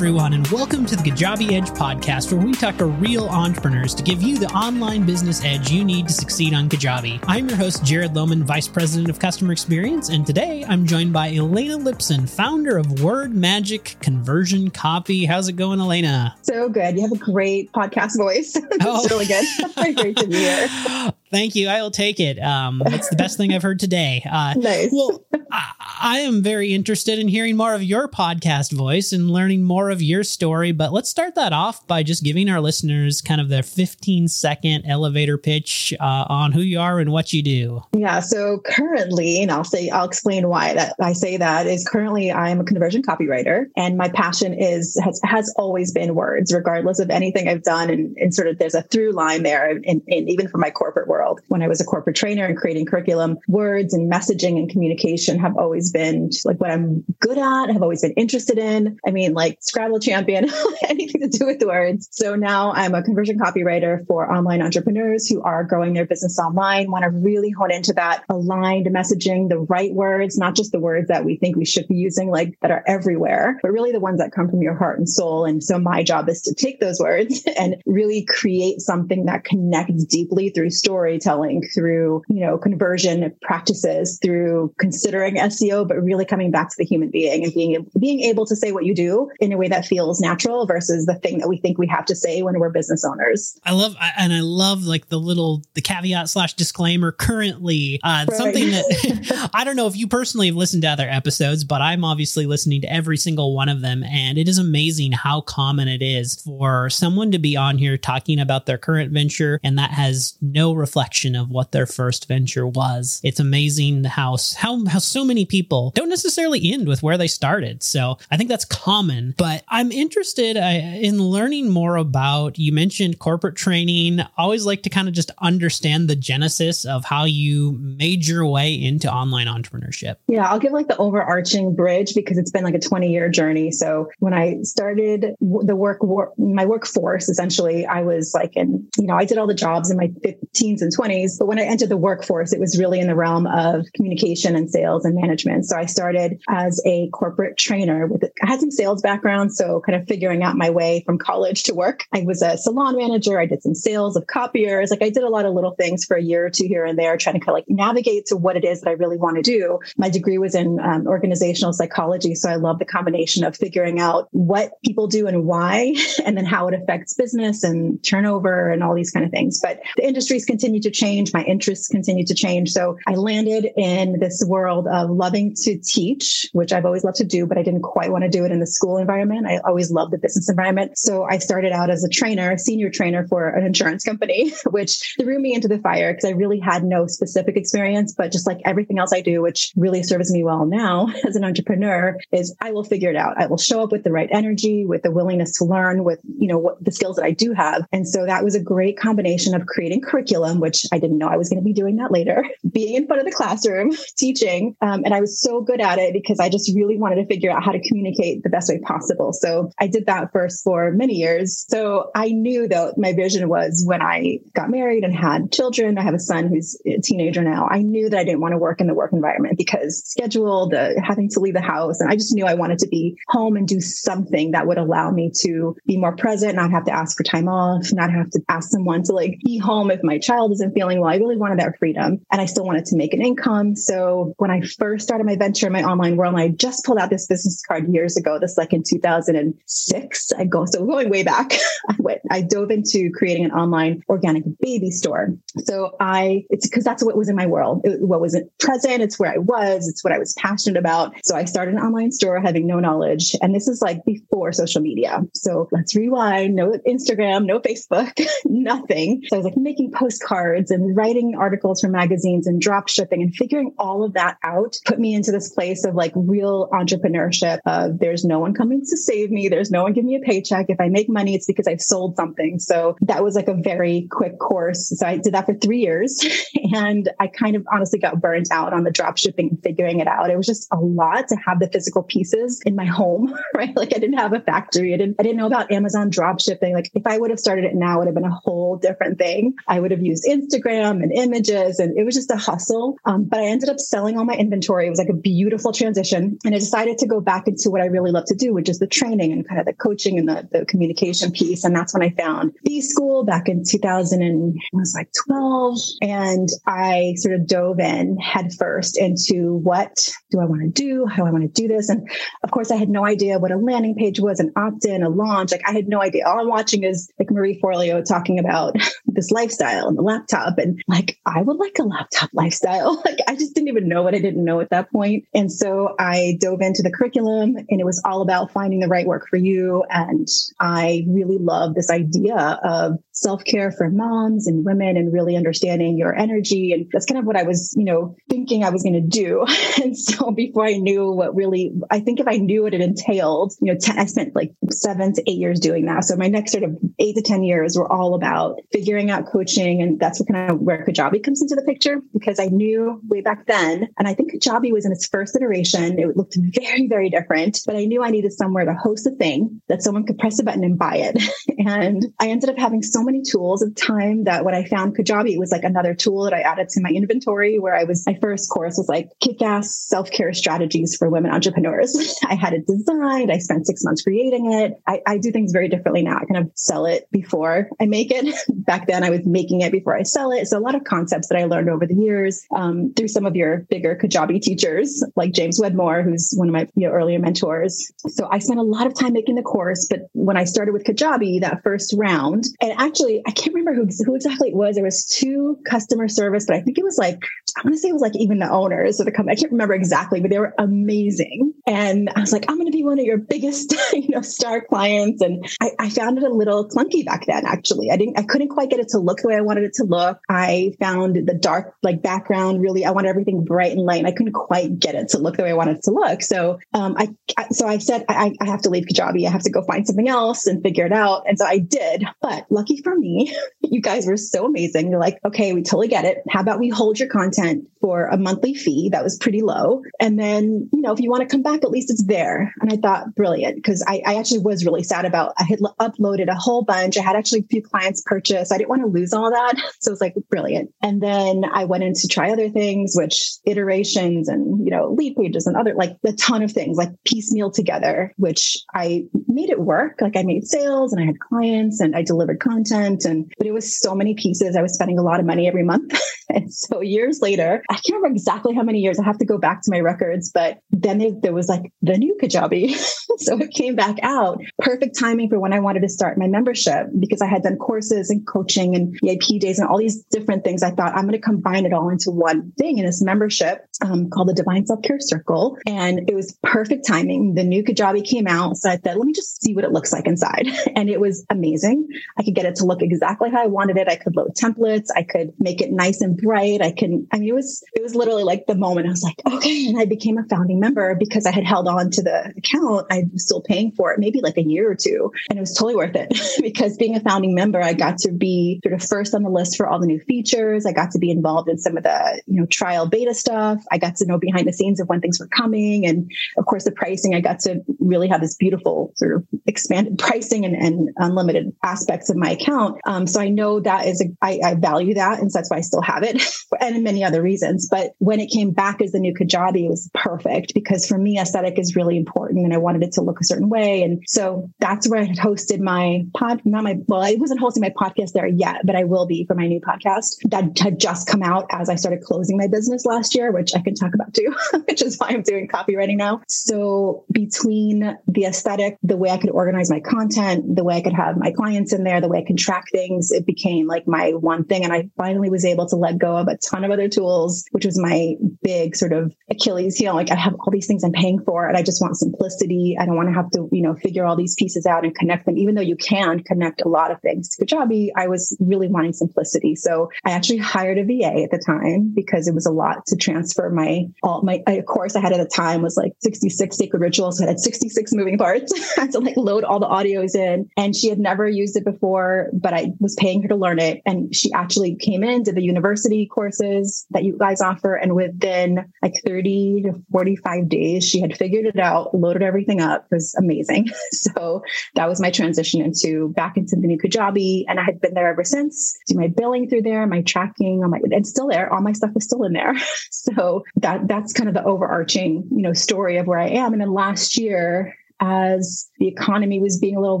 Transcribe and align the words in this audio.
everyone, 0.00 0.32
and 0.32 0.48
welcome 0.48 0.86
to 0.86 0.96
the 0.96 1.02
Kajabi 1.02 1.52
Edge 1.52 1.68
podcast, 1.72 2.32
where 2.32 2.42
we 2.42 2.54
talk 2.54 2.78
to 2.78 2.86
real 2.86 3.28
entrepreneurs 3.28 3.94
to 3.94 4.02
give 4.02 4.22
you 4.22 4.38
the 4.38 4.46
online 4.46 5.04
business 5.04 5.44
edge 5.44 5.70
you 5.70 5.84
need 5.84 6.08
to 6.08 6.12
succeed 6.14 6.54
on 6.54 6.70
Kajabi. 6.70 7.22
I'm 7.28 7.46
your 7.46 7.58
host, 7.58 7.84
Jared 7.84 8.12
Lohman, 8.12 8.44
Vice 8.44 8.66
President 8.66 9.10
of 9.10 9.18
Customer 9.18 9.52
Experience, 9.52 10.08
and 10.08 10.26
today 10.26 10.64
I'm 10.66 10.86
joined 10.86 11.12
by 11.12 11.34
Elena 11.34 11.76
Lipson, 11.76 12.26
founder 12.26 12.78
of 12.78 13.02
Word 13.02 13.34
Magic 13.34 13.96
Conversion 14.00 14.70
Copy. 14.70 15.26
How's 15.26 15.48
it 15.48 15.56
going, 15.56 15.80
Elena? 15.80 16.34
So 16.40 16.70
good. 16.70 16.96
You 16.96 17.02
have 17.02 17.12
a 17.12 17.18
great 17.18 17.70
podcast 17.72 18.16
voice. 18.16 18.56
oh. 18.80 19.06
really 19.10 19.26
good. 19.26 19.44
great 19.96 20.16
to 20.16 20.26
be 20.26 20.36
here. 20.36 21.12
Thank 21.30 21.54
you. 21.54 21.68
I 21.68 21.80
will 21.80 21.92
take 21.92 22.18
it. 22.18 22.40
Um, 22.40 22.82
it's 22.86 23.08
the 23.08 23.14
best 23.14 23.36
thing 23.36 23.52
I've 23.52 23.62
heard 23.62 23.78
today. 23.78 24.22
Uh, 24.28 24.54
nice. 24.56 24.90
Well, 24.92 25.24
I, 25.52 25.72
I, 26.02 26.18
am 26.20 26.42
very 26.42 26.74
interested 26.74 27.20
in 27.20 27.28
hearing 27.28 27.56
more 27.56 27.72
of 27.72 27.84
your 27.84 28.08
podcast 28.08 28.72
voice 28.72 29.12
and 29.12 29.30
learning 29.30 29.62
more 29.62 29.90
of 29.90 30.02
your 30.02 30.24
story. 30.24 30.72
But 30.72 30.92
let's 30.92 31.08
start 31.08 31.36
that 31.36 31.52
off 31.52 31.86
by 31.86 32.02
just 32.02 32.24
giving 32.24 32.48
our 32.48 32.60
listeners 32.60 33.20
kind 33.20 33.40
of 33.40 33.48
their 33.48 33.62
15 33.62 34.26
second 34.26 34.86
elevator 34.86 35.38
pitch 35.38 35.94
uh, 36.00 36.24
on 36.28 36.50
who 36.50 36.62
you 36.62 36.80
are 36.80 36.98
and 36.98 37.12
what 37.12 37.32
you 37.32 37.42
do. 37.42 37.80
Yeah. 37.92 38.18
So 38.18 38.60
currently, 38.66 39.40
and 39.40 39.52
I'll 39.52 39.62
say 39.62 39.88
I'll 39.88 40.06
explain 40.06 40.48
why 40.48 40.74
that 40.74 40.96
I 41.00 41.12
say 41.12 41.36
that 41.36 41.68
is 41.68 41.86
currently 41.88 42.32
I'm 42.32 42.60
a 42.60 42.64
conversion 42.64 43.02
copywriter, 43.02 43.66
and 43.76 43.96
my 43.96 44.08
passion 44.08 44.52
is 44.52 45.00
has 45.04 45.20
has 45.22 45.54
always 45.56 45.92
been 45.92 46.16
words, 46.16 46.52
regardless 46.52 46.98
of 46.98 47.08
anything 47.08 47.46
I've 47.46 47.62
done, 47.62 47.88
and, 47.88 48.16
and 48.16 48.34
sort 48.34 48.48
of 48.48 48.58
there's 48.58 48.74
a 48.74 48.82
through 48.82 49.12
line 49.12 49.44
there, 49.44 49.70
and, 49.70 49.84
and 49.86 50.28
even 50.28 50.48
for 50.48 50.58
my 50.58 50.70
corporate 50.70 51.06
work 51.06 51.19
world. 51.20 51.40
When 51.48 51.62
I 51.62 51.68
was 51.68 51.80
a 51.80 51.84
corporate 51.84 52.16
trainer 52.16 52.46
and 52.46 52.56
creating 52.56 52.86
curriculum, 52.86 53.38
words 53.48 53.92
and 53.92 54.10
messaging 54.10 54.58
and 54.58 54.70
communication 54.70 55.38
have 55.38 55.56
always 55.56 55.90
been 55.90 56.30
like 56.44 56.60
what 56.60 56.70
I'm 56.70 57.04
good 57.20 57.36
at, 57.36 57.70
have 57.70 57.82
always 57.82 58.00
been 58.00 58.12
interested 58.12 58.58
in. 58.58 58.98
I 59.06 59.10
mean, 59.10 59.34
like 59.34 59.58
Scrabble 59.60 60.00
champion, 60.00 60.48
anything 60.88 61.20
to 61.20 61.28
do 61.28 61.46
with 61.46 61.62
words. 61.62 62.08
So 62.10 62.36
now 62.36 62.72
I'm 62.72 62.94
a 62.94 63.02
conversion 63.02 63.38
copywriter 63.38 64.06
for 64.06 64.32
online 64.32 64.62
entrepreneurs 64.62 65.28
who 65.28 65.42
are 65.42 65.62
growing 65.64 65.92
their 65.92 66.06
business 66.06 66.38
online, 66.38 66.90
want 66.90 67.04
to 67.04 67.10
really 67.10 67.50
hone 67.50 67.72
into 67.72 67.92
that 67.94 68.24
aligned 68.28 68.86
messaging, 68.86 69.48
the 69.48 69.58
right 69.58 69.92
words, 69.92 70.38
not 70.38 70.56
just 70.56 70.72
the 70.72 70.80
words 70.80 71.08
that 71.08 71.24
we 71.24 71.36
think 71.36 71.56
we 71.56 71.64
should 71.64 71.86
be 71.86 71.96
using, 71.96 72.30
like 72.30 72.58
that 72.62 72.70
are 72.70 72.82
everywhere, 72.86 73.58
but 73.62 73.72
really 73.72 73.92
the 73.92 74.00
ones 74.00 74.18
that 74.18 74.32
come 74.32 74.48
from 74.48 74.62
your 74.62 74.74
heart 74.74 74.98
and 74.98 75.08
soul. 75.08 75.44
And 75.44 75.62
so 75.62 75.78
my 75.78 76.02
job 76.02 76.28
is 76.28 76.42
to 76.42 76.54
take 76.54 76.80
those 76.80 76.98
words 76.98 77.44
and 77.58 77.76
really 77.84 78.24
create 78.24 78.80
something 78.80 79.26
that 79.26 79.44
connects 79.44 80.04
deeply 80.04 80.48
through 80.50 80.70
story 80.70 81.09
storytelling, 81.10 81.62
through, 81.74 82.22
you 82.28 82.40
know, 82.40 82.56
conversion 82.56 83.34
practices, 83.42 84.18
through 84.22 84.72
considering 84.78 85.36
SEO, 85.36 85.86
but 85.86 86.00
really 86.02 86.24
coming 86.24 86.50
back 86.50 86.68
to 86.68 86.76
the 86.78 86.84
human 86.84 87.10
being 87.10 87.44
and 87.44 87.52
being, 87.52 87.90
being 87.98 88.20
able 88.20 88.46
to 88.46 88.54
say 88.54 88.70
what 88.70 88.84
you 88.84 88.94
do 88.94 89.28
in 89.40 89.52
a 89.52 89.56
way 89.56 89.66
that 89.68 89.84
feels 89.84 90.20
natural 90.20 90.66
versus 90.66 91.06
the 91.06 91.14
thing 91.16 91.38
that 91.38 91.48
we 91.48 91.58
think 91.58 91.78
we 91.78 91.86
have 91.88 92.04
to 92.04 92.14
say 92.14 92.42
when 92.42 92.58
we're 92.60 92.70
business 92.70 93.04
owners. 93.04 93.58
I 93.64 93.72
love, 93.72 93.96
and 94.16 94.32
I 94.32 94.40
love 94.40 94.84
like 94.84 95.08
the 95.08 95.18
little, 95.18 95.62
the 95.74 95.80
caveat 95.80 96.28
slash 96.28 96.54
disclaimer 96.54 97.10
currently, 97.10 97.98
uh, 98.04 98.26
right. 98.28 98.36
something 98.36 98.70
that 98.70 99.50
I 99.54 99.64
don't 99.64 99.76
know 99.76 99.88
if 99.88 99.96
you 99.96 100.06
personally 100.06 100.46
have 100.46 100.56
listened 100.56 100.82
to 100.82 100.88
other 100.88 101.08
episodes, 101.08 101.64
but 101.64 101.82
I'm 101.82 102.04
obviously 102.04 102.46
listening 102.46 102.82
to 102.82 102.92
every 102.92 103.16
single 103.16 103.54
one 103.54 103.68
of 103.68 103.80
them. 103.80 104.04
And 104.04 104.38
it 104.38 104.48
is 104.48 104.58
amazing 104.58 105.12
how 105.12 105.40
common 105.40 105.88
it 105.88 106.02
is 106.02 106.40
for 106.42 106.88
someone 106.88 107.32
to 107.32 107.38
be 107.38 107.56
on 107.56 107.78
here 107.78 107.96
talking 107.98 108.38
about 108.38 108.66
their 108.66 108.78
current 108.78 109.12
venture 109.12 109.58
and 109.64 109.76
that 109.78 109.90
has 109.90 110.36
no 110.40 110.72
reflection 110.72 110.99
reflection 111.00 111.34
of 111.34 111.48
what 111.50 111.72
their 111.72 111.86
first 111.86 112.28
venture 112.28 112.66
was. 112.66 113.22
It's 113.24 113.40
amazing 113.40 114.04
how 114.04 114.36
how 114.58 114.84
how 114.84 114.98
so 114.98 115.24
many 115.24 115.46
people 115.46 115.92
don't 115.94 116.10
necessarily 116.10 116.72
end 116.72 116.86
with 116.86 117.02
where 117.02 117.16
they 117.16 117.26
started. 117.26 117.82
So 117.82 118.18
I 118.30 118.36
think 118.36 118.50
that's 118.50 118.66
common. 118.66 119.34
But 119.38 119.64
I'm 119.68 119.90
interested 119.92 120.58
uh, 120.58 120.60
in 120.60 121.18
learning 121.18 121.70
more 121.70 121.96
about. 121.96 122.58
You 122.58 122.72
mentioned 122.72 123.18
corporate 123.18 123.56
training. 123.56 124.20
I 124.20 124.28
always 124.36 124.66
like 124.66 124.82
to 124.82 124.90
kind 124.90 125.08
of 125.08 125.14
just 125.14 125.30
understand 125.40 126.08
the 126.10 126.16
genesis 126.16 126.84
of 126.84 127.06
how 127.06 127.24
you 127.24 127.72
made 127.80 128.26
your 128.26 128.46
way 128.46 128.74
into 128.74 129.10
online 129.10 129.46
entrepreneurship. 129.46 130.16
Yeah, 130.28 130.50
I'll 130.50 130.58
give 130.58 130.72
like 130.72 130.88
the 130.88 130.98
overarching 130.98 131.74
bridge 131.74 132.14
because 132.14 132.36
it's 132.36 132.50
been 132.50 132.64
like 132.64 132.74
a 132.74 132.78
20 132.80 133.10
year 133.10 133.30
journey. 133.30 133.70
So 133.70 134.10
when 134.18 134.34
I 134.34 134.60
started 134.64 135.34
the 135.40 135.76
work, 135.76 136.00
my 136.38 136.66
workforce, 136.66 137.30
essentially, 137.30 137.86
I 137.86 138.02
was 138.02 138.32
like 138.34 138.54
in, 138.54 138.86
you 138.98 139.06
know, 139.06 139.14
I 139.14 139.24
did 139.24 139.38
all 139.38 139.46
the 139.46 139.54
jobs 139.54 139.90
in 139.90 139.96
my 139.96 140.12
teens 140.52 140.82
and 140.82 140.89
and 140.90 140.96
20s. 140.96 141.38
But 141.38 141.46
when 141.46 141.58
I 141.58 141.62
entered 141.62 141.88
the 141.88 141.96
workforce, 141.96 142.52
it 142.52 142.60
was 142.60 142.78
really 142.78 143.00
in 143.00 143.06
the 143.06 143.14
realm 143.14 143.46
of 143.46 143.86
communication 143.94 144.56
and 144.56 144.70
sales 144.70 145.04
and 145.04 145.14
management. 145.14 145.66
So 145.66 145.76
I 145.76 145.86
started 145.86 146.40
as 146.48 146.80
a 146.86 147.08
corporate 147.10 147.56
trainer 147.56 148.06
with, 148.06 148.24
I 148.42 148.46
had 148.46 148.60
some 148.60 148.70
sales 148.70 149.02
background. 149.02 149.54
So 149.54 149.80
kind 149.80 150.00
of 150.00 150.06
figuring 150.06 150.42
out 150.42 150.56
my 150.56 150.70
way 150.70 151.02
from 151.06 151.18
college 151.18 151.64
to 151.64 151.74
work. 151.74 152.04
I 152.14 152.22
was 152.22 152.42
a 152.42 152.56
salon 152.56 152.96
manager. 152.96 153.38
I 153.38 153.46
did 153.46 153.62
some 153.62 153.74
sales 153.74 154.16
of 154.16 154.26
copiers. 154.26 154.90
Like 154.90 155.02
I 155.02 155.10
did 155.10 155.22
a 155.22 155.28
lot 155.28 155.44
of 155.44 155.54
little 155.54 155.74
things 155.74 156.04
for 156.04 156.16
a 156.16 156.22
year 156.22 156.46
or 156.46 156.50
two 156.50 156.66
here 156.66 156.84
and 156.84 156.98
there, 156.98 157.16
trying 157.16 157.34
to 157.34 157.40
kind 157.40 157.50
of 157.50 157.54
like 157.54 157.64
navigate 157.68 158.26
to 158.26 158.36
what 158.36 158.56
it 158.56 158.64
is 158.64 158.80
that 158.80 158.90
I 158.90 158.92
really 158.92 159.16
want 159.16 159.36
to 159.36 159.42
do. 159.42 159.78
My 159.96 160.08
degree 160.08 160.38
was 160.38 160.54
in 160.54 160.78
um, 160.80 161.06
organizational 161.06 161.72
psychology. 161.72 162.34
So 162.34 162.48
I 162.48 162.56
love 162.56 162.78
the 162.78 162.84
combination 162.84 163.44
of 163.44 163.56
figuring 163.56 164.00
out 164.00 164.28
what 164.32 164.72
people 164.84 165.06
do 165.06 165.26
and 165.26 165.44
why, 165.44 165.94
and 166.24 166.36
then 166.36 166.44
how 166.44 166.68
it 166.68 166.74
affects 166.74 167.14
business 167.14 167.62
and 167.62 168.02
turnover 168.04 168.70
and 168.70 168.82
all 168.82 168.94
these 168.94 169.10
kind 169.10 169.24
of 169.24 169.30
things. 169.30 169.60
But 169.60 169.80
the 169.96 170.06
industries 170.06 170.44
continue 170.44 170.79
to 170.82 170.90
change. 170.90 171.32
My 171.32 171.42
interests 171.44 171.88
continue 171.88 172.24
to 172.26 172.34
change. 172.34 172.70
So 172.70 172.98
I 173.06 173.14
landed 173.14 173.68
in 173.76 174.18
this 174.18 174.44
world 174.46 174.86
of 174.86 175.10
loving 175.10 175.54
to 175.62 175.78
teach, 175.78 176.48
which 176.52 176.72
I've 176.72 176.84
always 176.84 177.04
loved 177.04 177.18
to 177.18 177.24
do, 177.24 177.46
but 177.46 177.58
I 177.58 177.62
didn't 177.62 177.82
quite 177.82 178.10
want 178.10 178.24
to 178.24 178.30
do 178.30 178.44
it 178.44 178.52
in 178.52 178.60
the 178.60 178.66
school 178.66 178.98
environment. 178.98 179.46
I 179.46 179.58
always 179.58 179.90
loved 179.90 180.12
the 180.12 180.18
business 180.18 180.48
environment. 180.48 180.98
So 180.98 181.24
I 181.24 181.38
started 181.38 181.72
out 181.72 181.90
as 181.90 182.04
a 182.04 182.08
trainer, 182.08 182.52
a 182.52 182.58
senior 182.58 182.90
trainer 182.90 183.26
for 183.26 183.48
an 183.48 183.64
insurance 183.64 184.04
company, 184.04 184.52
which 184.70 185.14
threw 185.20 185.38
me 185.38 185.54
into 185.54 185.68
the 185.68 185.78
fire 185.78 186.12
because 186.12 186.24
I 186.24 186.32
really 186.32 186.58
had 186.58 186.84
no 186.84 187.06
specific 187.06 187.56
experience, 187.56 188.14
but 188.16 188.32
just 188.32 188.46
like 188.46 188.60
everything 188.64 188.98
else 188.98 189.12
I 189.12 189.20
do, 189.20 189.42
which 189.42 189.72
really 189.76 190.02
serves 190.02 190.32
me 190.32 190.44
well 190.44 190.66
now 190.66 191.08
as 191.26 191.36
an 191.36 191.44
entrepreneur 191.44 192.16
is 192.32 192.54
I 192.60 192.72
will 192.72 192.84
figure 192.84 193.10
it 193.10 193.16
out. 193.16 193.40
I 193.40 193.46
will 193.46 193.58
show 193.58 193.82
up 193.82 193.92
with 193.92 194.04
the 194.04 194.12
right 194.12 194.28
energy, 194.30 194.86
with 194.86 195.02
the 195.02 195.10
willingness 195.10 195.56
to 195.58 195.64
learn, 195.64 196.04
with, 196.04 196.20
you 196.38 196.48
know, 196.48 196.58
what 196.58 196.82
the 196.84 196.92
skills 196.92 197.16
that 197.16 197.24
I 197.24 197.32
do 197.32 197.52
have. 197.52 197.86
And 197.92 198.08
so 198.08 198.26
that 198.26 198.44
was 198.44 198.54
a 198.54 198.60
great 198.60 198.98
combination 198.98 199.54
of 199.54 199.66
creating 199.66 200.02
curriculum, 200.02 200.59
which 200.60 200.86
I 200.92 200.98
didn't 200.98 201.18
know 201.18 201.28
I 201.28 201.36
was 201.36 201.48
going 201.48 201.60
to 201.60 201.64
be 201.64 201.72
doing 201.72 201.96
that 201.96 202.10
later, 202.10 202.44
being 202.70 202.94
in 202.94 203.06
front 203.06 203.20
of 203.20 203.26
the 203.26 203.32
classroom, 203.32 203.92
teaching. 204.16 204.76
Um, 204.80 205.02
and 205.04 205.14
I 205.14 205.20
was 205.20 205.40
so 205.40 205.60
good 205.60 205.80
at 205.80 205.98
it 205.98 206.12
because 206.12 206.40
I 206.40 206.48
just 206.48 206.74
really 206.74 206.98
wanted 206.98 207.16
to 207.16 207.26
figure 207.26 207.50
out 207.50 207.64
how 207.64 207.72
to 207.72 207.80
communicate 207.80 208.42
the 208.42 208.50
best 208.50 208.68
way 208.68 208.80
possible. 208.80 209.32
So 209.32 209.70
I 209.78 209.86
did 209.86 210.06
that 210.06 210.32
first 210.32 210.62
for 210.62 210.92
many 210.92 211.14
years. 211.14 211.64
So 211.68 212.10
I 212.14 212.28
knew 212.28 212.68
though 212.68 212.92
my 212.96 213.12
vision 213.12 213.48
was 213.48 213.82
when 213.86 214.02
I 214.02 214.38
got 214.54 214.70
married 214.70 215.04
and 215.04 215.14
had 215.14 215.52
children, 215.52 215.98
I 215.98 216.02
have 216.02 216.14
a 216.14 216.18
son 216.18 216.48
who's 216.48 216.80
a 216.86 217.00
teenager 217.00 217.42
now. 217.42 217.68
I 217.70 217.82
knew 217.82 218.08
that 218.08 218.18
I 218.18 218.24
didn't 218.24 218.40
want 218.40 218.52
to 218.52 218.58
work 218.58 218.80
in 218.80 218.86
the 218.86 218.94
work 218.94 219.12
environment 219.12 219.56
because 219.58 220.02
schedule, 220.04 220.68
the 220.68 221.00
having 221.04 221.28
to 221.30 221.40
leave 221.40 221.54
the 221.54 221.60
house. 221.60 222.00
And 222.00 222.10
I 222.10 222.14
just 222.14 222.34
knew 222.34 222.46
I 222.46 222.54
wanted 222.54 222.78
to 222.80 222.88
be 222.88 223.16
home 223.28 223.56
and 223.56 223.66
do 223.66 223.80
something 223.80 224.52
that 224.52 224.66
would 224.66 224.78
allow 224.78 225.10
me 225.10 225.32
to 225.42 225.76
be 225.86 225.96
more 225.96 226.14
present, 226.16 226.56
not 226.56 226.70
have 226.70 226.84
to 226.84 226.92
ask 226.92 227.16
for 227.16 227.22
time 227.22 227.48
off, 227.48 227.92
not 227.92 228.10
have 228.10 228.30
to 228.30 228.40
ask 228.48 228.70
someone 228.70 229.02
to 229.04 229.12
like 229.12 229.38
be 229.44 229.58
home 229.58 229.90
if 229.90 230.00
my 230.02 230.18
child 230.18 230.49
is 230.52 230.60
wasn't 230.60 230.74
feeling 230.74 231.00
well. 231.00 231.10
I 231.10 231.16
really 231.16 231.36
wanted 231.36 231.58
that 231.58 231.78
freedom 231.78 232.20
and 232.30 232.40
I 232.40 232.44
still 232.44 232.64
wanted 232.64 232.84
to 232.86 232.96
make 232.96 233.14
an 233.14 233.22
income. 233.22 233.76
So 233.76 234.34
when 234.36 234.50
I 234.50 234.60
first 234.60 235.06
started 235.06 235.24
my 235.24 235.36
venture 235.36 235.66
in 235.66 235.72
my 235.72 235.82
online 235.82 236.16
world, 236.16 236.34
I 236.36 236.48
just 236.48 236.84
pulled 236.84 236.98
out 236.98 237.08
this 237.08 237.26
business 237.26 237.62
card 237.66 237.92
years 237.92 238.16
ago, 238.16 238.38
this 238.38 238.58
like 238.58 238.72
in 238.72 238.82
2006. 238.82 240.32
I 240.32 240.44
go, 240.44 240.66
so 240.66 240.84
going 240.84 241.08
way 241.08 241.22
back, 241.22 241.52
I 241.88 241.94
went, 241.98 242.20
I 242.30 242.42
dove 242.42 242.70
into 242.70 243.10
creating 243.12 243.46
an 243.46 243.52
online 243.52 244.02
organic 244.08 244.44
baby 244.60 244.90
store. 244.90 245.30
So 245.64 245.96
I, 245.98 246.44
it's 246.50 246.68
because 246.68 246.84
that's 246.84 247.02
what 247.02 247.16
was 247.16 247.28
in 247.28 247.36
my 247.36 247.46
world. 247.46 247.80
It, 247.84 248.02
what 248.02 248.20
wasn't 248.20 248.50
present. 248.58 249.02
It's 249.02 249.18
where 249.18 249.32
I 249.32 249.38
was. 249.38 249.88
It's 249.88 250.04
what 250.04 250.12
I 250.12 250.18
was 250.18 250.34
passionate 250.34 250.78
about. 250.78 251.14
So 251.24 251.36
I 251.36 251.46
started 251.46 251.74
an 251.74 251.80
online 251.80 252.12
store 252.12 252.40
having 252.40 252.66
no 252.66 252.80
knowledge. 252.80 253.34
And 253.40 253.54
this 253.54 253.66
is 253.66 253.80
like 253.80 254.04
before 254.04 254.52
social 254.52 254.82
media. 254.82 255.22
So 255.34 255.68
let's 255.72 255.96
rewind. 255.96 256.54
No 256.54 256.72
Instagram, 256.86 257.46
no 257.46 257.60
Facebook, 257.60 258.20
nothing. 258.44 259.22
So 259.28 259.36
I 259.36 259.38
was 259.38 259.44
like 259.44 259.56
making 259.56 259.92
postcards 259.92 260.39
cards 260.40 260.70
and 260.70 260.96
writing 260.96 261.34
articles 261.38 261.80
for 261.80 261.88
magazines 261.88 262.46
and 262.46 262.60
drop 262.60 262.88
shipping 262.88 263.22
and 263.22 263.34
figuring 263.34 263.74
all 263.78 264.04
of 264.04 264.14
that 264.14 264.38
out 264.42 264.76
put 264.86 264.98
me 264.98 265.14
into 265.14 265.30
this 265.30 265.50
place 265.50 265.84
of 265.84 265.94
like 265.94 266.12
real 266.14 266.68
entrepreneurship 266.72 267.58
of 267.66 267.98
there's 267.98 268.24
no 268.24 268.38
one 268.38 268.54
coming 268.54 268.80
to 268.80 268.96
save 268.96 269.30
me. 269.30 269.48
There's 269.48 269.70
no 269.70 269.82
one 269.82 269.92
giving 269.92 270.08
me 270.08 270.16
a 270.16 270.20
paycheck. 270.20 270.66
If 270.68 270.80
I 270.80 270.88
make 270.88 271.08
money, 271.08 271.34
it's 271.34 271.46
because 271.46 271.66
I've 271.66 271.80
sold 271.80 272.16
something. 272.16 272.58
So 272.58 272.96
that 273.02 273.22
was 273.22 273.34
like 273.34 273.48
a 273.48 273.54
very 273.54 274.08
quick 274.10 274.38
course. 274.38 274.88
So 274.88 275.06
I 275.06 275.18
did 275.18 275.34
that 275.34 275.46
for 275.46 275.54
three 275.54 275.80
years 275.80 276.24
and 276.74 277.08
I 277.18 277.26
kind 277.26 277.56
of 277.56 277.66
honestly 277.72 277.98
got 277.98 278.20
burnt 278.20 278.48
out 278.50 278.72
on 278.72 278.84
the 278.84 278.90
drop 278.90 279.18
shipping 279.18 279.50
and 279.50 279.62
figuring 279.62 280.00
it 280.00 280.06
out. 280.06 280.30
It 280.30 280.36
was 280.36 280.46
just 280.46 280.68
a 280.72 280.78
lot 280.78 281.28
to 281.28 281.36
have 281.36 281.60
the 281.60 281.68
physical 281.68 282.02
pieces 282.02 282.60
in 282.64 282.74
my 282.76 282.86
home, 282.86 283.34
right? 283.54 283.76
Like 283.76 283.94
I 283.94 283.98
didn't 283.98 284.18
have 284.18 284.32
a 284.32 284.40
factory. 284.40 284.94
I 284.94 284.96
didn't, 284.96 285.16
I 285.18 285.22
didn't 285.22 285.36
know 285.36 285.46
about 285.46 285.70
Amazon 285.70 286.10
drop 286.10 286.40
shipping. 286.40 286.74
Like 286.74 286.90
if 286.94 287.06
I 287.06 287.18
would 287.18 287.30
have 287.30 287.40
started 287.40 287.64
it 287.64 287.74
now, 287.74 287.96
it 287.96 287.98
would 287.98 288.06
have 288.08 288.14
been 288.14 288.24
a 288.24 288.30
whole 288.34 288.76
different 288.76 289.18
thing. 289.18 289.54
I 289.68 289.80
would 289.80 289.90
have 289.90 290.02
used 290.02 290.26
Instagram 290.30 291.02
and 291.02 291.12
images, 291.12 291.78
and 291.78 291.96
it 291.98 292.04
was 292.04 292.14
just 292.14 292.30
a 292.30 292.36
hustle. 292.36 292.96
Um, 293.04 293.24
but 293.24 293.40
I 293.40 293.46
ended 293.46 293.68
up 293.68 293.78
selling 293.78 294.16
all 294.16 294.24
my 294.24 294.34
inventory. 294.34 294.86
It 294.86 294.90
was 294.90 294.98
like 294.98 295.08
a 295.08 295.14
beautiful 295.14 295.72
transition. 295.72 296.38
And 296.44 296.54
I 296.54 296.58
decided 296.58 296.98
to 296.98 297.06
go 297.06 297.20
back 297.20 297.46
into 297.46 297.70
what 297.70 297.80
I 297.80 297.86
really 297.86 298.10
love 298.10 298.26
to 298.26 298.34
do, 298.34 298.54
which 298.54 298.68
is 298.68 298.78
the 298.78 298.86
training 298.86 299.32
and 299.32 299.46
kind 299.46 299.60
of 299.60 299.66
the 299.66 299.72
coaching 299.72 300.18
and 300.18 300.28
the, 300.28 300.48
the 300.50 300.64
communication 300.66 301.32
piece. 301.32 301.64
And 301.64 301.74
that's 301.74 301.92
when 301.92 302.02
I 302.02 302.10
found 302.10 302.52
B 302.64 302.80
School 302.80 303.24
back 303.24 303.48
in 303.48 303.64
2000 303.64 304.22
and 304.22 304.56
I 304.56 304.76
was 304.76 304.94
like 304.94 305.10
12. 305.26 305.78
And 306.02 306.48
I 306.66 307.14
sort 307.16 307.34
of 307.34 307.46
dove 307.46 307.80
in 307.80 308.16
headfirst 308.18 308.98
into 308.98 309.54
what 309.54 310.08
do 310.30 310.40
I 310.40 310.44
want 310.44 310.62
to 310.62 310.68
do? 310.68 311.06
How 311.06 311.16
do 311.16 311.26
I 311.26 311.30
want 311.30 311.42
to 311.42 311.62
do 311.62 311.68
this? 311.68 311.88
And 311.88 312.08
of 312.42 312.50
course, 312.50 312.70
I 312.70 312.76
had 312.76 312.88
no 312.88 313.04
idea 313.04 313.38
what 313.38 313.52
a 313.52 313.56
landing 313.56 313.94
page 313.94 314.20
was, 314.20 314.40
an 314.40 314.52
opt 314.56 314.84
in, 314.84 315.02
a 315.02 315.08
launch. 315.08 315.52
Like 315.52 315.66
I 315.66 315.72
had 315.72 315.88
no 315.88 316.00
idea. 316.00 316.26
All 316.26 316.40
I'm 316.40 316.48
watching 316.48 316.84
is 316.84 317.10
like 317.18 317.30
Marie 317.30 317.60
Forleo 317.62 318.04
talking 318.06 318.38
about 318.38 318.76
this 319.14 319.30
lifestyle 319.30 319.88
and 319.88 319.96
the 319.96 320.02
laptop. 320.02 320.58
And 320.58 320.82
like, 320.88 321.18
I 321.26 321.42
would 321.42 321.56
like 321.56 321.78
a 321.78 321.84
laptop 321.84 322.30
lifestyle. 322.32 322.96
like 323.04 323.18
I 323.26 323.34
just 323.34 323.54
didn't 323.54 323.68
even 323.68 323.88
know 323.88 324.02
what 324.02 324.14
I 324.14 324.18
didn't 324.18 324.44
know 324.44 324.60
at 324.60 324.70
that 324.70 324.90
point. 324.90 325.24
And 325.34 325.52
so 325.52 325.94
I 325.98 326.36
dove 326.40 326.60
into 326.60 326.82
the 326.82 326.90
curriculum 326.90 327.56
and 327.56 327.80
it 327.80 327.84
was 327.84 328.02
all 328.04 328.22
about 328.22 328.52
finding 328.52 328.80
the 328.80 328.88
right 328.88 329.06
work 329.06 329.28
for 329.28 329.36
you. 329.36 329.84
And 329.90 330.28
I 330.58 331.04
really 331.08 331.38
love 331.38 331.74
this 331.74 331.90
idea 331.90 332.36
of 332.36 332.98
self 333.20 333.44
care 333.44 333.70
for 333.70 333.90
moms 333.90 334.46
and 334.46 334.64
women 334.64 334.96
and 334.96 335.12
really 335.12 335.36
understanding 335.36 335.98
your 335.98 336.14
energy. 336.14 336.72
And 336.72 336.86
that's 336.92 337.06
kind 337.06 337.18
of 337.18 337.26
what 337.26 337.36
I 337.36 337.42
was, 337.42 337.74
you 337.76 337.84
know, 337.84 338.16
thinking 338.28 338.64
I 338.64 338.70
was 338.70 338.82
going 338.82 338.94
to 338.94 339.00
do. 339.00 339.44
and 339.82 339.96
so 339.96 340.30
before 340.30 340.66
I 340.66 340.76
knew 340.76 341.10
what 341.10 341.34
really, 341.34 341.72
I 341.90 342.00
think 342.00 342.20
if 342.20 342.28
I 342.28 342.36
knew 342.36 342.62
what 342.62 342.74
it 342.74 342.80
entailed, 342.80 343.52
you 343.60 343.72
know, 343.72 343.78
ten, 343.78 343.98
I 343.98 344.06
spent 344.06 344.34
like 344.34 344.52
seven 344.70 345.12
to 345.14 345.30
eight 345.30 345.38
years 345.38 345.60
doing 345.60 345.86
that. 345.86 346.04
So 346.04 346.16
my 346.16 346.28
next 346.28 346.52
sort 346.52 346.64
of 346.64 346.76
eight 346.98 347.16
to 347.16 347.22
10 347.22 347.42
years 347.42 347.76
were 347.76 347.90
all 347.90 348.14
about 348.14 348.60
figuring 348.72 349.10
out 349.10 349.26
coaching. 349.26 349.82
And 349.82 349.98
that's 349.98 350.20
what 350.20 350.28
kind 350.28 350.50
of 350.50 350.60
where 350.60 350.84
Kajabi 350.84 351.22
comes 351.22 351.42
into 351.42 351.54
the 351.54 351.62
picture 351.62 352.00
because 352.12 352.38
I 352.38 352.46
knew 352.46 353.00
way 353.08 353.20
back 353.20 353.46
then, 353.46 353.88
and 353.98 354.08
I 354.08 354.14
think 354.14 354.32
Kajabi 354.32 354.72
was 354.72 354.86
in 354.86 354.92
its 354.92 355.06
first 355.06 355.36
iteration. 355.36 355.98
It 355.98 356.16
looked 356.16 356.36
very, 356.54 356.86
very 356.88 357.10
different, 357.10 357.60
but 357.66 357.76
I 357.76 357.84
knew 357.84 358.02
I 358.02 358.10
needed 358.10 358.32
somewhere 358.32 358.64
to 358.64 358.74
host 358.74 359.06
a 359.06 359.10
thing 359.10 359.60
that 359.68 359.82
someone 359.82 360.06
could 360.06 360.18
press 360.18 360.38
a 360.38 360.44
button 360.44 360.64
and 360.64 360.78
buy 360.78 360.96
it. 360.96 361.22
and 361.66 362.06
I 362.18 362.28
ended 362.28 362.50
up 362.50 362.58
having 362.58 362.82
so 362.82 363.02
many 363.02 363.09
tools 363.18 363.62
at 363.62 363.74
the 363.74 363.80
time 363.80 364.24
that 364.24 364.44
when 364.44 364.54
I 364.54 364.64
found 364.64 364.96
Kajabi, 364.96 365.32
it 365.32 365.38
was 365.38 365.52
like 365.52 365.64
another 365.64 365.94
tool 365.94 366.24
that 366.24 366.34
I 366.34 366.40
added 366.40 366.68
to 366.70 366.80
my 366.80 366.90
inventory 366.90 367.58
where 367.58 367.74
I 367.74 367.84
was, 367.84 368.06
my 368.06 368.16
first 368.20 368.48
course 368.50 368.76
was 368.76 368.88
like 368.88 369.08
kick 369.20 369.42
ass 369.42 369.74
self 369.74 370.10
care 370.10 370.32
strategies 370.32 370.96
for 370.96 371.10
women 371.10 371.32
entrepreneurs. 371.32 372.18
I 372.28 372.34
had 372.34 372.52
it 372.52 372.66
designed. 372.66 373.32
I 373.32 373.38
spent 373.38 373.66
six 373.66 373.84
months 373.84 374.02
creating 374.02 374.52
it. 374.52 374.80
I, 374.86 375.00
I 375.06 375.18
do 375.18 375.30
things 375.32 375.52
very 375.52 375.68
differently 375.68 376.02
now. 376.02 376.16
I 376.16 376.24
kind 376.24 376.44
of 376.44 376.50
sell 376.54 376.86
it 376.86 377.08
before 377.10 377.68
I 377.80 377.86
make 377.86 378.10
it. 378.10 378.34
Back 378.48 378.86
then, 378.86 379.02
I 379.02 379.10
was 379.10 379.26
making 379.26 379.62
it 379.62 379.72
before 379.72 379.96
I 379.96 380.02
sell 380.02 380.32
it. 380.32 380.46
So 380.46 380.58
a 380.58 380.60
lot 380.60 380.74
of 380.74 380.84
concepts 380.84 381.28
that 381.28 381.38
I 381.38 381.44
learned 381.44 381.68
over 381.68 381.86
the 381.86 381.94
years 381.94 382.46
um, 382.54 382.92
through 382.94 383.08
some 383.08 383.26
of 383.26 383.36
your 383.36 383.66
bigger 383.70 383.96
Kajabi 384.00 384.40
teachers, 384.40 385.04
like 385.16 385.32
James 385.32 385.58
Wedmore, 385.60 386.02
who's 386.02 386.32
one 386.36 386.48
of 386.48 386.52
my 386.52 386.68
you 386.74 386.86
know, 386.86 386.92
earlier 386.92 387.18
mentors. 387.18 387.90
So 388.08 388.28
I 388.30 388.38
spent 388.38 388.60
a 388.60 388.64
lot 388.64 388.86
of 388.86 388.94
time 388.94 389.12
making 389.12 389.34
the 389.34 389.42
course. 389.42 389.86
But 389.88 390.08
when 390.12 390.36
I 390.36 390.44
started 390.44 390.72
with 390.72 390.84
Kajabi, 390.84 391.40
that 391.40 391.62
first 391.62 391.94
round, 391.96 392.44
and 392.60 392.72
actually, 392.78 392.99
I 393.06 393.30
can't 393.30 393.54
remember 393.54 393.74
who, 393.74 393.88
who 394.04 394.14
exactly 394.14 394.48
it 394.48 394.54
was. 394.54 394.74
There 394.74 394.84
was 394.84 395.04
two 395.04 395.58
customer 395.66 396.08
service, 396.08 396.46
but 396.46 396.56
I 396.56 396.60
think 396.60 396.78
it 396.78 396.84
was 396.84 396.98
like 396.98 397.20
I 397.56 397.62
want 397.64 397.74
to 397.74 397.78
say 397.78 397.88
it 397.88 397.92
was 397.92 398.02
like 398.02 398.16
even 398.16 398.38
the 398.38 398.50
owners 398.50 399.00
of 399.00 399.06
the 399.06 399.12
company. 399.12 399.36
I 399.36 399.40
can't 399.40 399.52
remember 399.52 399.74
exactly, 399.74 400.20
but 400.20 400.30
they 400.30 400.38
were 400.38 400.54
amazing. 400.58 401.52
And 401.66 402.08
I 402.14 402.20
was 402.20 402.32
like, 402.32 402.46
I'm 402.48 402.56
going 402.56 402.70
to 402.70 402.76
be 402.76 402.84
one 402.84 402.98
of 402.98 403.04
your 403.04 403.18
biggest, 403.18 403.74
you 403.92 404.08
know, 404.08 404.22
star 404.22 404.60
clients. 404.60 405.20
And 405.20 405.44
I, 405.60 405.70
I, 405.78 405.90
found 405.90 406.18
it 406.18 406.24
a 406.24 406.30
little 406.30 406.68
clunky 406.68 407.04
back 407.04 407.26
then. 407.26 407.44
Actually, 407.44 407.90
I 407.90 407.96
didn't, 407.96 408.18
I 408.18 408.22
couldn't 408.22 408.48
quite 408.48 408.70
get 408.70 408.80
it 408.80 408.88
to 408.88 408.98
look 408.98 409.18
the 409.18 409.28
way 409.28 409.36
I 409.36 409.40
wanted 409.40 409.64
it 409.64 409.74
to 409.74 409.84
look. 409.84 410.18
I 410.28 410.72
found 410.80 411.16
the 411.16 411.34
dark 411.34 411.74
like 411.82 412.02
background 412.02 412.60
really. 412.60 412.84
I 412.84 412.90
wanted 412.92 413.08
everything 413.08 413.44
bright 413.44 413.72
and 413.72 413.82
light, 413.82 413.98
and 413.98 414.06
I 414.06 414.12
couldn't 414.12 414.32
quite 414.32 414.78
get 414.78 414.94
it 414.94 415.08
to 415.10 415.18
look 415.18 415.36
the 415.36 415.42
way 415.42 415.50
I 415.50 415.54
wanted 415.54 415.78
it 415.78 415.82
to 415.84 415.90
look. 415.90 416.22
So, 416.22 416.58
um, 416.74 416.96
I, 416.98 417.14
so 417.50 417.66
I 417.66 417.78
said, 417.78 418.04
I, 418.08 418.32
I 418.40 418.46
have 418.46 418.62
to 418.62 418.70
leave 418.70 418.84
Kajabi. 418.84 419.26
I 419.26 419.30
have 419.30 419.42
to 419.42 419.50
go 419.50 419.62
find 419.62 419.86
something 419.86 420.08
else 420.08 420.46
and 420.46 420.62
figure 420.62 420.86
it 420.86 420.92
out. 420.92 421.24
And 421.26 421.38
so 421.38 421.44
I 421.44 421.58
did. 421.58 422.04
But 422.22 422.46
lucky 422.50 422.79
for 422.82 422.96
me, 422.96 423.36
you 423.60 423.80
guys 423.80 424.06
were 424.06 424.16
so 424.16 424.46
amazing. 424.46 424.90
You're 424.90 425.00
like, 425.00 425.18
okay, 425.24 425.52
we 425.52 425.62
totally 425.62 425.88
get 425.88 426.04
it. 426.04 426.18
How 426.28 426.40
about 426.40 426.58
we 426.58 426.68
hold 426.68 426.98
your 426.98 427.08
content 427.08 427.64
for 427.80 428.06
a 428.06 428.18
monthly 428.18 428.54
fee 428.54 428.90
that 428.90 429.02
was 429.02 429.16
pretty 429.16 429.40
low. 429.42 429.82
And 429.98 430.18
then, 430.18 430.68
you 430.72 430.82
know, 430.82 430.92
if 430.92 431.00
you 431.00 431.10
want 431.10 431.22
to 431.22 431.28
come 431.28 431.42
back, 431.42 431.64
at 431.64 431.70
least 431.70 431.90
it's 431.90 432.04
there. 432.04 432.52
And 432.60 432.72
I 432.72 432.76
thought, 432.76 433.14
brilliant, 433.14 433.56
because 433.56 433.82
I, 433.86 434.02
I, 434.06 434.16
actually 434.16 434.40
was 434.40 434.66
really 434.66 434.82
sad 434.82 435.06
about, 435.06 435.32
I 435.38 435.44
had 435.44 435.60
uploaded 435.80 436.28
a 436.28 436.34
whole 436.34 436.62
bunch. 436.62 436.98
I 436.98 437.02
had 437.02 437.16
actually 437.16 437.40
a 437.40 437.44
few 437.44 437.62
clients 437.62 438.02
purchase. 438.04 438.52
I 438.52 438.58
didn't 438.58 438.68
want 438.68 438.82
to 438.82 438.88
lose 438.88 439.12
all 439.12 439.30
that. 439.30 439.54
So 439.80 439.90
it 439.90 439.92
was 439.92 440.00
like, 440.00 440.14
brilliant. 440.28 440.70
And 440.82 441.02
then 441.02 441.42
I 441.54 441.64
went 441.64 441.84
in 441.84 441.94
to 441.94 442.08
try 442.08 442.30
other 442.30 442.50
things, 442.50 442.92
which 442.94 443.36
iterations 443.46 444.28
and, 444.28 444.62
you 444.62 444.70
know, 444.70 444.94
lead 444.98 445.16
pages 445.16 445.46
and 445.46 445.56
other, 445.56 445.74
like 445.74 445.96
a 446.04 446.12
ton 446.12 446.42
of 446.42 446.52
things, 446.52 446.76
like 446.76 446.90
piecemeal 447.06 447.50
together, 447.50 448.12
which 448.18 448.58
I 448.74 449.04
made 449.30 449.50
it 449.50 449.60
work. 449.60 450.00
Like 450.00 450.16
I 450.16 450.22
made 450.22 450.46
sales 450.46 450.92
and 450.92 451.02
I 451.02 451.06
had 451.06 451.18
clients 451.18 451.80
and 451.80 451.94
I 451.94 452.02
delivered 452.02 452.40
content. 452.40 453.04
And, 453.04 453.32
but 453.38 453.46
it 453.46 453.52
was 453.52 453.78
so 453.78 453.94
many 453.94 454.14
pieces. 454.14 454.56
I 454.56 454.62
was 454.62 454.74
spending 454.74 454.98
a 454.98 455.02
lot 455.02 455.20
of 455.20 455.26
money 455.26 455.46
every 455.48 455.62
month. 455.62 455.98
and 456.28 456.52
so 456.52 456.80
years 456.80 457.20
later, 457.20 457.62
I 457.70 457.74
can't 457.74 457.96
remember 457.96 458.16
exactly 458.16 458.54
how 458.54 458.62
many 458.62 458.80
years. 458.80 458.98
I 458.98 459.04
have 459.04 459.18
to 459.18 459.24
go 459.24 459.38
back 459.38 459.62
to 459.62 459.70
my 459.70 459.80
records, 459.80 460.30
but 460.32 460.58
then 460.70 460.98
there, 460.98 461.10
there 461.22 461.32
was 461.32 461.48
like 461.48 461.72
the 461.82 461.96
new 461.96 462.16
Kajabi. 462.20 462.74
so 463.18 463.38
it 463.38 463.50
came 463.50 463.76
back 463.76 463.96
out. 464.02 464.40
Perfect 464.58 464.98
timing 464.98 465.28
for 465.28 465.38
when 465.38 465.52
I 465.52 465.60
wanted 465.60 465.80
to 465.80 465.88
start 465.88 466.18
my 466.18 466.26
membership 466.26 466.86
because 466.98 467.22
I 467.22 467.26
had 467.26 467.42
done 467.42 467.56
courses 467.56 468.10
and 468.10 468.26
coaching 468.26 468.74
and 468.74 468.96
VIP 469.02 469.40
days 469.40 469.58
and 469.58 469.68
all 469.68 469.78
these 469.78 470.02
different 470.04 470.44
things. 470.44 470.62
I 470.62 470.70
thought 470.70 470.94
I'm 470.94 471.02
going 471.02 471.12
to 471.12 471.18
combine 471.18 471.66
it 471.66 471.72
all 471.72 471.88
into 471.88 472.10
one 472.10 472.52
thing 472.58 472.78
in 472.78 472.86
this 472.86 473.02
membership 473.02 473.66
um, 473.84 474.10
called 474.10 474.28
the 474.28 474.34
Divine 474.34 474.66
Self 474.66 474.82
Care 474.82 475.00
Circle. 475.00 475.58
And 475.66 476.08
it 476.08 476.14
was 476.14 476.36
perfect 476.42 476.86
timing. 476.86 477.34
The 477.34 477.44
new 477.44 477.62
Kajabi 477.62 478.04
came 478.04 478.26
out. 478.26 478.56
So 478.56 478.70
I 478.70 478.76
thought, 478.76 478.96
let 478.96 479.06
me 479.06 479.12
just 479.12 479.19
see 479.20 479.54
what 479.54 479.64
it 479.64 479.72
looks 479.72 479.92
like 479.92 480.06
inside. 480.06 480.48
And 480.76 480.88
it 480.88 481.00
was 481.00 481.26
amazing. 481.28 481.88
I 482.16 482.22
could 482.22 482.34
get 482.34 482.46
it 482.46 482.54
to 482.56 482.64
look 482.64 482.80
exactly 482.80 483.28
how 483.28 483.42
I 483.42 483.46
wanted 483.46 483.76
it. 483.76 483.88
I 483.88 483.96
could 483.96 484.16
load 484.16 484.34
templates. 484.34 484.86
I 484.94 485.02
could 485.02 485.32
make 485.38 485.60
it 485.60 485.72
nice 485.72 486.00
and 486.00 486.16
bright. 486.16 486.62
I 486.62 486.70
can, 486.70 487.06
I 487.12 487.18
mean, 487.18 487.28
it 487.28 487.34
was, 487.34 487.62
it 487.74 487.82
was 487.82 487.94
literally 487.94 488.22
like 488.22 488.46
the 488.46 488.54
moment 488.54 488.86
I 488.86 488.90
was 488.90 489.02
like, 489.02 489.20
okay. 489.26 489.66
And 489.66 489.78
I 489.78 489.84
became 489.84 490.16
a 490.16 490.24
founding 490.24 490.60
member 490.60 490.94
because 490.94 491.26
I 491.26 491.32
had 491.32 491.44
held 491.44 491.68
on 491.68 491.90
to 491.90 492.02
the 492.02 492.32
account. 492.36 492.86
I 492.90 493.04
was 493.12 493.24
still 493.24 493.42
paying 493.42 493.72
for 493.72 493.92
it, 493.92 493.98
maybe 493.98 494.20
like 494.20 494.38
a 494.38 494.42
year 494.42 494.70
or 494.70 494.74
two. 494.74 495.12
And 495.28 495.38
it 495.38 495.40
was 495.40 495.54
totally 495.54 495.76
worth 495.76 495.96
it 495.96 496.08
because 496.42 496.76
being 496.76 496.96
a 496.96 497.00
founding 497.00 497.34
member, 497.34 497.60
I 497.60 497.74
got 497.74 497.98
to 497.98 498.12
be 498.12 498.60
sort 498.62 498.74
of 498.74 498.82
first 498.82 499.14
on 499.14 499.22
the 499.22 499.30
list 499.30 499.56
for 499.56 499.66
all 499.66 499.80
the 499.80 499.86
new 499.86 500.00
features. 500.00 500.64
I 500.66 500.72
got 500.72 500.92
to 500.92 500.98
be 500.98 501.10
involved 501.10 501.48
in 501.48 501.58
some 501.58 501.76
of 501.76 501.82
the, 501.82 502.22
you 502.26 502.40
know, 502.40 502.46
trial 502.46 502.86
beta 502.86 503.14
stuff. 503.14 503.62
I 503.70 503.78
got 503.78 503.96
to 503.96 504.06
know 504.06 504.18
behind 504.18 504.46
the 504.46 504.52
scenes 504.52 504.80
of 504.80 504.88
when 504.88 505.00
things 505.00 505.18
were 505.18 505.28
coming. 505.28 505.86
And 505.86 506.10
of 506.38 506.46
course, 506.46 506.64
the 506.64 506.72
pricing, 506.72 507.14
I 507.14 507.20
got 507.20 507.40
to 507.40 507.62
really 507.78 508.08
have 508.08 508.20
this 508.20 508.36
beautiful 508.36 508.92
sort 508.96 509.09
expanded 509.46 509.98
pricing 509.98 510.44
and, 510.44 510.54
and 510.54 510.90
unlimited 510.96 511.52
aspects 511.62 512.10
of 512.10 512.16
my 512.16 512.30
account. 512.30 512.80
Um, 512.84 513.06
so 513.06 513.20
I 513.20 513.28
know 513.28 513.60
that 513.60 513.86
is, 513.86 514.00
a, 514.00 514.06
I, 514.22 514.40
I 514.44 514.54
value 514.54 514.94
that. 514.94 515.20
And 515.20 515.30
so 515.30 515.38
that's 515.38 515.50
why 515.50 515.58
I 515.58 515.62
still 515.62 515.82
have 515.82 516.02
it 516.02 516.22
and 516.60 516.82
many 516.82 517.04
other 517.04 517.22
reasons. 517.22 517.68
But 517.70 517.92
when 517.98 518.20
it 518.20 518.30
came 518.30 518.50
back 518.52 518.80
as 518.80 518.92
the 518.92 518.98
new 518.98 519.14
Kajabi, 519.14 519.66
it 519.66 519.70
was 519.70 519.90
perfect 519.94 520.54
because 520.54 520.86
for 520.86 520.98
me, 520.98 521.18
aesthetic 521.18 521.58
is 521.58 521.76
really 521.76 521.96
important 521.96 522.44
and 522.44 522.54
I 522.54 522.58
wanted 522.58 522.82
it 522.82 522.92
to 522.92 523.02
look 523.02 523.20
a 523.20 523.24
certain 523.24 523.48
way. 523.48 523.82
And 523.82 524.02
so 524.06 524.50
that's 524.60 524.88
where 524.88 525.00
I 525.00 525.04
had 525.04 525.16
hosted 525.16 525.60
my 525.60 526.02
pod, 526.14 526.42
not 526.44 526.64
my, 526.64 526.76
well, 526.86 527.02
I 527.02 527.16
wasn't 527.18 527.40
hosting 527.40 527.62
my 527.62 527.70
podcast 527.70 528.12
there 528.12 528.26
yet, 528.26 528.60
but 528.64 528.76
I 528.76 528.84
will 528.84 529.06
be 529.06 529.24
for 529.26 529.34
my 529.34 529.46
new 529.46 529.60
podcast 529.60 530.16
that 530.30 530.58
had 530.58 530.78
just 530.78 531.06
come 531.06 531.22
out 531.22 531.46
as 531.50 531.68
I 531.68 531.74
started 531.74 532.02
closing 532.02 532.36
my 532.36 532.46
business 532.46 532.84
last 532.84 533.14
year, 533.14 533.32
which 533.32 533.52
I 533.54 533.60
can 533.60 533.74
talk 533.74 533.94
about 533.94 534.14
too, 534.14 534.34
which 534.68 534.82
is 534.82 534.96
why 534.98 535.08
I'm 535.08 535.22
doing 535.22 535.48
copywriting 535.48 535.96
now. 535.96 536.22
So 536.28 537.04
between 537.12 537.98
the 538.06 538.24
aesthetic, 538.24 538.78
the 538.82 538.96
way 539.00 539.10
I 539.10 539.18
could 539.18 539.30
organize 539.30 539.70
my 539.70 539.80
content, 539.80 540.56
the 540.56 540.64
way 540.64 540.76
I 540.76 540.80
could 540.80 540.92
have 540.92 541.16
my 541.16 541.32
clients 541.32 541.72
in 541.72 541.84
there, 541.84 542.00
the 542.00 542.08
way 542.08 542.18
I 542.18 542.24
can 542.24 542.36
track 542.36 542.64
things, 542.72 543.10
it 543.10 543.26
became 543.26 543.66
like 543.66 543.86
my 543.86 544.10
one 544.10 544.44
thing. 544.44 544.64
And 544.64 544.72
I 544.72 544.88
finally 544.96 545.30
was 545.30 545.44
able 545.44 545.66
to 545.68 545.76
let 545.76 545.98
go 545.98 546.16
of 546.16 546.28
a 546.28 546.38
ton 546.50 546.64
of 546.64 546.70
other 546.70 546.88
tools, 546.88 547.44
which 547.50 547.66
was 547.66 547.78
my 547.78 548.14
big 548.42 548.76
sort 548.76 548.92
of 548.92 549.12
Achilles 549.28 549.76
heel. 549.76 549.94
Like 549.94 550.10
I 550.10 550.14
have 550.14 550.34
all 550.34 550.50
these 550.50 550.66
things 550.66 550.84
I'm 550.84 550.92
paying 550.92 551.20
for 551.24 551.46
and 551.46 551.56
I 551.56 551.62
just 551.62 551.82
want 551.82 551.96
simplicity. 551.96 552.76
I 552.78 552.86
don't 552.86 552.96
want 552.96 553.08
to 553.08 553.14
have 553.14 553.30
to, 553.32 553.48
you 553.52 553.62
know, 553.62 553.74
figure 553.74 554.04
all 554.04 554.16
these 554.16 554.34
pieces 554.36 554.66
out 554.66 554.84
and 554.84 554.94
connect 554.94 555.26
them, 555.26 555.36
even 555.36 555.54
though 555.54 555.60
you 555.62 555.76
can 555.76 556.20
connect 556.20 556.62
a 556.62 556.68
lot 556.68 556.90
of 556.90 557.00
things 557.00 557.28
to 557.36 557.44
Kajabi. 557.44 557.88
I 557.96 558.08
was 558.08 558.36
really 558.40 558.68
wanting 558.68 558.92
simplicity. 558.92 559.56
So 559.56 559.90
I 560.04 560.12
actually 560.12 560.38
hired 560.38 560.78
a 560.78 560.84
VA 560.84 561.22
at 561.22 561.30
the 561.30 561.42
time 561.44 561.92
because 561.94 562.28
it 562.28 562.34
was 562.34 562.46
a 562.46 562.52
lot 562.52 562.86
to 562.86 562.96
transfer 562.96 563.50
my, 563.50 563.84
all 564.02 564.22
my, 564.22 564.42
course 564.70 564.96
I 564.96 565.00
had 565.00 565.12
at 565.12 565.18
the 565.18 565.26
time 565.26 565.62
was 565.62 565.76
like 565.76 565.92
66 566.00 566.56
sacred 566.56 566.80
rituals. 566.80 567.18
So 567.18 567.24
I 567.24 567.28
had 567.28 567.40
66 567.40 567.92
moving 567.92 568.18
parts. 568.18 568.52
To 568.92 569.00
like 569.00 569.16
load 569.16 569.44
all 569.44 569.60
the 569.60 569.66
audios 569.66 570.14
in. 570.14 570.48
And 570.56 570.74
she 570.74 570.88
had 570.88 570.98
never 570.98 571.28
used 571.28 571.56
it 571.56 571.64
before, 571.64 572.30
but 572.32 572.54
I 572.54 572.72
was 572.80 572.94
paying 572.94 573.22
her 573.22 573.28
to 573.28 573.36
learn 573.36 573.58
it. 573.58 573.82
And 573.86 574.14
she 574.14 574.32
actually 574.32 574.76
came 574.76 575.04
in, 575.04 575.22
did 575.22 575.34
the 575.34 575.42
university 575.42 576.06
courses 576.06 576.86
that 576.90 577.04
you 577.04 577.16
guys 577.18 577.40
offer. 577.40 577.74
And 577.74 577.94
within 577.94 578.72
like 578.82 578.94
30 579.04 579.62
to 579.62 579.82
45 579.92 580.48
days, 580.48 580.88
she 580.88 581.00
had 581.00 581.16
figured 581.16 581.46
it 581.46 581.58
out, 581.58 581.94
loaded 581.94 582.22
everything 582.22 582.60
up. 582.60 582.86
It 582.90 582.96
was 582.96 583.14
amazing. 583.14 583.68
So 583.92 584.42
that 584.74 584.88
was 584.88 585.00
my 585.00 585.10
transition 585.10 585.60
into 585.60 586.08
back 586.10 586.36
into 586.36 586.56
the 586.56 586.66
new 586.66 586.78
Kajabi. 586.78 587.44
And 587.48 587.60
I 587.60 587.64
had 587.64 587.80
been 587.80 587.94
there 587.94 588.08
ever 588.08 588.24
since. 588.24 588.78
Do 588.86 588.96
my 588.96 589.08
billing 589.08 589.48
through 589.48 589.62
there, 589.62 589.86
my 589.86 590.02
tracking 590.02 590.64
on 590.64 590.70
my, 590.70 590.78
it's 590.84 591.10
still 591.10 591.28
there. 591.28 591.52
All 591.52 591.60
my 591.60 591.72
stuff 591.72 591.90
is 591.96 592.04
still 592.04 592.24
in 592.24 592.32
there. 592.32 592.54
So 592.90 593.44
that, 593.56 593.88
that's 593.88 594.12
kind 594.12 594.28
of 594.28 594.34
the 594.34 594.44
overarching, 594.44 595.26
you 595.30 595.42
know, 595.42 595.52
story 595.52 595.96
of 595.96 596.06
where 596.06 596.18
I 596.18 596.28
am. 596.28 596.52
And 596.52 596.60
then 596.60 596.72
last 596.72 597.18
year, 597.18 597.74
as 598.00 598.68
the 598.78 598.88
economy 598.88 599.40
was 599.40 599.58
being 599.58 599.76
a 599.76 599.80
little 599.80 600.00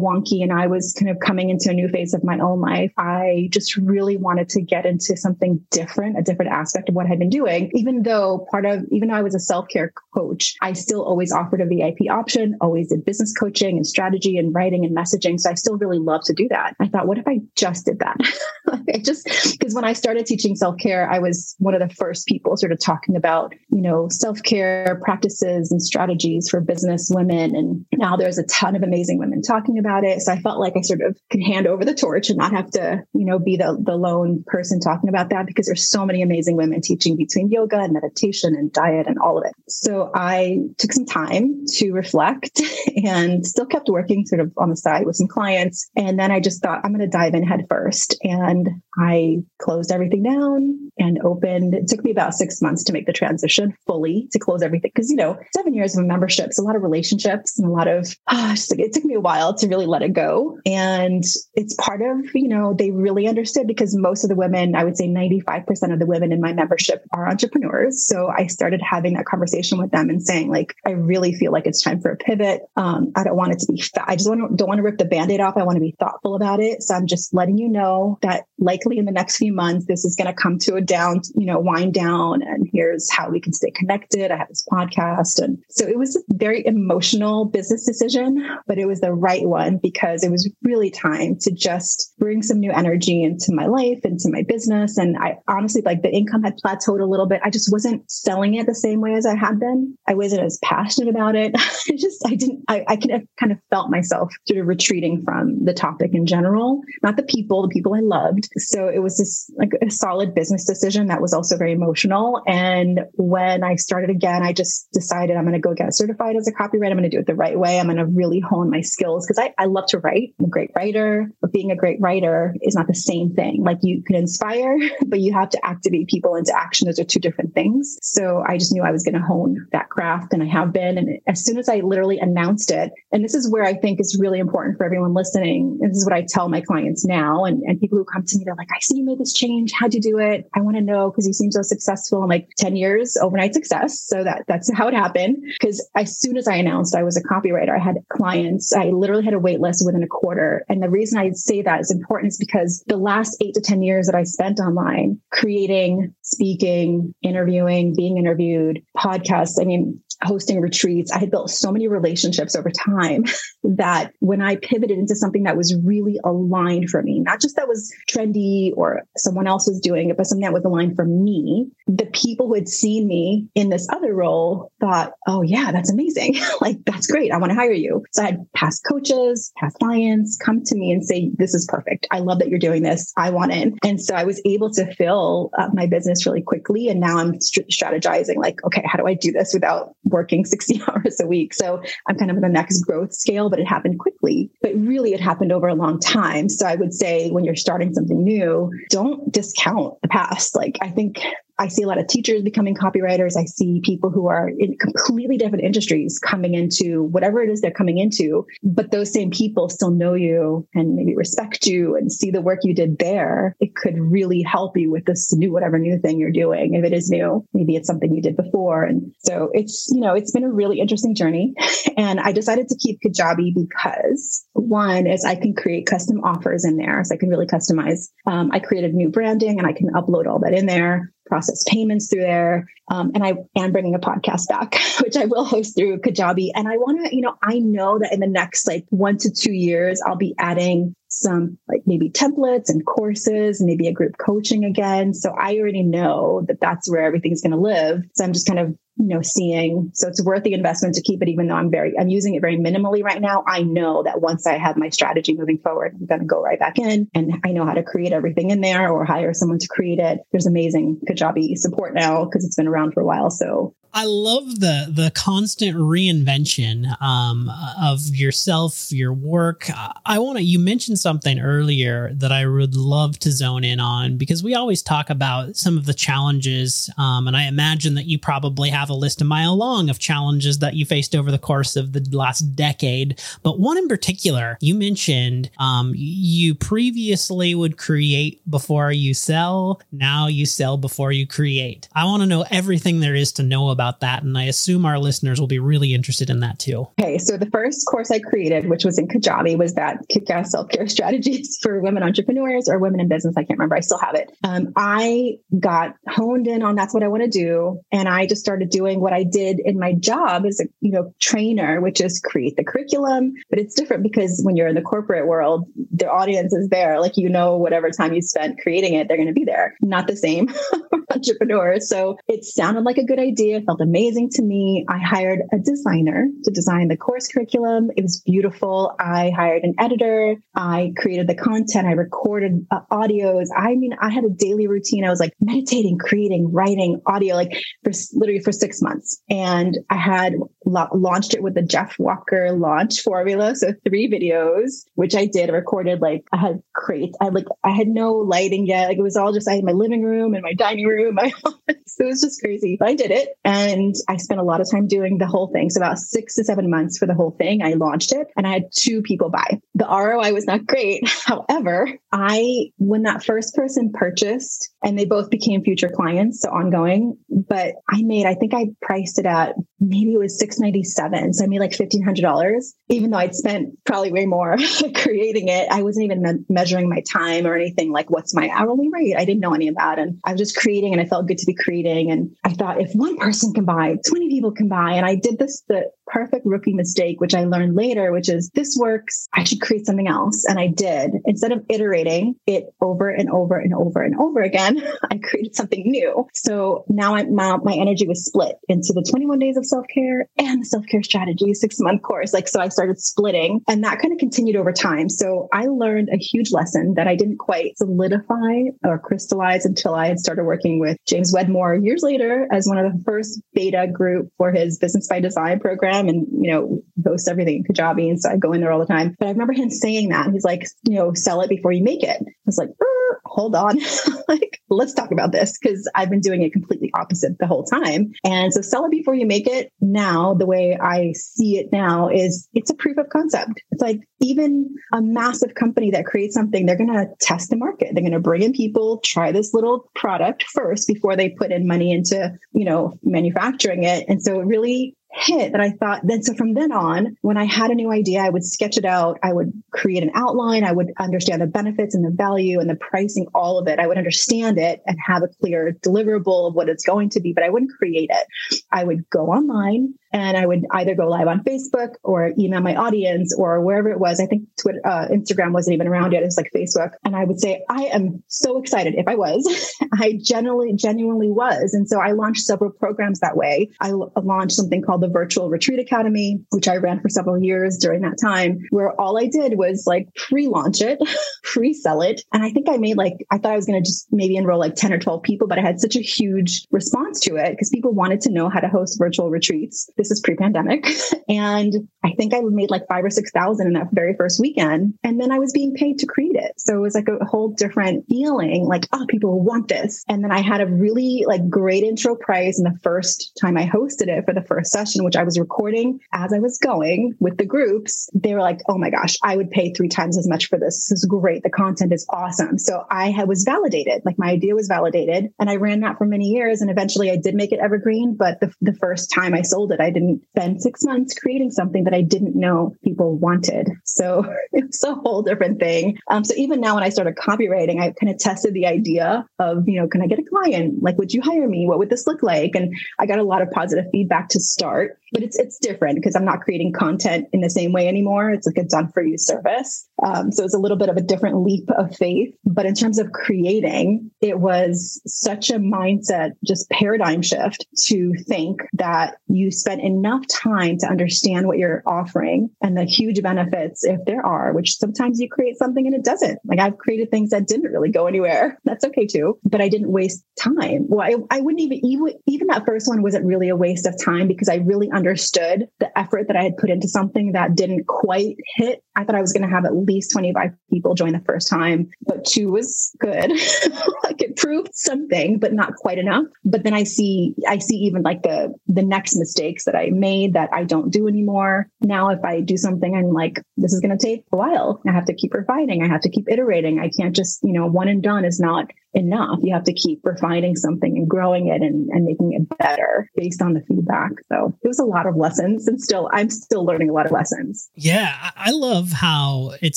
wonky 0.00 0.42
and 0.42 0.52
I 0.52 0.66
was 0.66 0.94
kind 0.98 1.10
of 1.10 1.18
coming 1.20 1.50
into 1.50 1.70
a 1.70 1.74
new 1.74 1.88
phase 1.88 2.14
of 2.14 2.24
my 2.24 2.38
own 2.38 2.60
life, 2.60 2.92
I 2.96 3.48
just 3.52 3.76
really 3.76 4.16
wanted 4.16 4.48
to 4.50 4.62
get 4.62 4.86
into 4.86 5.16
something 5.16 5.60
different, 5.70 6.18
a 6.18 6.22
different 6.22 6.50
aspect 6.50 6.88
of 6.88 6.94
what 6.94 7.06
I'd 7.06 7.18
been 7.18 7.28
doing. 7.28 7.70
Even 7.74 8.02
though 8.02 8.46
part 8.50 8.64
of, 8.64 8.84
even 8.90 9.08
though 9.08 9.14
I 9.14 9.22
was 9.22 9.34
a 9.34 9.40
self 9.40 9.68
care 9.68 9.92
coach, 10.14 10.54
I 10.62 10.72
still 10.72 11.02
always 11.04 11.32
offered 11.32 11.60
a 11.60 11.66
VIP 11.66 12.10
option, 12.10 12.56
always 12.60 12.88
did 12.88 13.04
business 13.04 13.32
coaching 13.32 13.76
and 13.76 13.86
strategy 13.86 14.38
and 14.38 14.54
writing 14.54 14.84
and 14.84 14.96
messaging. 14.96 15.38
So 15.38 15.50
I 15.50 15.54
still 15.54 15.76
really 15.76 15.98
love 15.98 16.22
to 16.24 16.32
do 16.32 16.48
that. 16.48 16.74
I 16.80 16.88
thought, 16.88 17.06
what 17.06 17.18
if 17.18 17.28
I 17.28 17.40
just 17.54 17.84
did 17.84 17.98
that? 17.98 18.16
I 18.94 18.98
just, 18.98 19.26
because 19.58 19.74
when 19.74 19.84
I 19.84 19.92
started 19.92 20.26
teaching 20.26 20.56
self 20.56 20.78
care, 20.78 21.10
I 21.10 21.18
was 21.18 21.54
one 21.58 21.74
of 21.74 21.86
the 21.86 21.94
first 21.94 22.26
people 22.26 22.56
sort 22.56 22.72
of 22.72 22.80
talking 22.80 23.16
about, 23.16 23.54
you 23.70 23.80
know, 23.80 24.08
self 24.10 24.42
care 24.42 25.00
practices 25.02 25.70
and 25.70 25.82
strategies 25.82 26.48
for 26.48 26.60
business 26.60 27.10
women. 27.12 27.54
And 27.54 27.86
now 27.92 28.16
there's 28.16 28.38
a 28.38 28.44
ton 28.44 28.76
of 28.76 28.82
amazing 28.82 29.18
women 29.18 29.42
talking 29.42 29.78
about 29.78 30.04
it. 30.04 30.20
So 30.20 30.32
I 30.32 30.40
felt 30.40 30.60
like 30.60 30.74
I 30.76 30.82
sort 30.82 31.00
of 31.02 31.18
could 31.30 31.42
hand 31.42 31.66
over 31.66 31.84
the 31.84 31.94
torch 31.94 32.30
and 32.30 32.38
not 32.38 32.52
have 32.52 32.70
to, 32.72 33.02
you 33.14 33.24
know, 33.24 33.38
be 33.38 33.56
the, 33.56 33.76
the 33.80 33.96
lone 33.96 34.44
person 34.46 34.80
talking 34.80 35.08
about 35.08 35.30
that 35.30 35.46
because 35.46 35.66
there's 35.66 35.88
so 35.88 36.04
many 36.04 36.22
amazing 36.22 36.56
women 36.56 36.80
teaching 36.80 37.16
between 37.16 37.50
yoga 37.50 37.78
and 37.78 37.92
meditation 37.92 38.54
and 38.54 38.72
diet 38.72 39.06
and 39.06 39.18
all 39.18 39.38
of 39.38 39.44
it. 39.44 39.54
So 39.68 40.10
I 40.14 40.58
took 40.78 40.92
some 40.92 41.06
time 41.06 41.64
to 41.74 41.92
reflect 41.92 42.60
and 43.04 43.46
still 43.46 43.66
kept 43.66 43.88
working 43.88 44.26
sort 44.26 44.40
of 44.40 44.52
on 44.56 44.70
the 44.70 44.76
side 44.76 45.06
with 45.06 45.16
some 45.16 45.28
clients. 45.28 45.90
And 45.96 46.18
then 46.18 46.30
I 46.30 46.40
just 46.40 46.62
thought 46.62 46.80
I'm 46.84 46.92
going 46.92 47.00
to 47.00 47.06
dive 47.06 47.34
in 47.34 47.42
head 47.42 47.66
first. 47.68 48.16
And 48.22 48.59
I 48.98 49.38
closed 49.58 49.92
everything 49.92 50.22
down 50.22 50.90
and 50.98 51.18
opened. 51.22 51.74
It 51.74 51.88
took 51.88 52.04
me 52.04 52.10
about 52.10 52.34
six 52.34 52.60
months 52.60 52.84
to 52.84 52.92
make 52.92 53.06
the 53.06 53.12
transition 53.12 53.74
fully 53.86 54.28
to 54.32 54.38
close 54.38 54.62
everything. 54.62 54.92
Cause 54.96 55.10
you 55.10 55.16
know, 55.16 55.38
seven 55.54 55.74
years 55.74 55.96
of 55.96 56.04
memberships, 56.04 56.58
a 56.58 56.62
lot 56.62 56.76
of 56.76 56.82
relationships 56.82 57.58
and 57.58 57.68
a 57.68 57.70
lot 57.70 57.88
of, 57.88 58.14
it 58.30 58.92
took 58.92 59.04
me 59.04 59.14
a 59.14 59.20
while 59.20 59.54
to 59.54 59.68
really 59.68 59.86
let 59.86 60.02
it 60.02 60.12
go. 60.12 60.58
And 60.66 61.24
it's 61.54 61.74
part 61.74 62.02
of, 62.02 62.34
you 62.34 62.48
know, 62.48 62.74
they 62.74 62.90
really 62.90 63.28
understood 63.28 63.66
because 63.66 63.96
most 63.96 64.24
of 64.24 64.28
the 64.30 64.36
women, 64.36 64.74
I 64.74 64.84
would 64.84 64.96
say 64.96 65.08
95% 65.08 65.92
of 65.92 65.98
the 65.98 66.06
women 66.06 66.32
in 66.32 66.40
my 66.40 66.52
membership 66.52 67.04
are 67.12 67.28
entrepreneurs. 67.28 68.06
So 68.06 68.28
I 68.28 68.46
started 68.46 68.80
having 68.82 69.14
that 69.14 69.26
conversation 69.26 69.78
with 69.78 69.90
them 69.90 70.10
and 70.10 70.22
saying 70.22 70.50
like, 70.50 70.74
I 70.86 70.90
really 70.90 71.34
feel 71.34 71.52
like 71.52 71.66
it's 71.66 71.82
time 71.82 72.00
for 72.00 72.10
a 72.10 72.16
pivot. 72.16 72.62
Um, 72.76 73.12
I 73.16 73.24
don't 73.24 73.36
want 73.36 73.52
it 73.52 73.60
to 73.60 73.72
be, 73.72 73.80
fa- 73.80 74.04
I 74.06 74.16
just 74.16 74.28
want 74.28 74.56
don't 74.56 74.68
want 74.68 74.78
to 74.78 74.82
rip 74.82 74.98
the 74.98 75.04
band-aid 75.04 75.40
off. 75.40 75.56
I 75.56 75.62
want 75.62 75.76
to 75.76 75.80
be 75.80 75.94
thoughtful 75.98 76.34
about 76.34 76.60
it. 76.60 76.82
So 76.82 76.94
I'm 76.94 77.06
just 77.06 77.32
letting 77.34 77.58
you 77.58 77.68
know 77.68 78.18
that 78.22 78.44
likely 78.60 78.98
in 78.98 79.06
the 79.06 79.12
next 79.12 79.36
few 79.36 79.52
months, 79.52 79.86
this 79.86 80.04
is 80.04 80.14
going 80.14 80.26
to 80.26 80.34
come 80.34 80.58
to 80.58 80.74
a 80.74 80.80
down, 80.80 81.22
you 81.34 81.46
know, 81.46 81.58
wind 81.58 81.94
down. 81.94 82.42
And 82.42 82.68
here's 82.72 83.10
how 83.10 83.30
we 83.30 83.40
can 83.40 83.52
stay 83.52 83.70
connected. 83.70 84.30
I 84.30 84.36
have 84.36 84.48
this 84.48 84.64
podcast. 84.70 85.42
And 85.42 85.58
so 85.70 85.86
it 85.86 85.98
was 85.98 86.16
a 86.16 86.20
very 86.34 86.64
emotional 86.66 87.46
business 87.46 87.84
decision, 87.86 88.46
but 88.66 88.78
it 88.78 88.86
was 88.86 89.00
the 89.00 89.12
right 89.12 89.46
one 89.46 89.78
because 89.78 90.22
it 90.22 90.30
was 90.30 90.50
really 90.62 90.90
time 90.90 91.36
to 91.40 91.52
just 91.52 92.12
bring 92.18 92.42
some 92.42 92.60
new 92.60 92.70
energy 92.70 93.22
into 93.22 93.52
my 93.52 93.66
life, 93.66 94.00
into 94.04 94.28
my 94.30 94.42
business. 94.42 94.98
And 94.98 95.16
I 95.16 95.38
honestly, 95.48 95.82
like 95.82 96.02
the 96.02 96.10
income 96.10 96.42
had 96.42 96.58
plateaued 96.64 97.00
a 97.00 97.06
little 97.06 97.26
bit. 97.26 97.40
I 97.44 97.50
just 97.50 97.72
wasn't 97.72 98.08
selling 98.10 98.54
it 98.54 98.66
the 98.66 98.74
same 98.74 99.00
way 99.00 99.14
as 99.14 99.26
I 99.26 99.36
had 99.36 99.58
been. 99.58 99.96
I 100.06 100.14
wasn't 100.14 100.42
as 100.42 100.58
passionate 100.62 101.08
about 101.08 101.34
it. 101.34 101.52
I 101.56 101.96
just, 101.96 102.26
I 102.26 102.34
didn't, 102.34 102.64
I, 102.68 102.84
I 102.88 102.96
kind 103.38 103.52
of 103.52 103.58
felt 103.70 103.90
myself 103.90 104.32
sort 104.46 104.60
of 104.60 104.66
retreating 104.66 105.22
from 105.22 105.64
the 105.64 105.74
topic 105.74 106.10
in 106.14 106.26
general, 106.26 106.82
not 107.02 107.16
the 107.16 107.22
people, 107.22 107.62
the 107.62 107.68
people 107.68 107.94
I 107.94 108.00
loved. 108.00 108.49
So 108.56 108.88
it 108.88 108.98
was 108.98 109.16
this 109.18 109.50
like 109.56 109.70
a 109.80 109.90
solid 109.90 110.34
business 110.34 110.64
decision 110.64 111.06
that 111.06 111.20
was 111.20 111.32
also 111.32 111.56
very 111.56 111.72
emotional. 111.72 112.42
And 112.46 113.00
when 113.14 113.62
I 113.62 113.76
started 113.76 114.10
again, 114.10 114.42
I 114.42 114.52
just 114.52 114.88
decided 114.92 115.36
I'm 115.36 115.44
going 115.44 115.54
to 115.54 115.60
go 115.60 115.74
get 115.74 115.94
certified 115.94 116.36
as 116.36 116.48
a 116.48 116.52
copywriter. 116.52 116.90
I'm 116.90 116.98
going 116.98 117.02
to 117.04 117.08
do 117.10 117.20
it 117.20 117.26
the 117.26 117.34
right 117.34 117.58
way. 117.58 117.78
I'm 117.78 117.86
going 117.86 117.98
to 117.98 118.06
really 118.06 118.40
hone 118.40 118.70
my 118.70 118.80
skills 118.80 119.26
because 119.26 119.38
I, 119.38 119.54
I 119.62 119.66
love 119.66 119.86
to 119.88 119.98
write. 119.98 120.34
I'm 120.38 120.46
a 120.46 120.48
great 120.48 120.70
writer, 120.74 121.30
but 121.40 121.52
being 121.52 121.70
a 121.70 121.76
great 121.76 122.00
writer 122.00 122.54
is 122.62 122.74
not 122.74 122.86
the 122.86 122.94
same 122.94 123.34
thing. 123.34 123.62
Like 123.62 123.78
you 123.82 124.02
can 124.02 124.16
inspire, 124.16 124.76
but 125.06 125.20
you 125.20 125.32
have 125.32 125.50
to 125.50 125.60
activate 125.64 126.08
people 126.08 126.34
into 126.34 126.56
action. 126.56 126.86
Those 126.86 126.98
are 126.98 127.04
two 127.04 127.20
different 127.20 127.54
things. 127.54 127.98
So 128.02 128.42
I 128.46 128.58
just 128.58 128.72
knew 128.72 128.82
I 128.82 128.90
was 128.90 129.04
going 129.04 129.14
to 129.14 129.20
hone 129.20 129.68
that 129.72 129.90
craft 129.90 130.32
and 130.32 130.42
I 130.42 130.46
have 130.46 130.72
been. 130.72 130.98
And 130.98 131.20
as 131.28 131.44
soon 131.44 131.58
as 131.58 131.68
I 131.68 131.76
literally 131.76 132.18
announced 132.18 132.70
it, 132.70 132.90
and 133.12 133.24
this 133.24 133.34
is 133.34 133.50
where 133.50 133.64
I 133.64 133.74
think 133.74 134.00
is 134.00 134.18
really 134.20 134.38
important 134.38 134.76
for 134.76 134.84
everyone 134.84 135.14
listening. 135.14 135.78
This 135.80 135.96
is 135.96 136.04
what 136.04 136.14
I 136.14 136.26
tell 136.28 136.48
my 136.48 136.60
clients 136.60 137.04
now 137.04 137.44
and, 137.44 137.62
and 137.62 137.80
people 137.80 137.98
who 137.98 138.04
come 138.04 138.24
to 138.24 138.39
me, 138.40 138.44
they're 138.44 138.54
like, 138.56 138.68
I 138.74 138.78
see 138.80 138.98
you 138.98 139.04
made 139.04 139.18
this 139.18 139.32
change. 139.32 139.72
How'd 139.72 139.94
you 139.94 140.00
do 140.00 140.18
it? 140.18 140.48
I 140.54 140.60
want 140.60 140.76
to 140.76 140.82
know 140.82 141.10
because 141.10 141.26
you 141.26 141.32
seem 141.32 141.52
so 141.52 141.62
successful. 141.62 142.22
I'm 142.22 142.28
like 142.28 142.48
10 142.58 142.76
years 142.76 143.16
overnight 143.20 143.54
success. 143.54 144.00
So 144.00 144.24
that 144.24 144.44
that's 144.48 144.72
how 144.72 144.88
it 144.88 144.94
happened. 144.94 145.36
Because 145.60 145.86
as 145.94 146.18
soon 146.18 146.36
as 146.36 146.48
I 146.48 146.56
announced 146.56 146.94
I 146.94 147.02
was 147.02 147.16
a 147.16 147.22
copywriter, 147.22 147.74
I 147.74 147.82
had 147.82 147.96
clients. 148.08 148.72
I 148.74 148.86
literally 148.86 149.24
had 149.24 149.34
a 149.34 149.38
wait 149.38 149.60
list 149.60 149.84
within 149.84 150.02
a 150.02 150.08
quarter. 150.08 150.64
And 150.68 150.82
the 150.82 150.90
reason 150.90 151.18
I 151.18 151.30
say 151.32 151.62
that 151.62 151.80
is 151.80 151.90
important 151.90 152.32
is 152.32 152.38
because 152.38 152.82
the 152.86 152.96
last 152.96 153.36
eight 153.40 153.54
to 153.54 153.60
10 153.60 153.82
years 153.82 154.06
that 154.06 154.14
I 154.14 154.24
spent 154.24 154.60
online 154.60 155.20
creating, 155.30 156.14
speaking, 156.32 157.14
interviewing, 157.22 157.94
being 157.96 158.18
interviewed, 158.18 158.82
podcasts. 158.96 159.60
I 159.60 159.64
mean, 159.64 160.00
hosting 160.22 160.60
retreats, 160.60 161.10
I 161.10 161.18
had 161.18 161.30
built 161.30 161.50
so 161.50 161.72
many 161.72 161.88
relationships 161.88 162.54
over 162.54 162.70
time 162.70 163.24
that 163.64 164.12
when 164.20 164.42
I 164.42 164.56
pivoted 164.56 164.98
into 164.98 165.16
something 165.16 165.44
that 165.44 165.56
was 165.56 165.74
really 165.84 166.18
aligned 166.24 166.90
for 166.90 167.02
me, 167.02 167.20
not 167.20 167.40
just 167.40 167.56
that 167.56 167.68
was 167.68 167.92
trendy 168.10 168.72
or 168.76 169.02
someone 169.16 169.46
else 169.46 169.66
was 169.66 169.80
doing 169.80 170.10
it, 170.10 170.16
but 170.16 170.26
something 170.26 170.44
that 170.44 170.52
was 170.52 170.64
aligned 170.64 170.96
for 170.96 171.04
me, 171.04 171.68
the 171.86 172.06
people 172.06 172.48
who 172.48 172.54
had 172.54 172.68
seen 172.68 173.06
me 173.06 173.48
in 173.54 173.70
this 173.70 173.88
other 173.90 174.14
role 174.14 174.72
thought, 174.80 175.12
oh, 175.26 175.42
yeah, 175.42 175.72
that's 175.72 175.90
amazing. 175.90 176.36
like, 176.60 176.78
that's 176.84 177.06
great. 177.06 177.32
I 177.32 177.38
want 177.38 177.50
to 177.50 177.56
hire 177.56 177.72
you. 177.72 178.04
So 178.12 178.22
I 178.22 178.26
had 178.26 178.46
past 178.54 178.84
coaches, 178.88 179.52
past 179.56 179.78
clients 179.78 180.36
come 180.36 180.62
to 180.64 180.76
me 180.76 180.92
and 180.92 181.04
say, 181.04 181.30
this 181.36 181.54
is 181.54 181.66
perfect. 181.66 182.06
I 182.10 182.18
love 182.18 182.38
that 182.40 182.48
you're 182.48 182.58
doing 182.58 182.82
this. 182.82 183.12
I 183.16 183.30
want 183.30 183.52
in. 183.52 183.78
And 183.82 184.00
so 184.00 184.14
I 184.14 184.24
was 184.24 184.40
able 184.44 184.70
to 184.72 184.92
fill 184.94 185.50
up 185.58 185.72
my 185.74 185.86
business 185.86 186.19
really 186.26 186.42
quickly. 186.42 186.88
And 186.88 187.00
now 187.00 187.18
I'm 187.18 187.40
st- 187.40 187.68
strategizing 187.68 188.36
like, 188.36 188.62
okay, 188.64 188.82
how 188.84 188.98
do 188.98 189.06
I 189.06 189.14
do 189.14 189.32
this 189.32 189.52
without 189.52 189.94
working 190.04 190.44
60 190.50 190.82
hours 190.88 191.20
a 191.20 191.26
week. 191.26 191.54
So 191.54 191.82
I'm 192.08 192.16
kind 192.16 192.30
of 192.30 192.36
in 192.36 192.42
the 192.42 192.48
next 192.48 192.82
growth 192.82 193.12
scale, 193.12 193.50
but 193.50 193.58
it 193.58 193.66
happened 193.66 193.98
quickly. 193.98 194.50
But 194.62 194.72
really, 194.74 195.12
it 195.12 195.20
happened 195.20 195.52
over 195.52 195.68
a 195.68 195.74
long 195.74 195.98
time. 196.00 196.48
So 196.48 196.66
I 196.66 196.76
would 196.76 196.92
say 196.92 197.30
when 197.30 197.44
you're 197.44 197.56
starting 197.56 197.94
something 197.94 198.22
new, 198.22 198.70
don't 198.90 199.32
discount 199.32 200.00
the 200.02 200.08
past. 200.08 200.54
Like, 200.54 200.78
I 200.80 200.88
think 200.88 201.20
I 201.60 201.68
see 201.68 201.82
a 201.82 201.86
lot 201.86 201.98
of 201.98 202.06
teachers 202.06 202.40
becoming 202.40 202.74
copywriters. 202.74 203.36
I 203.36 203.44
see 203.44 203.82
people 203.84 204.10
who 204.10 204.28
are 204.28 204.48
in 204.48 204.78
completely 204.78 205.36
different 205.36 205.62
industries 205.62 206.18
coming 206.18 206.54
into 206.54 207.02
whatever 207.04 207.42
it 207.42 207.50
is 207.50 207.60
they're 207.60 207.70
coming 207.70 207.98
into, 207.98 208.46
but 208.62 208.90
those 208.90 209.12
same 209.12 209.30
people 209.30 209.68
still 209.68 209.90
know 209.90 210.14
you 210.14 210.66
and 210.74 210.94
maybe 210.94 211.14
respect 211.14 211.66
you 211.66 211.96
and 211.96 212.10
see 212.10 212.30
the 212.30 212.40
work 212.40 212.60
you 212.62 212.74
did 212.74 212.98
there. 212.98 213.56
It 213.60 213.76
could 213.76 213.98
really 213.98 214.40
help 214.40 214.78
you 214.78 214.90
with 214.90 215.04
this 215.04 215.34
new, 215.34 215.52
whatever 215.52 215.78
new 215.78 215.98
thing 215.98 216.18
you're 216.18 216.32
doing. 216.32 216.74
If 216.74 216.84
it 216.84 216.94
is 216.94 217.10
new, 217.10 217.46
maybe 217.52 217.76
it's 217.76 217.86
something 217.86 218.14
you 218.14 218.22
did 218.22 218.38
before. 218.38 218.84
And 218.84 219.12
so 219.18 219.50
it's, 219.52 219.86
you 219.92 220.00
know, 220.00 220.14
it's 220.14 220.32
been 220.32 220.44
a 220.44 220.50
really 220.50 220.80
interesting 220.80 221.14
journey. 221.14 221.54
And 221.96 222.20
I 222.20 222.32
decided 222.32 222.68
to 222.68 222.76
keep 222.76 223.00
Kajabi 223.04 223.52
because 223.54 224.46
one 224.54 225.06
is 225.06 225.24
I 225.24 225.34
can 225.34 225.54
create 225.54 225.86
custom 225.86 226.22
offers 226.24 226.64
in 226.64 226.76
there. 226.76 227.02
So 227.04 227.14
I 227.14 227.18
can 227.18 227.28
really 227.28 227.46
customize. 227.46 228.08
Um, 228.26 228.50
I 228.52 228.58
created 228.60 228.94
new 228.94 229.10
branding 229.10 229.58
and 229.58 229.66
I 229.66 229.72
can 229.72 229.90
upload 229.92 230.26
all 230.26 230.38
that 230.40 230.54
in 230.54 230.66
there 230.66 231.12
process 231.30 231.64
payments 231.66 232.10
through 232.10 232.22
there. 232.22 232.68
Um, 232.90 233.12
and 233.14 233.24
I 233.24 233.34
am 233.56 233.72
bringing 233.72 233.94
a 233.94 233.98
podcast 233.98 234.48
back, 234.48 234.74
which 235.02 235.16
I 235.16 235.24
will 235.24 235.44
host 235.44 235.76
through 235.76 236.00
Kajabi. 236.00 236.50
And 236.54 236.68
I 236.68 236.76
want 236.76 237.06
to, 237.06 237.16
you 237.16 237.22
know, 237.22 237.36
I 237.42 237.58
know 237.60 237.98
that 237.98 238.12
in 238.12 238.20
the 238.20 238.26
next 238.26 238.66
like 238.66 238.84
one 238.90 239.16
to 239.18 239.30
two 239.30 239.52
years, 239.52 240.02
I'll 240.06 240.16
be 240.16 240.34
adding 240.38 240.94
some 241.20 241.58
like 241.68 241.82
maybe 241.86 242.10
templates 242.10 242.68
and 242.68 242.84
courses, 242.84 243.62
maybe 243.62 243.88
a 243.88 243.92
group 243.92 244.16
coaching 244.18 244.64
again. 244.64 245.14
So 245.14 245.30
I 245.30 245.56
already 245.58 245.82
know 245.82 246.44
that 246.48 246.60
that's 246.60 246.90
where 246.90 247.04
everything's 247.04 247.42
going 247.42 247.52
to 247.52 247.58
live. 247.58 248.02
So 248.14 248.24
I'm 248.24 248.32
just 248.32 248.46
kind 248.46 248.58
of 248.58 248.76
you 249.00 249.06
know 249.06 249.22
seeing 249.22 249.90
so 249.94 250.08
it's 250.08 250.22
worth 250.22 250.42
the 250.42 250.52
investment 250.52 250.94
to 250.94 251.00
keep 251.00 251.22
it 251.22 251.28
even 251.28 251.46
though 251.46 251.54
i'm 251.54 251.70
very 251.70 251.98
i'm 251.98 252.08
using 252.08 252.34
it 252.34 252.40
very 252.40 252.58
minimally 252.58 253.02
right 253.02 253.20
now 253.20 253.42
i 253.46 253.62
know 253.62 254.02
that 254.02 254.20
once 254.20 254.46
i 254.46 254.58
have 254.58 254.76
my 254.76 254.90
strategy 254.90 255.34
moving 255.34 255.58
forward 255.58 255.96
i'm 255.98 256.06
going 256.06 256.20
to 256.20 256.26
go 256.26 256.42
right 256.42 256.58
back 256.58 256.78
in 256.78 257.08
and 257.14 257.32
i 257.44 257.52
know 257.52 257.64
how 257.64 257.72
to 257.72 257.82
create 257.82 258.12
everything 258.12 258.50
in 258.50 258.60
there 258.60 258.90
or 258.90 259.04
hire 259.04 259.32
someone 259.32 259.58
to 259.58 259.68
create 259.68 259.98
it 259.98 260.18
there's 260.32 260.46
amazing 260.46 261.00
kajabi 261.08 261.56
support 261.56 261.94
now 261.94 262.24
because 262.24 262.44
it's 262.44 262.56
been 262.56 262.68
around 262.68 262.92
for 262.92 263.00
a 263.00 263.06
while 263.06 263.30
so 263.30 263.74
I 263.92 264.04
love 264.04 264.60
the 264.60 264.86
the 264.88 265.10
constant 265.10 265.76
reinvention 265.76 267.00
um, 267.02 267.50
of 267.80 268.06
yourself, 268.14 268.92
your 268.92 269.12
work. 269.12 269.68
I 270.06 270.18
want 270.20 270.38
to. 270.38 270.44
You 270.44 270.58
mentioned 270.58 270.98
something 270.98 271.40
earlier 271.40 272.12
that 272.14 272.30
I 272.30 272.46
would 272.46 272.76
love 272.76 273.18
to 273.20 273.32
zone 273.32 273.64
in 273.64 273.80
on 273.80 274.16
because 274.16 274.42
we 274.42 274.54
always 274.54 274.82
talk 274.82 275.10
about 275.10 275.56
some 275.56 275.76
of 275.76 275.86
the 275.86 275.94
challenges, 275.94 276.88
um, 276.98 277.26
and 277.26 277.36
I 277.36 277.44
imagine 277.44 277.94
that 277.94 278.06
you 278.06 278.18
probably 278.18 278.70
have 278.70 278.90
a 278.90 278.94
list 278.94 279.20
a 279.20 279.24
mile 279.24 279.56
long 279.56 279.90
of 279.90 279.98
challenges 279.98 280.58
that 280.60 280.74
you 280.74 280.86
faced 280.86 281.16
over 281.16 281.30
the 281.30 281.38
course 281.38 281.74
of 281.74 281.92
the 281.92 282.06
last 282.16 282.54
decade. 282.54 283.20
But 283.42 283.58
one 283.58 283.76
in 283.76 283.88
particular, 283.88 284.56
you 284.60 284.74
mentioned 284.76 285.50
um, 285.58 285.92
you 285.96 286.54
previously 286.54 287.54
would 287.56 287.76
create 287.76 288.40
before 288.48 288.92
you 288.92 289.14
sell. 289.14 289.80
Now 289.90 290.28
you 290.28 290.46
sell 290.46 290.76
before 290.76 291.10
you 291.10 291.26
create. 291.26 291.88
I 291.92 292.04
want 292.04 292.22
to 292.22 292.26
know 292.26 292.44
everything 292.50 293.00
there 293.00 293.16
is 293.16 293.32
to 293.32 293.42
know 293.42 293.70
about 293.70 293.79
that. 294.00 294.22
And 294.22 294.36
I 294.36 294.44
assume 294.44 294.84
our 294.84 294.98
listeners 294.98 295.40
will 295.40 295.46
be 295.46 295.58
really 295.58 295.94
interested 295.94 296.30
in 296.30 296.40
that 296.40 296.58
too. 296.58 296.88
Okay. 297.00 297.18
So 297.18 297.36
the 297.36 297.50
first 297.50 297.86
course 297.86 298.10
I 298.10 298.18
created, 298.18 298.68
which 298.68 298.84
was 298.84 298.98
in 298.98 299.08
Kajabi, 299.08 299.56
was 299.56 299.74
that 299.74 299.98
kick 300.08 300.28
ass 300.30 300.52
self 300.52 300.68
care 300.68 300.86
strategies 300.96 301.58
for 301.62 301.80
women 301.80 302.02
entrepreneurs 302.02 302.68
or 302.68 302.78
women 302.78 303.00
in 303.00 303.08
business. 303.08 303.34
I 303.36 303.42
can't 303.42 303.58
remember. 303.58 303.76
I 303.76 303.80
still 303.80 303.98
have 303.98 304.14
it. 304.14 304.30
Um, 304.44 304.72
I 304.76 305.38
got 305.58 305.94
honed 306.08 306.46
in 306.46 306.62
on 306.62 306.74
that's 306.74 306.94
what 306.94 307.02
I 307.02 307.08
want 307.08 307.22
to 307.22 307.28
do. 307.28 307.80
And 307.90 308.08
I 308.08 308.26
just 308.26 308.40
started 308.40 308.70
doing 308.70 309.00
what 309.00 309.12
I 309.12 309.24
did 309.24 309.60
in 309.60 309.78
my 309.78 309.94
job 309.94 310.44
as 310.46 310.60
a, 310.60 310.64
you 310.80 310.92
know, 310.92 311.14
trainer, 311.20 311.80
which 311.80 312.00
is 312.00 312.20
create 312.20 312.56
the 312.56 312.64
curriculum. 312.64 313.34
But 313.48 313.58
it's 313.58 313.74
different 313.74 314.02
because 314.02 314.40
when 314.44 314.56
you're 314.56 314.68
in 314.68 314.74
the 314.74 314.82
corporate 314.82 315.26
world, 315.26 315.66
the 315.92 316.10
audience 316.10 316.52
is 316.52 316.68
there. 316.68 317.00
Like, 317.00 317.16
you 317.16 317.28
know, 317.28 317.56
whatever 317.56 317.90
time 317.90 318.12
you 318.12 318.22
spent 318.22 318.60
creating 318.60 318.94
it, 318.94 319.08
they're 319.08 319.16
going 319.16 319.28
to 319.28 319.34
be 319.34 319.44
there. 319.44 319.76
Not 319.80 320.06
the 320.06 320.16
same 320.16 320.48
entrepreneurs. 321.10 321.88
So 321.88 322.18
it 322.28 322.44
sounded 322.44 322.84
like 322.84 322.98
a 322.98 323.04
good 323.04 323.18
idea, 323.18 323.62
felt 323.70 323.80
amazing 323.80 324.28
to 324.30 324.42
me. 324.42 324.84
I 324.88 324.98
hired 324.98 325.42
a 325.52 325.58
designer 325.58 326.26
to 326.42 326.50
design 326.50 326.88
the 326.88 326.96
course 326.96 327.28
curriculum. 327.28 327.90
It 327.96 328.02
was 328.02 328.20
beautiful. 328.26 328.96
I 328.98 329.30
hired 329.30 329.62
an 329.62 329.74
editor. 329.78 330.34
I 330.56 330.92
created 330.96 331.28
the 331.28 331.36
content. 331.36 331.86
I 331.86 331.92
recorded 331.92 332.66
uh, 332.72 332.80
audios. 332.90 333.46
I 333.56 333.76
mean, 333.76 333.92
I 334.00 334.10
had 334.10 334.24
a 334.24 334.28
daily 334.28 334.66
routine. 334.66 335.04
I 335.04 335.10
was 335.10 335.20
like 335.20 335.34
meditating, 335.40 335.98
creating, 335.98 336.52
writing 336.52 337.00
audio, 337.06 337.36
like 337.36 337.62
for 337.84 337.92
literally 338.14 338.40
for 338.40 338.50
six 338.50 338.82
months. 338.82 339.22
And 339.30 339.78
I 339.88 339.96
had 339.96 340.34
la- 340.66 340.88
launched 340.92 341.34
it 341.34 341.42
with 341.42 341.54
the 341.54 341.62
Jeff 341.62 341.96
Walker 341.96 342.50
launch 342.50 343.02
formula. 343.02 343.54
So 343.54 343.72
three 343.86 344.10
videos, 344.10 344.82
which 344.94 345.14
I 345.14 345.26
did, 345.26 345.48
I 345.48 345.52
recorded 345.52 346.00
like 346.00 346.24
I 346.32 346.38
had 346.38 346.60
crates. 346.74 347.16
I 347.20 347.28
like, 347.28 347.46
I 347.62 347.70
had 347.70 347.86
no 347.86 348.14
lighting 348.14 348.66
yet. 348.66 348.88
Like 348.88 348.98
it 348.98 349.02
was 349.02 349.16
all 349.16 349.32
just, 349.32 349.48
I 349.48 349.54
had 349.54 349.64
my 349.64 349.72
living 349.72 350.02
room 350.02 350.34
and 350.34 350.42
my 350.42 350.54
dining 350.54 350.86
room, 350.86 351.14
my 351.20 351.32
office. 351.44 352.00
It 352.00 352.04
was 352.04 352.20
just 352.20 352.40
crazy. 352.40 352.76
But 352.80 352.88
I 352.88 352.94
did 352.94 353.12
it. 353.12 353.28
And 353.44 353.59
I 354.08 354.16
spent 354.16 354.40
a 354.40 354.44
lot 354.44 354.60
of 354.60 354.70
time 354.70 354.86
doing 354.86 355.18
the 355.18 355.26
whole 355.26 355.48
thing. 355.48 355.70
So 355.70 355.80
about 355.80 355.98
six 355.98 356.34
to 356.36 356.44
seven 356.44 356.70
months 356.70 356.98
for 356.98 357.06
the 357.06 357.14
whole 357.14 357.32
thing. 357.32 357.62
I 357.62 357.74
launched 357.74 358.12
it 358.12 358.28
and 358.36 358.46
I 358.46 358.52
had 358.52 358.64
two 358.74 359.02
people 359.02 359.30
buy. 359.30 359.60
The 359.74 359.86
ROI 359.86 360.32
was 360.32 360.46
not 360.46 360.66
great. 360.66 361.02
However, 361.24 361.88
I, 362.12 362.72
when 362.78 363.02
that 363.02 363.24
first 363.24 363.54
person 363.54 363.92
purchased 363.92 364.70
and 364.82 364.98
they 364.98 365.04
both 365.04 365.30
became 365.30 365.62
future 365.62 365.90
clients, 365.90 366.42
so 366.42 366.50
ongoing, 366.50 367.16
but 367.28 367.74
I 367.88 368.02
made, 368.02 368.26
I 368.26 368.34
think 368.34 368.54
I 368.54 368.68
priced 368.82 369.18
it 369.18 369.26
at 369.26 369.54
maybe 369.80 370.12
it 370.12 370.18
was 370.18 370.38
697 370.38 371.32
so 371.32 371.44
i 371.44 371.46
made 371.46 371.58
like 371.58 371.70
$1500 371.70 372.60
even 372.88 373.10
though 373.10 373.16
i'd 373.16 373.34
spent 373.34 373.72
probably 373.84 374.12
way 374.12 374.26
more 374.26 374.56
creating 374.94 375.48
it 375.48 375.68
i 375.70 375.82
wasn't 375.82 376.04
even 376.04 376.22
me- 376.22 376.44
measuring 376.50 376.88
my 376.88 377.02
time 377.10 377.46
or 377.46 377.54
anything 377.54 377.90
like 377.90 378.10
what's 378.10 378.34
my 378.34 378.50
hourly 378.50 378.90
rate 378.90 379.14
i 379.16 379.24
didn't 379.24 379.40
know 379.40 379.54
any 379.54 379.68
of 379.68 379.74
that 379.76 379.98
and 379.98 380.20
i 380.24 380.32
was 380.32 380.40
just 380.40 380.56
creating 380.56 380.92
and 380.92 381.00
i 381.00 381.06
felt 381.06 381.26
good 381.26 381.38
to 381.38 381.46
be 381.46 381.54
creating 381.54 382.10
and 382.10 382.30
i 382.44 382.50
thought 382.50 382.80
if 382.80 382.92
one 382.94 383.16
person 383.16 383.49
can 383.52 383.64
buy 383.64 383.96
20 384.08 384.28
people 384.28 384.52
can 384.52 384.68
buy. 384.68 384.92
And 384.92 385.06
i 385.06 385.14
did 385.14 385.38
this 385.38 385.62
the 385.68 385.90
perfect 386.06 386.44
rookie 386.44 386.74
mistake 386.74 387.20
which 387.20 387.34
i 387.34 387.44
learned 387.44 387.76
later 387.76 388.10
which 388.12 388.28
is 388.28 388.50
this 388.54 388.76
works. 388.78 389.28
I 389.32 389.44
should 389.44 389.60
create 389.60 389.86
something 389.86 390.08
else. 390.08 390.44
And 390.48 390.58
i 390.58 390.66
did. 390.66 391.12
Instead 391.24 391.52
of 391.52 391.64
iterating 391.68 392.34
it 392.46 392.66
over 392.80 393.08
and 393.08 393.30
over 393.30 393.58
and 393.58 393.74
over 393.74 394.02
and 394.02 394.18
over 394.20 394.40
again 394.40 394.82
i 395.10 395.18
created 395.18 395.54
something 395.54 395.82
new. 395.84 396.26
So 396.34 396.84
now 396.88 397.14
I, 397.14 397.24
my, 397.24 397.56
my 397.62 397.74
energy 397.74 398.06
was 398.06 398.24
split 398.24 398.56
into 398.68 398.92
the 398.92 399.06
21 399.08 399.38
days 399.38 399.56
of 399.56 399.66
self 399.66 399.86
care 399.92 400.26
and 400.38 400.62
the 400.62 400.66
self 400.66 400.86
care 400.86 401.02
strategy 401.02 401.54
six 401.54 401.78
month 401.78 402.02
course. 402.02 402.32
Like, 402.32 402.48
so 402.48 402.60
I 402.60 402.68
started 402.68 403.00
splitting 403.00 403.60
and 403.68 403.84
that 403.84 404.00
kind 404.00 404.12
of 404.12 404.18
continued 404.18 404.56
over 404.56 404.72
time. 404.72 405.08
So 405.08 405.48
I 405.52 405.66
learned 405.66 406.08
a 406.12 406.16
huge 406.16 406.52
lesson 406.52 406.94
that 406.94 407.06
I 407.06 407.16
didn't 407.16 407.38
quite 407.38 407.76
solidify 407.78 408.70
or 408.84 408.98
crystallize 408.98 409.64
until 409.64 409.94
I 409.94 410.06
had 410.06 410.18
started 410.18 410.44
working 410.44 410.78
with 410.80 410.96
James 411.06 411.32
Wedmore 411.32 411.76
years 411.76 412.02
later 412.02 412.46
as 412.52 412.66
one 412.66 412.78
of 412.78 412.92
the 412.92 413.02
first 413.04 413.39
beta 413.54 413.86
group 413.92 414.30
for 414.36 414.52
his 414.52 414.78
business 414.78 415.08
by 415.08 415.20
design 415.20 415.60
program 415.60 416.08
and, 416.08 416.26
you 416.30 416.50
know, 416.50 416.82
host 417.06 417.28
everything 417.28 417.64
in 417.64 417.74
Kajabi. 417.74 418.08
And 418.08 418.20
so 418.20 418.30
I 418.30 418.36
go 418.36 418.52
in 418.52 418.60
there 418.60 418.72
all 418.72 418.80
the 418.80 418.86
time. 418.86 419.16
But 419.18 419.28
I 419.28 419.30
remember 419.30 419.52
him 419.52 419.70
saying 419.70 420.10
that. 420.10 420.30
He's 420.32 420.44
like, 420.44 420.66
you 420.88 420.96
know, 420.96 421.12
sell 421.14 421.40
it 421.40 421.48
before 421.48 421.72
you 421.72 421.82
make 421.82 422.02
it. 422.02 422.20
I 422.20 422.32
was 422.46 422.58
like, 422.58 422.70
er, 422.70 423.20
hold 423.24 423.54
on. 423.54 423.78
like, 424.28 424.60
let's 424.68 424.94
talk 424.94 425.10
about 425.10 425.32
this 425.32 425.58
because 425.58 425.88
I've 425.94 426.10
been 426.10 426.20
doing 426.20 426.42
it 426.42 426.52
completely 426.52 426.90
opposite 426.94 427.38
the 427.38 427.46
whole 427.46 427.64
time. 427.64 428.12
And 428.24 428.52
so 428.52 428.60
sell 428.60 428.84
it 428.84 428.90
before 428.90 429.14
you 429.14 429.26
make 429.26 429.46
it 429.46 429.72
now, 429.80 430.34
the 430.34 430.46
way 430.46 430.76
I 430.80 431.12
see 431.12 431.58
it 431.58 431.68
now 431.72 432.08
is 432.08 432.48
it's 432.54 432.70
a 432.70 432.74
proof 432.74 432.98
of 432.98 433.08
concept. 433.08 433.62
It's 433.70 433.82
like 433.82 434.00
even 434.20 434.74
a 434.92 435.00
massive 435.00 435.54
company 435.54 435.90
that 435.92 436.06
creates 436.06 436.34
something, 436.34 436.66
they're 436.66 436.76
going 436.76 436.92
to 436.92 437.06
test 437.20 437.50
the 437.50 437.56
market. 437.56 437.90
They're 437.92 438.02
going 438.02 438.12
to 438.12 438.20
bring 438.20 438.42
in 438.42 438.52
people, 438.52 439.00
try 439.04 439.32
this 439.32 439.54
little 439.54 439.90
product 439.94 440.44
first 440.44 440.86
before 440.86 441.16
they 441.16 441.30
put 441.30 441.52
in 441.52 441.66
money 441.66 441.92
into, 441.92 442.32
you 442.52 442.64
know, 442.64 442.98
manufacturing 443.02 443.29
it. 443.34 444.06
And 444.08 444.22
so 444.22 444.40
it 444.40 444.46
really 444.46 444.94
hit 445.12 445.52
that 445.52 445.60
I 445.60 445.70
thought 445.70 446.02
then 446.04 446.22
so 446.22 446.34
from 446.34 446.54
then 446.54 446.72
on, 446.72 447.16
when 447.22 447.36
I 447.36 447.44
had 447.44 447.70
a 447.70 447.74
new 447.74 447.90
idea, 447.90 448.20
I 448.20 448.28
would 448.28 448.44
sketch 448.44 448.76
it 448.76 448.84
out. 448.84 449.18
I 449.22 449.32
would 449.32 449.52
create 449.72 450.02
an 450.02 450.12
outline. 450.14 450.64
I 450.64 450.72
would 450.72 450.92
understand 450.98 451.42
the 451.42 451.46
benefits 451.46 451.94
and 451.94 452.04
the 452.04 452.14
value 452.14 452.60
and 452.60 452.70
the 452.70 452.76
pricing, 452.76 453.26
all 453.34 453.58
of 453.58 453.66
it. 453.66 453.78
I 453.78 453.86
would 453.86 453.98
understand 453.98 454.58
it 454.58 454.80
and 454.86 454.96
have 455.04 455.22
a 455.22 455.28
clear 455.28 455.76
deliverable 455.82 456.48
of 456.48 456.54
what 456.54 456.68
it's 456.68 456.84
going 456.84 457.10
to 457.10 457.20
be, 457.20 457.32
but 457.32 457.44
I 457.44 457.50
wouldn't 457.50 457.72
create 457.72 458.10
it. 458.12 458.62
I 458.70 458.84
would 458.84 459.08
go 459.10 459.26
online 459.26 459.94
and 460.12 460.36
I 460.36 460.46
would 460.46 460.64
either 460.72 460.94
go 460.94 461.08
live 461.08 461.28
on 461.28 461.44
Facebook 461.44 461.94
or 462.02 462.32
email 462.38 462.60
my 462.60 462.74
audience 462.74 463.34
or 463.36 463.60
wherever 463.60 463.90
it 463.90 464.00
was. 464.00 464.20
I 464.20 464.26
think 464.26 464.44
Twitter, 464.60 464.80
uh, 464.84 465.08
Instagram 465.08 465.52
wasn't 465.52 465.74
even 465.74 465.86
around 465.86 466.12
yet. 466.12 466.22
It 466.22 466.26
was 466.26 466.36
like 466.36 466.50
Facebook. 466.54 466.92
And 467.04 467.14
I 467.14 467.24
would 467.24 467.40
say, 467.40 467.64
I 467.68 467.84
am 467.84 468.22
so 468.26 468.58
excited. 468.60 468.94
If 468.96 469.06
I 469.06 469.14
was, 469.14 469.74
I 470.00 470.18
genuinely, 470.22 470.74
genuinely 470.74 471.30
was. 471.30 471.74
And 471.74 471.88
so 471.88 472.00
I 472.00 472.12
launched 472.12 472.42
several 472.42 472.70
programs 472.70 473.20
that 473.20 473.36
way. 473.36 473.70
I 473.80 473.90
l- 473.90 474.12
launched 474.22 474.56
something 474.56 474.82
called 474.82 475.02
the 475.02 475.08
Virtual 475.08 475.48
Retreat 475.48 475.78
Academy, 475.78 476.40
which 476.50 476.68
I 476.68 476.76
ran 476.76 477.00
for 477.00 477.08
several 477.08 477.40
years 477.42 477.78
during 477.78 478.00
that 478.02 478.18
time, 478.20 478.58
where 478.70 478.98
all 479.00 479.18
I 479.18 479.26
did 479.26 479.58
was 479.58 479.84
like 479.86 480.12
pre-launch 480.16 480.80
it, 480.80 480.98
pre-sell 481.44 482.02
it. 482.02 482.22
And 482.32 482.42
I 482.42 482.50
think 482.50 482.68
I 482.68 482.76
made 482.76 482.96
like, 482.96 483.14
I 483.30 483.38
thought 483.38 483.52
I 483.52 483.56
was 483.56 483.66
going 483.66 483.82
to 483.82 483.88
just 483.88 484.08
maybe 484.10 484.36
enroll 484.36 484.58
like 484.58 484.74
10 484.74 484.92
or 484.92 484.98
12 484.98 485.22
people, 485.22 485.46
but 485.46 485.58
I 485.58 485.62
had 485.62 485.80
such 485.80 485.96
a 485.96 486.00
huge 486.00 486.66
response 486.70 487.20
to 487.20 487.36
it 487.36 487.52
because 487.52 487.70
people 487.70 487.92
wanted 487.92 488.20
to 488.22 488.30
know 488.30 488.48
how 488.48 488.60
to 488.60 488.68
host 488.68 488.98
virtual 488.98 489.30
retreats. 489.30 489.88
This 490.00 490.10
is 490.10 490.20
pre-pandemic. 490.20 490.86
And 491.30 491.88
I 492.02 492.10
think 492.16 492.34
I 492.34 492.40
made 492.40 492.72
like 492.72 492.88
five 492.88 493.04
or 493.04 493.10
6,000 493.10 493.64
in 493.64 493.74
that 493.74 493.88
very 493.92 494.14
first 494.16 494.40
weekend. 494.40 494.94
And 495.04 495.20
then 495.20 495.30
I 495.30 495.38
was 495.38 495.52
being 495.52 495.74
paid 495.74 495.98
to 496.00 496.06
create 496.06 496.34
it. 496.34 496.54
So 496.58 496.74
it 496.74 496.80
was 496.80 496.96
like 496.96 497.06
a 497.08 497.24
whole 497.24 497.50
different 497.50 498.06
feeling 498.08 498.64
like, 498.64 498.88
oh, 498.92 499.06
people 499.08 499.40
want 499.40 499.68
this. 499.68 500.04
And 500.08 500.24
then 500.24 500.32
I 500.32 500.40
had 500.40 500.60
a 500.60 500.66
really 500.66 501.24
like 501.28 501.48
great 501.48 501.84
intro 501.84 502.16
price. 502.16 502.58
And 502.58 502.66
the 502.66 502.78
first 502.80 503.38
time 503.40 503.56
I 503.56 503.64
hosted 503.64 504.08
it 504.08 504.24
for 504.24 504.34
the 504.34 504.42
first 504.42 504.72
session, 504.72 505.04
which 505.04 505.14
I 505.14 505.22
was 505.22 505.38
recording 505.38 506.00
as 506.12 506.32
I 506.32 506.40
was 506.40 506.58
going 506.58 507.14
with 507.20 507.36
the 507.36 507.46
groups, 507.46 508.10
they 508.12 508.34
were 508.34 508.40
like, 508.40 508.58
oh 508.68 508.76
my 508.76 508.90
gosh, 508.90 509.16
I 509.22 509.36
would 509.36 509.52
pay 509.52 509.72
three 509.72 509.88
times 509.88 510.18
as 510.18 510.28
much 510.28 510.48
for 510.48 510.58
this. 510.58 510.88
This 510.88 510.98
is 510.98 511.04
great. 511.04 511.44
The 511.44 511.50
content 511.50 511.92
is 511.92 512.06
awesome. 512.10 512.58
So 512.58 512.84
I 512.90 513.10
had, 513.12 513.28
was 513.28 513.44
validated, 513.44 514.02
like 514.04 514.18
my 514.18 514.30
idea 514.30 514.56
was 514.56 514.66
validated. 514.66 515.28
And 515.38 515.48
I 515.48 515.56
ran 515.56 515.80
that 515.80 515.98
for 515.98 516.06
many 516.06 516.26
years. 516.26 516.60
And 516.60 516.72
eventually 516.72 517.08
I 517.08 517.16
did 517.16 517.36
make 517.36 517.52
it 517.52 517.60
evergreen. 517.60 518.16
But 518.18 518.40
the, 518.40 518.52
the 518.60 518.74
first 518.74 519.12
time 519.12 519.32
I 519.32 519.42
sold 519.42 519.70
it, 519.70 519.80
I 519.90 519.92
didn't 519.92 520.22
spend 520.36 520.62
six 520.62 520.84
months 520.84 521.18
creating 521.18 521.50
something 521.50 521.84
that 521.84 521.94
I 521.94 522.02
didn't 522.02 522.36
know 522.36 522.76
people 522.84 523.18
wanted. 523.18 523.68
So 523.84 524.24
it's 524.52 524.84
a 524.84 524.94
whole 524.94 525.22
different 525.22 525.58
thing. 525.58 525.98
Um, 526.08 526.24
so 526.24 526.34
even 526.36 526.60
now 526.60 526.76
when 526.76 526.84
I 526.84 526.90
started 526.90 527.16
copywriting, 527.16 527.80
I 527.80 527.92
kind 528.00 528.12
of 528.12 528.18
tested 528.18 528.54
the 528.54 528.66
idea 528.66 529.26
of, 529.38 529.68
you 529.68 529.80
know, 529.80 529.88
can 529.88 530.02
I 530.02 530.06
get 530.06 530.18
a 530.18 530.22
client? 530.22 530.82
Like, 530.82 530.96
would 530.98 531.12
you 531.12 531.20
hire 531.20 531.48
me? 531.48 531.66
What 531.66 531.78
would 531.78 531.90
this 531.90 532.06
look 532.06 532.22
like? 532.22 532.54
And 532.54 532.72
I 532.98 533.06
got 533.06 533.18
a 533.18 533.24
lot 533.24 533.42
of 533.42 533.50
positive 533.50 533.86
feedback 533.92 534.28
to 534.30 534.40
start 534.40 535.00
but 535.12 535.22
it's 535.22 535.38
it's 535.38 535.58
different 535.58 535.96
because 535.96 536.14
I'm 536.14 536.24
not 536.24 536.40
creating 536.40 536.72
content 536.72 537.28
in 537.32 537.40
the 537.40 537.50
same 537.50 537.72
way 537.72 537.88
anymore. 537.88 538.30
It's 538.30 538.46
like 538.46 538.58
a 538.58 538.64
done 538.64 538.88
for 538.92 539.02
you 539.02 539.18
service. 539.18 539.88
Um, 540.04 540.32
so 540.32 540.44
it's 540.44 540.54
a 540.54 540.58
little 540.58 540.76
bit 540.76 540.88
of 540.88 540.96
a 540.96 541.02
different 541.02 541.42
leap 541.42 541.68
of 541.76 541.94
faith. 541.96 542.34
But 542.44 542.66
in 542.66 542.74
terms 542.74 542.98
of 542.98 543.12
creating, 543.12 544.10
it 544.20 544.38
was 544.38 545.00
such 545.06 545.50
a 545.50 545.58
mindset, 545.58 546.32
just 546.46 546.68
paradigm 546.70 547.22
shift 547.22 547.66
to 547.86 548.14
think 548.26 548.62
that 548.74 549.16
you 549.28 549.50
spend 549.50 549.79
spent 549.80 549.92
enough 549.92 550.26
time 550.26 550.78
to 550.78 550.86
understand 550.86 551.46
what 551.46 551.58
you're 551.58 551.82
offering 551.86 552.50
and 552.62 552.76
the 552.76 552.84
huge 552.84 553.22
benefits, 553.22 553.84
if 553.84 554.00
there 554.06 554.24
are, 554.24 554.52
which 554.52 554.76
sometimes 554.76 555.20
you 555.20 555.28
create 555.28 555.56
something 555.56 555.86
and 555.86 555.94
it 555.94 556.04
doesn't. 556.04 556.38
Like 556.44 556.58
I've 556.58 556.78
created 556.78 557.10
things 557.10 557.30
that 557.30 557.46
didn't 557.46 557.70
really 557.70 557.90
go 557.90 558.06
anywhere. 558.06 558.58
That's 558.64 558.84
okay 558.84 559.06
too. 559.06 559.38
But 559.44 559.60
I 559.60 559.68
didn't 559.68 559.90
waste 559.90 560.24
time. 560.38 560.86
Well, 560.88 561.00
I, 561.00 561.36
I 561.36 561.40
wouldn't 561.40 561.60
even, 561.60 561.84
even, 561.84 562.14
even 562.26 562.46
that 562.48 562.66
first 562.66 562.88
one 562.88 563.02
wasn't 563.02 563.26
really 563.26 563.48
a 563.48 563.56
waste 563.56 563.86
of 563.86 563.94
time 564.02 564.28
because 564.28 564.48
I 564.48 564.56
really 564.56 564.90
understood 564.90 565.66
the 565.78 565.98
effort 565.98 566.28
that 566.28 566.36
I 566.36 566.42
had 566.42 566.56
put 566.56 566.70
into 566.70 566.88
something 566.88 567.32
that 567.32 567.54
didn't 567.54 567.86
quite 567.86 568.36
hit. 568.56 568.82
I 568.96 569.04
thought 569.04 569.14
I 569.14 569.20
was 569.20 569.32
going 569.32 569.48
to 569.48 569.54
have 569.54 569.64
at 569.64 569.76
least 569.76 570.10
25 570.12 570.50
people 570.70 570.94
join 570.94 571.12
the 571.12 571.20
first 571.20 571.48
time, 571.48 571.88
but 572.06 572.24
two 572.24 572.50
was 572.50 572.94
good. 572.98 573.30
like 574.04 574.20
it 574.20 574.36
proved 574.36 574.74
something, 574.74 575.38
but 575.38 575.52
not 575.52 575.76
quite 575.76 575.98
enough. 575.98 576.24
But 576.44 576.64
then 576.64 576.74
I 576.74 576.84
see, 576.84 577.34
I 577.48 577.58
see 577.58 577.76
even 577.76 578.02
like 578.02 578.22
the, 578.22 578.54
the 578.66 578.82
next 578.82 579.16
mistakes 579.16 579.64
that 579.64 579.76
I 579.76 579.90
made 579.90 580.34
that 580.34 580.50
I 580.52 580.64
don't 580.64 580.90
do 580.90 581.08
anymore. 581.08 581.68
Now, 581.80 582.10
if 582.10 582.22
I 582.24 582.40
do 582.40 582.56
something, 582.56 582.94
I'm 582.94 583.12
like, 583.12 583.42
this 583.56 583.72
is 583.72 583.80
going 583.80 583.96
to 583.96 584.04
take 584.04 584.24
a 584.32 584.36
while. 584.36 584.80
I 584.86 584.92
have 584.92 585.06
to 585.06 585.14
keep 585.14 585.34
refining. 585.34 585.82
I 585.82 585.88
have 585.88 586.02
to 586.02 586.10
keep 586.10 586.28
iterating. 586.28 586.80
I 586.80 586.90
can't 586.90 587.14
just, 587.14 587.40
you 587.42 587.52
know, 587.52 587.66
one 587.66 587.88
and 587.88 588.02
done 588.02 588.24
is 588.24 588.40
not 588.40 588.70
enough. 588.94 589.38
You 589.42 589.54
have 589.54 589.64
to 589.64 589.72
keep 589.72 590.00
refining 590.04 590.56
something 590.56 590.96
and 590.96 591.08
growing 591.08 591.48
it 591.48 591.62
and, 591.62 591.88
and 591.90 592.04
making 592.04 592.32
it 592.32 592.58
better 592.58 593.08
based 593.14 593.40
on 593.40 593.54
the 593.54 593.60
feedback. 593.62 594.10
So 594.30 594.56
it 594.62 594.68
was 594.68 594.78
a 594.78 594.84
lot 594.84 595.06
of 595.06 595.16
lessons 595.16 595.68
and 595.68 595.80
still, 595.80 596.10
I'm 596.12 596.30
still 596.30 596.64
learning 596.64 596.90
a 596.90 596.92
lot 596.92 597.06
of 597.06 597.12
lessons. 597.12 597.70
Yeah. 597.74 598.30
I 598.36 598.50
love 598.50 598.92
how 598.92 599.52
it 599.62 599.76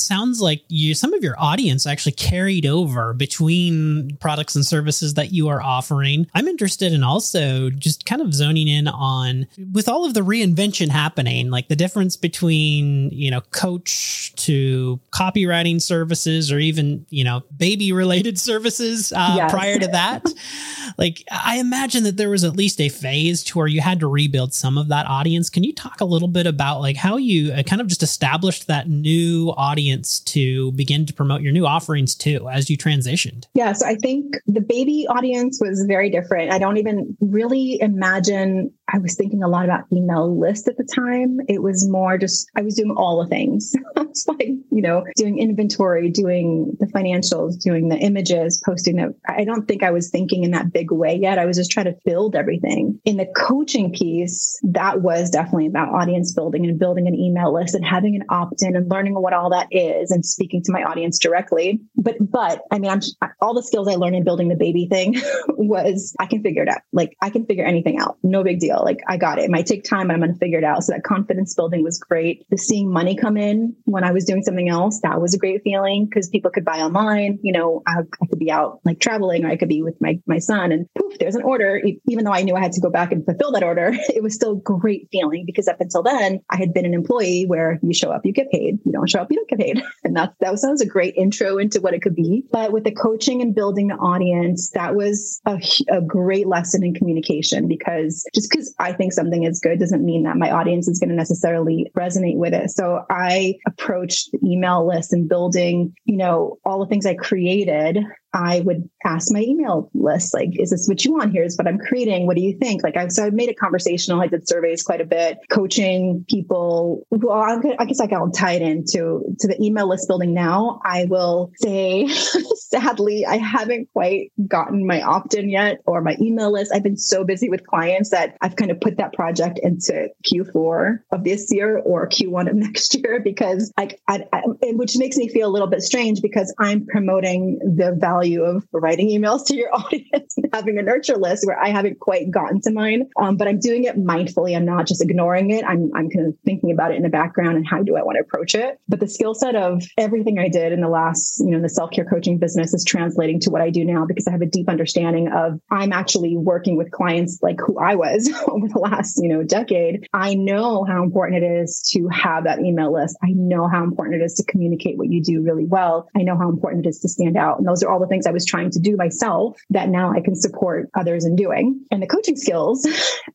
sounds 0.00 0.40
like 0.40 0.62
you, 0.68 0.94
some 0.94 1.14
of 1.14 1.22
your 1.22 1.36
audience 1.38 1.86
actually 1.86 2.12
carried 2.12 2.66
over 2.66 3.14
between 3.14 4.16
products 4.20 4.56
and 4.56 4.64
services 4.64 5.14
that 5.14 5.32
you 5.32 5.48
are 5.48 5.62
offering. 5.62 6.26
I'm 6.34 6.48
interested 6.48 6.92
in 6.92 7.04
also 7.04 7.70
just 7.70 8.06
kind 8.06 8.20
of 8.20 8.34
zoning 8.34 8.68
in 8.68 8.88
on 8.88 9.46
with 9.72 9.88
all 9.88 10.04
of 10.04 10.14
the 10.14 10.20
reinvention 10.20 10.88
happening, 10.88 11.50
like 11.50 11.68
the 11.68 11.76
difference 11.76 12.16
between, 12.16 13.10
you 13.10 13.30
know, 13.30 13.40
coach 13.52 14.32
to 14.36 15.00
copywriting 15.12 15.80
services 15.80 16.50
or 16.50 16.58
even, 16.58 17.06
you 17.10 17.22
know, 17.22 17.42
baby 17.56 17.92
related 17.92 18.38
services 18.44 19.03
uh, 19.12 19.34
yes. 19.36 19.50
prior 19.50 19.78
to 19.78 19.86
that. 19.88 20.24
like, 20.98 21.24
I 21.30 21.58
imagine 21.58 22.04
that 22.04 22.16
there 22.16 22.30
was 22.30 22.44
at 22.44 22.56
least 22.56 22.80
a 22.80 22.88
phase 22.88 23.42
to 23.44 23.58
where 23.58 23.66
you 23.66 23.80
had 23.80 24.00
to 24.00 24.06
rebuild 24.06 24.54
some 24.54 24.78
of 24.78 24.88
that 24.88 25.06
audience. 25.06 25.50
Can 25.50 25.64
you 25.64 25.72
talk 25.72 26.00
a 26.00 26.04
little 26.04 26.28
bit 26.28 26.46
about 26.46 26.80
like 26.80 26.96
how 26.96 27.16
you 27.16 27.52
uh, 27.52 27.62
kind 27.62 27.80
of 27.80 27.88
just 27.88 28.02
established 28.02 28.66
that 28.66 28.88
new 28.88 29.52
audience 29.56 30.20
to 30.20 30.72
begin 30.72 31.06
to 31.06 31.12
promote 31.12 31.42
your 31.42 31.52
new 31.52 31.66
offerings 31.66 32.14
too 32.14 32.48
as 32.48 32.70
you 32.70 32.76
transitioned? 32.76 33.46
Yeah, 33.54 33.72
so 33.72 33.86
I 33.86 33.96
think 33.96 34.36
the 34.46 34.60
baby 34.60 35.06
audience 35.08 35.58
was 35.60 35.84
very 35.86 36.10
different. 36.10 36.52
I 36.52 36.58
don't 36.58 36.76
even 36.76 37.16
really 37.20 37.80
imagine 37.80 38.72
I 38.92 38.98
was 38.98 39.16
thinking 39.16 39.42
a 39.42 39.48
lot 39.48 39.64
about 39.64 39.84
email 39.92 40.38
list 40.38 40.68
at 40.68 40.76
the 40.76 40.84
time. 40.84 41.38
It 41.48 41.62
was 41.62 41.88
more 41.88 42.18
just 42.18 42.50
I 42.56 42.62
was 42.62 42.74
doing 42.74 42.94
all 42.96 43.22
the 43.22 43.28
things. 43.28 43.74
it's 43.96 44.26
like, 44.28 44.48
you 44.48 44.82
know, 44.82 45.04
doing 45.16 45.38
inventory, 45.38 46.10
doing 46.10 46.76
the 46.78 46.86
financials, 46.86 47.58
doing 47.60 47.88
the 47.88 47.96
images, 47.96 48.62
posting 48.64 48.96
the, 48.96 49.14
I 49.26 49.44
don't 49.44 49.66
think 49.66 49.82
I 49.82 49.90
was 49.90 50.10
thinking 50.10 50.44
in 50.44 50.52
that 50.52 50.72
big 50.72 50.92
way 50.92 51.18
yet. 51.20 51.38
I 51.38 51.46
was 51.46 51.56
just 51.56 51.70
trying 51.70 51.86
to 51.86 51.96
build 52.04 52.36
everything. 52.36 53.00
In 53.04 53.16
the 53.16 53.26
coaching 53.34 53.92
piece, 53.92 54.58
that 54.64 55.00
was 55.00 55.30
definitely 55.30 55.66
about 55.66 55.88
audience 55.88 56.32
building 56.32 56.66
and 56.66 56.78
building 56.78 57.08
an 57.08 57.14
email 57.14 57.54
list 57.54 57.74
and 57.74 57.84
having 57.84 58.14
an 58.14 58.24
opt 58.28 58.62
in 58.62 58.76
and 58.76 58.90
learning 58.90 59.14
what 59.14 59.32
all 59.32 59.50
that 59.50 59.68
is 59.70 60.10
and 60.10 60.24
speaking 60.24 60.62
to 60.64 60.72
my 60.72 60.82
audience 60.82 61.18
directly. 61.18 61.80
But, 61.96 62.16
but 62.20 62.62
I 62.70 62.78
mean, 62.78 62.90
I'm 62.90 63.00
all 63.40 63.54
the 63.54 63.62
skills 63.62 63.88
I 63.88 63.94
learned 63.94 64.16
in 64.16 64.24
building 64.24 64.48
the 64.48 64.56
baby 64.56 64.86
thing 64.90 65.16
was 65.48 66.14
I 66.20 66.26
can 66.26 66.42
figure 66.42 66.62
it 66.62 66.68
out. 66.68 66.82
Like 66.92 67.16
I 67.20 67.30
can 67.30 67.46
figure 67.46 67.64
anything 67.64 67.98
out. 67.98 68.18
No 68.22 68.44
big 68.44 68.58
deal. 68.60 68.73
Like 68.82 69.00
I 69.08 69.16
got 69.16 69.38
it. 69.38 69.44
It 69.44 69.50
might 69.50 69.66
take 69.66 69.84
time, 69.84 70.08
but 70.08 70.14
I'm 70.14 70.20
going 70.20 70.32
to 70.32 70.38
figure 70.38 70.58
it 70.58 70.64
out. 70.64 70.82
So 70.84 70.92
that 70.92 71.04
confidence 71.04 71.54
building 71.54 71.82
was 71.82 71.98
great. 71.98 72.46
The 72.50 72.58
seeing 72.58 72.90
money 72.90 73.16
come 73.16 73.36
in 73.36 73.76
when 73.84 74.04
I 74.04 74.12
was 74.12 74.24
doing 74.24 74.42
something 74.42 74.68
else, 74.68 75.00
that 75.02 75.20
was 75.20 75.34
a 75.34 75.38
great 75.38 75.62
feeling 75.62 76.06
because 76.06 76.28
people 76.28 76.50
could 76.50 76.64
buy 76.64 76.80
online. 76.80 77.38
You 77.42 77.52
know, 77.52 77.82
I, 77.86 78.00
I 78.22 78.26
could 78.26 78.38
be 78.38 78.50
out 78.50 78.80
like 78.84 79.00
traveling 79.00 79.44
or 79.44 79.48
I 79.48 79.56
could 79.56 79.68
be 79.68 79.82
with 79.82 80.00
my, 80.00 80.20
my 80.26 80.38
son 80.38 80.72
and 80.72 80.88
poof, 80.98 81.18
there's 81.18 81.34
an 81.34 81.42
order. 81.42 81.80
Even 82.08 82.24
though 82.24 82.32
I 82.32 82.42
knew 82.42 82.56
I 82.56 82.60
had 82.60 82.72
to 82.72 82.80
go 82.80 82.90
back 82.90 83.12
and 83.12 83.24
fulfill 83.24 83.52
that 83.52 83.62
order, 83.62 83.92
it 84.14 84.22
was 84.22 84.34
still 84.34 84.52
a 84.52 84.60
great 84.60 85.08
feeling 85.12 85.44
because 85.46 85.68
up 85.68 85.80
until 85.80 86.02
then 86.02 86.40
I 86.50 86.56
had 86.56 86.72
been 86.72 86.86
an 86.86 86.94
employee 86.94 87.44
where 87.46 87.78
you 87.82 87.94
show 87.94 88.10
up, 88.10 88.22
you 88.24 88.32
get 88.32 88.50
paid. 88.50 88.78
You 88.84 88.92
don't 88.92 89.08
show 89.08 89.20
up, 89.20 89.28
you 89.30 89.36
don't 89.36 89.48
get 89.48 89.58
paid. 89.58 89.82
And 90.04 90.14
that's, 90.14 90.34
that 90.40 90.50
was, 90.50 90.64
a 90.64 90.86
great 90.86 91.14
intro 91.16 91.58
into 91.58 91.80
what 91.80 91.94
it 91.94 92.02
could 92.02 92.16
be. 92.16 92.44
But 92.50 92.72
with 92.72 92.84
the 92.84 92.92
coaching 92.92 93.40
and 93.40 93.54
building 93.54 93.88
the 93.88 93.94
audience, 93.94 94.70
that 94.70 94.94
was 94.96 95.40
a, 95.46 95.60
a 95.88 96.00
great 96.00 96.46
lesson 96.48 96.84
in 96.84 96.94
communication 96.94 97.68
because 97.68 98.24
just 98.34 98.50
because 98.50 98.63
I 98.78 98.92
think 98.92 99.12
something 99.12 99.44
is 99.44 99.60
good 99.60 99.78
doesn't 99.78 100.04
mean 100.04 100.22
that 100.24 100.36
my 100.36 100.50
audience 100.50 100.88
is 100.88 100.98
going 100.98 101.10
to 101.10 101.16
necessarily 101.16 101.90
resonate 101.96 102.36
with 102.36 102.54
it. 102.54 102.70
So 102.70 103.04
I 103.10 103.56
approached 103.66 104.30
the 104.32 104.38
email 104.44 104.86
list 104.86 105.12
and 105.12 105.28
building, 105.28 105.94
you 106.04 106.16
know, 106.16 106.58
all 106.64 106.80
the 106.80 106.86
things 106.86 107.06
I 107.06 107.14
created 107.14 107.98
I 108.34 108.60
would 108.60 108.88
ask 109.04 109.32
my 109.32 109.40
email 109.40 109.90
list, 109.94 110.34
like, 110.34 110.50
is 110.58 110.70
this 110.70 110.88
what 110.88 111.04
you 111.04 111.12
want? 111.12 111.32
Here's 111.32 111.56
what 111.56 111.68
I'm 111.68 111.78
creating. 111.78 112.26
What 112.26 112.36
do 112.36 112.42
you 112.42 112.58
think? 112.58 112.82
Like, 112.82 112.96
I, 112.96 113.06
so 113.06 113.24
I 113.24 113.30
made 113.30 113.48
it 113.48 113.58
conversational. 113.58 114.20
I 114.20 114.26
did 114.26 114.48
surveys 114.48 114.82
quite 114.82 115.00
a 115.00 115.04
bit, 115.04 115.38
coaching 115.50 116.24
people. 116.28 117.06
Well, 117.10 117.62
I 117.78 117.84
guess 117.84 118.00
I 118.00 118.08
can 118.08 118.32
tie 118.32 118.54
it 118.54 118.62
into 118.62 119.22
to 119.38 119.46
the 119.46 119.56
email 119.62 119.88
list 119.88 120.08
building 120.08 120.34
now. 120.34 120.80
I 120.84 121.04
will 121.04 121.52
say, 121.56 122.08
sadly, 122.56 123.24
I 123.24 123.36
haven't 123.36 123.88
quite 123.92 124.32
gotten 124.48 124.84
my 124.84 125.00
opt-in 125.00 125.48
yet 125.48 125.78
or 125.86 126.00
my 126.00 126.16
email 126.20 126.52
list. 126.52 126.72
I've 126.74 126.82
been 126.82 126.96
so 126.96 127.22
busy 127.22 127.48
with 127.48 127.64
clients 127.64 128.10
that 128.10 128.36
I've 128.40 128.56
kind 128.56 128.72
of 128.72 128.80
put 128.80 128.96
that 128.96 129.12
project 129.12 129.60
into 129.62 130.08
Q4 130.26 130.98
of 131.12 131.22
this 131.22 131.52
year 131.52 131.78
or 131.78 132.08
Q1 132.08 132.50
of 132.50 132.56
next 132.64 132.96
year 132.96 133.20
because 133.22 133.72
I, 133.76 133.90
I, 134.08 134.24
I 134.32 134.42
which 134.72 134.96
makes 134.96 135.16
me 135.16 135.28
feel 135.28 135.48
a 135.48 135.52
little 135.52 135.68
bit 135.68 135.82
strange 135.82 136.20
because 136.20 136.52
I'm 136.58 136.84
promoting 136.86 137.58
the 137.60 137.96
value 137.96 138.23
value 138.24 138.42
of 138.42 138.64
writing 138.72 139.08
emails 139.08 139.46
to 139.46 139.56
your 139.56 139.68
audience 139.74 140.34
and 140.36 140.48
having 140.52 140.78
a 140.78 140.82
nurture 140.82 141.16
list 141.16 141.46
where 141.46 141.60
I 141.60 141.68
haven't 141.68 142.00
quite 142.00 142.30
gotten 142.30 142.60
to 142.62 142.70
mine. 142.70 143.08
Um, 143.20 143.36
but 143.36 143.48
I'm 143.48 143.58
doing 143.58 143.84
it 143.84 143.96
mindfully. 143.96 144.56
I'm 144.56 144.64
not 144.64 144.86
just 144.86 145.02
ignoring 145.02 145.50
it. 145.50 145.64
I'm, 145.64 145.90
I'm 145.94 146.08
kind 146.10 146.28
of 146.28 146.34
thinking 146.44 146.70
about 146.70 146.92
it 146.92 146.96
in 146.96 147.02
the 147.02 147.08
background 147.08 147.56
and 147.56 147.66
how 147.66 147.82
do 147.82 147.96
I 147.96 148.02
want 148.02 148.16
to 148.16 148.22
approach 148.22 148.54
it. 148.54 148.78
But 148.88 149.00
the 149.00 149.08
skill 149.08 149.34
set 149.34 149.54
of 149.54 149.82
everything 149.98 150.38
I 150.38 150.48
did 150.48 150.72
in 150.72 150.80
the 150.80 150.88
last, 150.88 151.40
you 151.40 151.50
know, 151.50 151.56
in 151.56 151.62
the 151.62 151.68
self 151.68 151.90
care 151.90 152.04
coaching 152.04 152.38
business 152.38 152.72
is 152.72 152.84
translating 152.84 153.40
to 153.40 153.50
what 153.50 153.60
I 153.60 153.70
do 153.70 153.84
now 153.84 154.04
because 154.06 154.26
I 154.26 154.32
have 154.32 154.42
a 154.42 154.46
deep 154.46 154.68
understanding 154.68 155.28
of 155.28 155.60
I'm 155.70 155.92
actually 155.92 156.36
working 156.36 156.76
with 156.76 156.90
clients 156.90 157.38
like 157.42 157.58
who 157.64 157.78
I 157.78 157.94
was 157.94 158.30
over 158.48 158.68
the 158.68 158.78
last, 158.78 159.18
you 159.22 159.28
know, 159.28 159.42
decade. 159.42 160.06
I 160.12 160.34
know 160.34 160.84
how 160.84 161.02
important 161.02 161.42
it 161.42 161.46
is 161.46 161.82
to 161.92 162.08
have 162.08 162.44
that 162.44 162.60
email 162.60 162.92
list. 162.92 163.16
I 163.22 163.32
know 163.34 163.68
how 163.68 163.84
important 163.84 164.22
it 164.22 164.24
is 164.24 164.34
to 164.34 164.44
communicate 164.44 164.96
what 164.96 165.10
you 165.10 165.22
do 165.22 165.42
really 165.42 165.66
well. 165.66 166.08
I 166.16 166.22
know 166.22 166.36
how 166.36 166.48
important 166.48 166.86
it 166.86 166.88
is 166.88 167.00
to 167.00 167.08
stand 167.08 167.36
out. 167.36 167.58
And 167.58 167.66
those 167.66 167.82
are 167.82 167.90
all 167.90 168.00
the 168.00 168.06
things 168.14 168.26
I 168.26 168.30
was 168.30 168.46
trying 168.46 168.70
to 168.70 168.78
do 168.78 168.96
myself 168.96 169.60
that 169.70 169.88
now 169.88 170.12
I 170.12 170.20
can 170.20 170.34
support 170.36 170.88
others 170.94 171.24
in 171.24 171.36
doing. 171.36 171.84
And 171.90 172.02
the 172.02 172.06
coaching 172.06 172.36
skills 172.36 172.86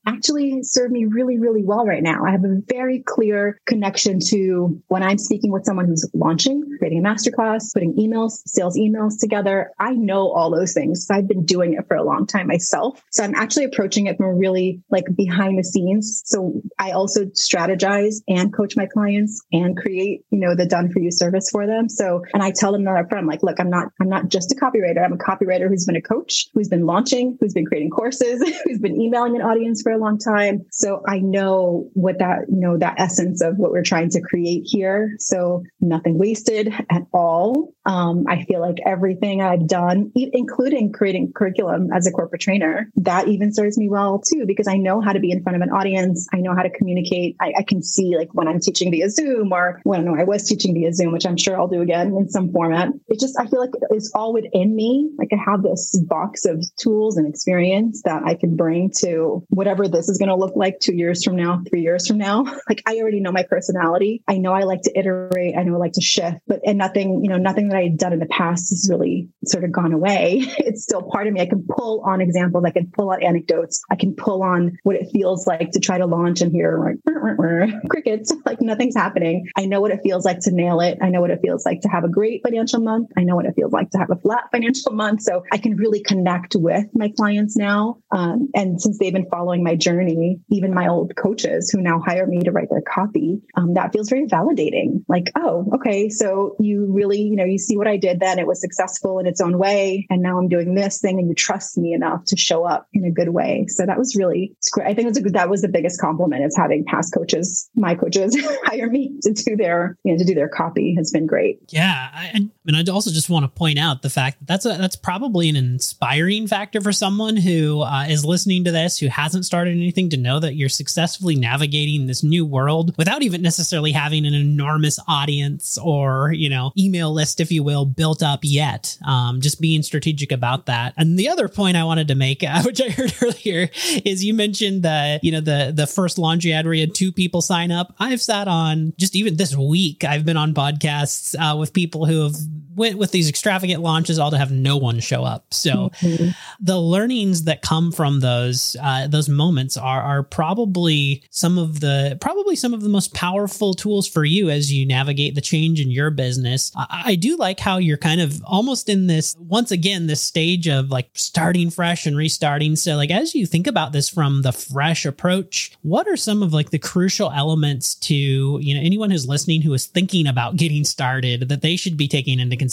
actually 0.05 0.63
serve 0.63 0.91
me 0.91 1.05
really, 1.05 1.37
really 1.37 1.63
well 1.63 1.85
right 1.85 2.03
now. 2.03 2.23
I 2.25 2.31
have 2.31 2.43
a 2.43 2.61
very 2.67 3.03
clear 3.05 3.59
connection 3.65 4.19
to 4.27 4.81
when 4.87 5.03
I'm 5.03 5.17
speaking 5.17 5.51
with 5.51 5.65
someone 5.65 5.87
who's 5.87 6.09
launching, 6.13 6.63
creating 6.77 7.05
a 7.05 7.07
masterclass, 7.07 7.73
putting 7.73 7.95
emails, 7.95 8.41
sales 8.45 8.77
emails 8.77 9.19
together. 9.19 9.71
I 9.79 9.91
know 9.91 10.31
all 10.31 10.51
those 10.51 10.73
things. 10.73 11.07
I've 11.09 11.27
been 11.27 11.45
doing 11.45 11.73
it 11.73 11.87
for 11.87 11.97
a 11.97 12.03
long 12.03 12.25
time 12.25 12.47
myself. 12.47 13.01
So 13.11 13.23
I'm 13.23 13.35
actually 13.35 13.65
approaching 13.65 14.07
it 14.07 14.17
from 14.17 14.37
really 14.37 14.81
like 14.89 15.05
behind 15.15 15.57
the 15.57 15.63
scenes. 15.63 16.21
So 16.25 16.61
I 16.77 16.91
also 16.91 17.25
strategize 17.25 18.15
and 18.27 18.53
coach 18.53 18.75
my 18.75 18.85
clients 18.85 19.41
and 19.51 19.75
create, 19.75 20.21
you 20.31 20.39
know, 20.39 20.55
the 20.55 20.65
done 20.65 20.91
for 20.91 20.99
you 20.99 21.11
service 21.11 21.49
for 21.51 21.67
them. 21.67 21.89
So, 21.89 22.23
and 22.33 22.41
I 22.41 22.51
tell 22.51 22.71
them 22.71 22.83
that 22.85 22.95
up 22.95 23.09
front, 23.09 23.23
I'm 23.23 23.27
like, 23.27 23.43
look, 23.43 23.59
I'm 23.59 23.69
not, 23.69 23.87
I'm 23.99 24.09
not 24.09 24.29
just 24.29 24.51
a 24.51 24.55
copywriter. 24.69 25.03
I'm 25.03 25.13
a 25.13 25.17
copywriter 25.17 25.67
who's 25.67 25.85
been 25.85 25.95
a 25.95 26.01
coach, 26.01 26.47
who's 26.53 26.69
been 26.69 26.85
launching, 26.85 27.37
who's 27.39 27.53
been 27.53 27.65
creating 27.65 27.89
courses, 27.89 28.41
who's 28.63 28.79
been 28.79 28.99
emailing 28.99 29.35
an 29.35 29.41
audience 29.41 29.81
for 29.81 29.91
a 29.91 29.97
long 29.97 30.17
time. 30.17 30.65
So 30.71 31.01
I 31.07 31.19
know 31.19 31.89
what 31.93 32.19
that, 32.19 32.45
you 32.49 32.59
know, 32.59 32.77
that 32.77 32.99
essence 32.99 33.41
of 33.41 33.57
what 33.57 33.71
we're 33.71 33.83
trying 33.83 34.09
to 34.11 34.21
create 34.21 34.63
here. 34.65 35.15
So 35.19 35.63
nothing 35.79 36.17
wasted 36.17 36.73
at 36.89 37.03
all. 37.13 37.73
Um, 37.85 38.25
I 38.27 38.43
feel 38.43 38.61
like 38.61 38.77
everything 38.85 39.41
I've 39.41 39.67
done, 39.67 40.11
including 40.15 40.91
creating 40.91 41.33
curriculum 41.33 41.89
as 41.93 42.05
a 42.07 42.11
corporate 42.11 42.41
trainer, 42.41 42.89
that 42.97 43.27
even 43.27 43.53
serves 43.53 43.77
me 43.77 43.89
well 43.89 44.19
too, 44.19 44.45
because 44.45 44.67
I 44.67 44.77
know 44.77 45.01
how 45.01 45.13
to 45.13 45.19
be 45.19 45.31
in 45.31 45.41
front 45.41 45.55
of 45.55 45.61
an 45.61 45.69
audience. 45.69 46.27
I 46.33 46.37
know 46.37 46.55
how 46.55 46.61
to 46.61 46.69
communicate. 46.69 47.35
I, 47.41 47.53
I 47.59 47.63
can 47.63 47.81
see 47.81 48.15
like 48.15 48.29
when 48.33 48.47
I'm 48.47 48.59
teaching 48.59 48.91
via 48.91 49.09
Zoom 49.09 49.51
or 49.51 49.81
when 49.83 50.07
I 50.07 50.23
was 50.23 50.47
teaching 50.47 50.73
via 50.73 50.93
Zoom, 50.93 51.13
which 51.13 51.25
I'm 51.25 51.37
sure 51.37 51.59
I'll 51.59 51.67
do 51.67 51.81
again 51.81 52.15
in 52.15 52.29
some 52.29 52.51
format. 52.51 52.89
It 53.07 53.19
just, 53.19 53.39
I 53.39 53.47
feel 53.47 53.59
like 53.59 53.71
it's 53.89 54.11
all 54.13 54.33
with 54.33 54.45
in 54.53 54.75
me. 54.75 55.09
Like 55.17 55.29
I 55.33 55.51
have 55.51 55.63
this 55.63 55.99
box 56.07 56.45
of 56.45 56.63
tools 56.77 57.17
and 57.17 57.27
experience 57.27 58.01
that 58.03 58.23
I 58.25 58.35
can 58.35 58.55
bring 58.55 58.91
to 58.99 59.45
whatever 59.49 59.87
this 59.87 60.09
is 60.09 60.17
going 60.17 60.29
to 60.29 60.35
look 60.35 60.55
like 60.55 60.79
two 60.79 60.95
years 60.95 61.23
from 61.23 61.35
now, 61.35 61.61
three 61.69 61.81
years 61.81 62.07
from 62.07 62.17
now. 62.17 62.45
Like 62.69 62.83
I 62.85 62.97
already 62.97 63.19
know 63.19 63.31
my 63.31 63.43
personality. 63.43 64.21
I 64.27 64.37
know 64.37 64.53
I 64.53 64.61
like 64.61 64.81
to 64.83 64.91
iterate. 64.95 65.55
I 65.57 65.63
know 65.63 65.73
I 65.75 65.77
like 65.77 65.93
to 65.93 66.01
shift, 66.01 66.37
but 66.45 66.59
and 66.63 66.77
nothing, 66.77 67.23
you 67.23 67.29
know, 67.29 67.37
nothing 67.37 67.69
that 67.69 67.77
I 67.77 67.83
had 67.83 67.97
done 67.97 68.13
in 68.13 68.19
the 68.19 68.27
past 68.27 68.69
has 68.69 68.87
really 68.91 69.27
sort 69.45 69.63
of 69.63 69.71
gone 69.71 69.93
away. 69.93 70.43
It's 70.69 70.83
still 70.83 71.01
part 71.01 71.25
of 71.25 71.33
me. 71.33 71.41
I 71.41 71.47
can 71.47 71.65
pull 71.67 72.03
on 72.05 72.21
examples. 72.21 72.63
I 72.63 72.69
can 72.69 72.91
pull 72.91 73.09
on 73.11 73.23
anecdotes. 73.23 73.81
I 73.89 73.95
can 73.95 74.13
pull 74.13 74.43
on 74.43 74.77
what 74.83 74.95
it 74.95 75.09
feels 75.11 75.47
like 75.47 75.71
to 75.71 75.79
try 75.79 75.97
to 75.97 76.05
launch 76.05 76.41
and 76.41 76.51
hear 76.51 76.79
like 76.79 76.97
crickets, 77.89 78.33
like 78.45 78.61
nothing's 78.61 78.95
happening. 78.95 79.47
I 79.57 79.65
know 79.65 79.81
what 79.81 79.91
it 79.91 80.01
feels 80.03 80.25
like 80.25 80.39
to 80.41 80.51
nail 80.51 80.79
it. 80.81 80.99
I 81.01 81.09
know 81.09 81.21
what 81.21 81.31
it 81.31 81.39
feels 81.41 81.65
like 81.65 81.81
to 81.81 81.87
have 81.87 82.03
a 82.03 82.09
great 82.09 82.41
financial 82.43 82.81
month. 82.81 83.09
I 83.17 83.23
know 83.23 83.35
what 83.35 83.45
it 83.45 83.53
feels 83.55 83.71
like 83.71 83.89
to 83.91 83.97
have 83.97 84.11
a 84.11 84.15
flat 84.15 84.38
financial 84.51 84.91
month. 84.91 85.21
So 85.21 85.43
I 85.51 85.57
can 85.57 85.75
really 85.75 86.01
connect 86.01 86.55
with 86.55 86.85
my 86.93 87.11
clients 87.15 87.57
now. 87.57 87.97
Um, 88.11 88.49
and 88.55 88.81
since 88.81 88.97
they've 88.97 89.13
been 89.13 89.29
following 89.29 89.63
my 89.63 89.75
journey, 89.75 90.39
even 90.49 90.73
my 90.73 90.87
old 90.87 91.15
coaches 91.15 91.69
who 91.71 91.81
now 91.81 91.99
hire 91.99 92.27
me 92.27 92.39
to 92.41 92.51
write 92.51 92.69
their 92.69 92.81
copy, 92.81 93.41
um, 93.55 93.73
that 93.73 93.93
feels 93.93 94.09
very 94.09 94.25
validating. 94.27 95.03
Like, 95.07 95.31
oh, 95.35 95.69
okay, 95.75 96.09
so 96.09 96.55
you 96.59 96.87
really, 96.91 97.21
you 97.21 97.35
know, 97.35 97.45
you 97.45 97.57
see 97.57 97.77
what 97.77 97.87
I 97.87 97.97
did 97.97 98.19
then. 98.19 98.39
It 98.39 98.47
was 98.47 98.61
successful 98.61 99.19
in 99.19 99.25
its 99.25 99.41
own 99.41 99.57
way. 99.57 100.05
And 100.09 100.21
now 100.21 100.37
I'm 100.37 100.47
doing 100.47 100.75
this 100.75 100.99
thing 100.99 101.19
and 101.19 101.27
you 101.27 101.35
trust 101.35 101.77
me 101.77 101.93
enough 101.93 102.25
to 102.25 102.37
show 102.37 102.65
up 102.65 102.87
in 102.93 103.05
a 103.05 103.11
good 103.11 103.29
way. 103.29 103.65
So 103.69 103.85
that 103.85 103.97
was 103.97 104.15
really, 104.15 104.55
I 104.83 104.93
think 104.93 105.07
was 105.07 105.17
a, 105.17 105.21
that 105.21 105.49
was 105.49 105.61
the 105.61 105.67
biggest 105.67 105.99
compliment 105.99 106.43
is 106.43 106.55
having 106.57 106.85
past 106.85 107.13
coaches, 107.13 107.69
my 107.75 107.95
coaches 107.95 108.37
hire 108.65 108.89
me 108.89 109.17
to 109.21 109.33
do 109.33 109.55
their, 109.55 109.97
you 110.03 110.13
know, 110.13 110.17
to 110.17 110.25
do 110.25 110.33
their 110.33 110.49
copy 110.49 110.95
has 110.97 111.11
been 111.11 111.25
great. 111.25 111.59
Yeah. 111.69 112.09
I, 112.13 112.49
and 112.67 112.75
I 112.75 112.83
also 112.91 113.11
just 113.11 113.29
want 113.29 113.43
to 113.43 113.47
point 113.47 113.79
out 113.79 114.01
the 114.01 114.09
fact 114.09 114.28
that 114.45 114.59
that's 114.59 114.65
a, 114.65 114.77
that's 114.77 114.95
probably 114.95 115.49
an 115.49 115.55
inspiring 115.55 116.47
factor 116.47 116.81
for 116.81 116.91
someone 116.91 117.37
who 117.37 117.81
uh, 117.81 118.05
is 118.09 118.25
listening 118.25 118.65
to 118.65 118.71
this, 118.71 118.97
who 118.97 119.07
hasn't 119.07 119.45
started 119.45 119.71
anything 119.71 120.09
to 120.09 120.17
know 120.17 120.39
that 120.39 120.55
you're 120.55 120.69
successfully 120.69 121.35
navigating 121.35 122.07
this 122.07 122.23
new 122.23 122.45
world 122.45 122.95
without 122.97 123.21
even 123.21 123.41
necessarily 123.41 123.91
having 123.91 124.25
an 124.25 124.33
enormous 124.33 124.99
audience 125.07 125.77
or, 125.77 126.31
you 126.33 126.49
know, 126.49 126.71
email 126.77 127.13
list, 127.13 127.39
if 127.39 127.51
you 127.51 127.63
will, 127.63 127.85
built 127.85 128.21
up 128.21 128.39
yet. 128.43 128.97
Um, 129.05 129.41
just 129.41 129.61
being 129.61 129.81
strategic 129.83 130.31
about 130.31 130.65
that. 130.65 130.93
And 130.97 131.17
the 131.17 131.29
other 131.29 131.47
point 131.47 131.77
I 131.77 131.83
wanted 131.83 132.09
to 132.09 132.15
make, 132.15 132.43
uh, 132.47 132.63
which 132.63 132.81
I 132.81 132.89
heard 132.89 133.13
earlier, 133.21 133.69
is 134.05 134.23
you 134.23 134.33
mentioned 134.33 134.83
that, 134.83 135.23
you 135.23 135.31
know, 135.31 135.41
the, 135.41 135.71
the 135.73 135.87
first 135.87 136.17
laundry 136.17 136.53
ad 136.53 136.65
where 136.65 136.73
you 136.73 136.81
had 136.81 136.95
two 136.95 137.11
people 137.11 137.41
sign 137.41 137.71
up. 137.71 137.95
I've 137.99 138.21
sat 138.21 138.47
on 138.47 138.93
just 138.97 139.15
even 139.15 139.37
this 139.37 139.55
week, 139.55 140.03
I've 140.03 140.25
been 140.25 140.37
on 140.37 140.53
podcasts 140.53 141.35
uh, 141.35 141.55
with 141.55 141.73
people 141.73 142.05
who 142.05 142.23
have 142.23 142.35
went 142.79 142.97
with 142.97 143.11
these 143.11 143.27
extravagant 143.27 143.83
launches 143.83 144.17
all 144.17 144.31
to 144.31 144.37
have 144.37 144.51
no 144.51 144.77
one 144.77 145.01
show 145.01 145.23
up. 145.25 145.53
So 145.53 145.91
mm-hmm. 145.99 146.29
the 146.61 146.79
learnings 146.79 147.43
that 147.43 147.61
come 147.61 147.91
from 147.91 148.21
those 148.21 148.77
uh, 148.81 149.07
those 149.07 149.27
moments 149.27 149.75
are 149.75 150.01
are 150.01 150.23
probably 150.23 151.23
some 151.29 151.57
of 151.57 151.81
the 151.81 152.17
probably 152.21 152.55
some 152.55 152.73
of 152.73 152.81
the 152.81 152.89
most 152.89 153.13
powerful 153.13 153.73
tools 153.73 154.07
for 154.07 154.23
you 154.23 154.49
as 154.49 154.71
you 154.71 154.87
navigate 154.87 155.35
the 155.35 155.41
change 155.41 155.81
in 155.81 155.91
your 155.91 156.09
business. 156.09 156.71
I, 156.75 157.03
I 157.07 157.15
do 157.15 157.35
like 157.35 157.59
how 157.59 157.77
you're 157.77 157.97
kind 157.97 158.21
of 158.21 158.41
almost 158.45 158.87
in 158.87 159.07
this 159.07 159.35
once 159.37 159.71
again 159.71 160.07
this 160.07 160.21
stage 160.21 160.67
of 160.69 160.89
like 160.89 161.09
starting 161.13 161.69
fresh 161.69 162.05
and 162.05 162.15
restarting. 162.15 162.77
So 162.77 162.95
like 162.95 163.11
as 163.11 163.35
you 163.35 163.45
think 163.45 163.67
about 163.67 163.91
this 163.91 164.07
from 164.07 164.41
the 164.41 164.53
fresh 164.53 165.05
approach, 165.05 165.77
what 165.81 166.07
are 166.07 166.15
some 166.15 166.41
of 166.41 166.53
like 166.53 166.69
the 166.69 166.79
crucial 166.79 167.29
elements 167.31 167.95
to 167.95 168.15
you 168.15 168.73
know 168.73 168.81
anyone 168.81 169.11
who's 169.11 169.27
listening 169.27 169.61
who 169.61 169.73
is 169.73 169.85
thinking 169.85 170.27
about 170.27 170.55
getting 170.55 170.85
started 170.85 171.49
that 171.49 171.61
they 171.61 171.75
should 171.75 171.97
be 171.97 172.07
taking 172.07 172.39
into 172.39 172.55
consideration? 172.55 172.68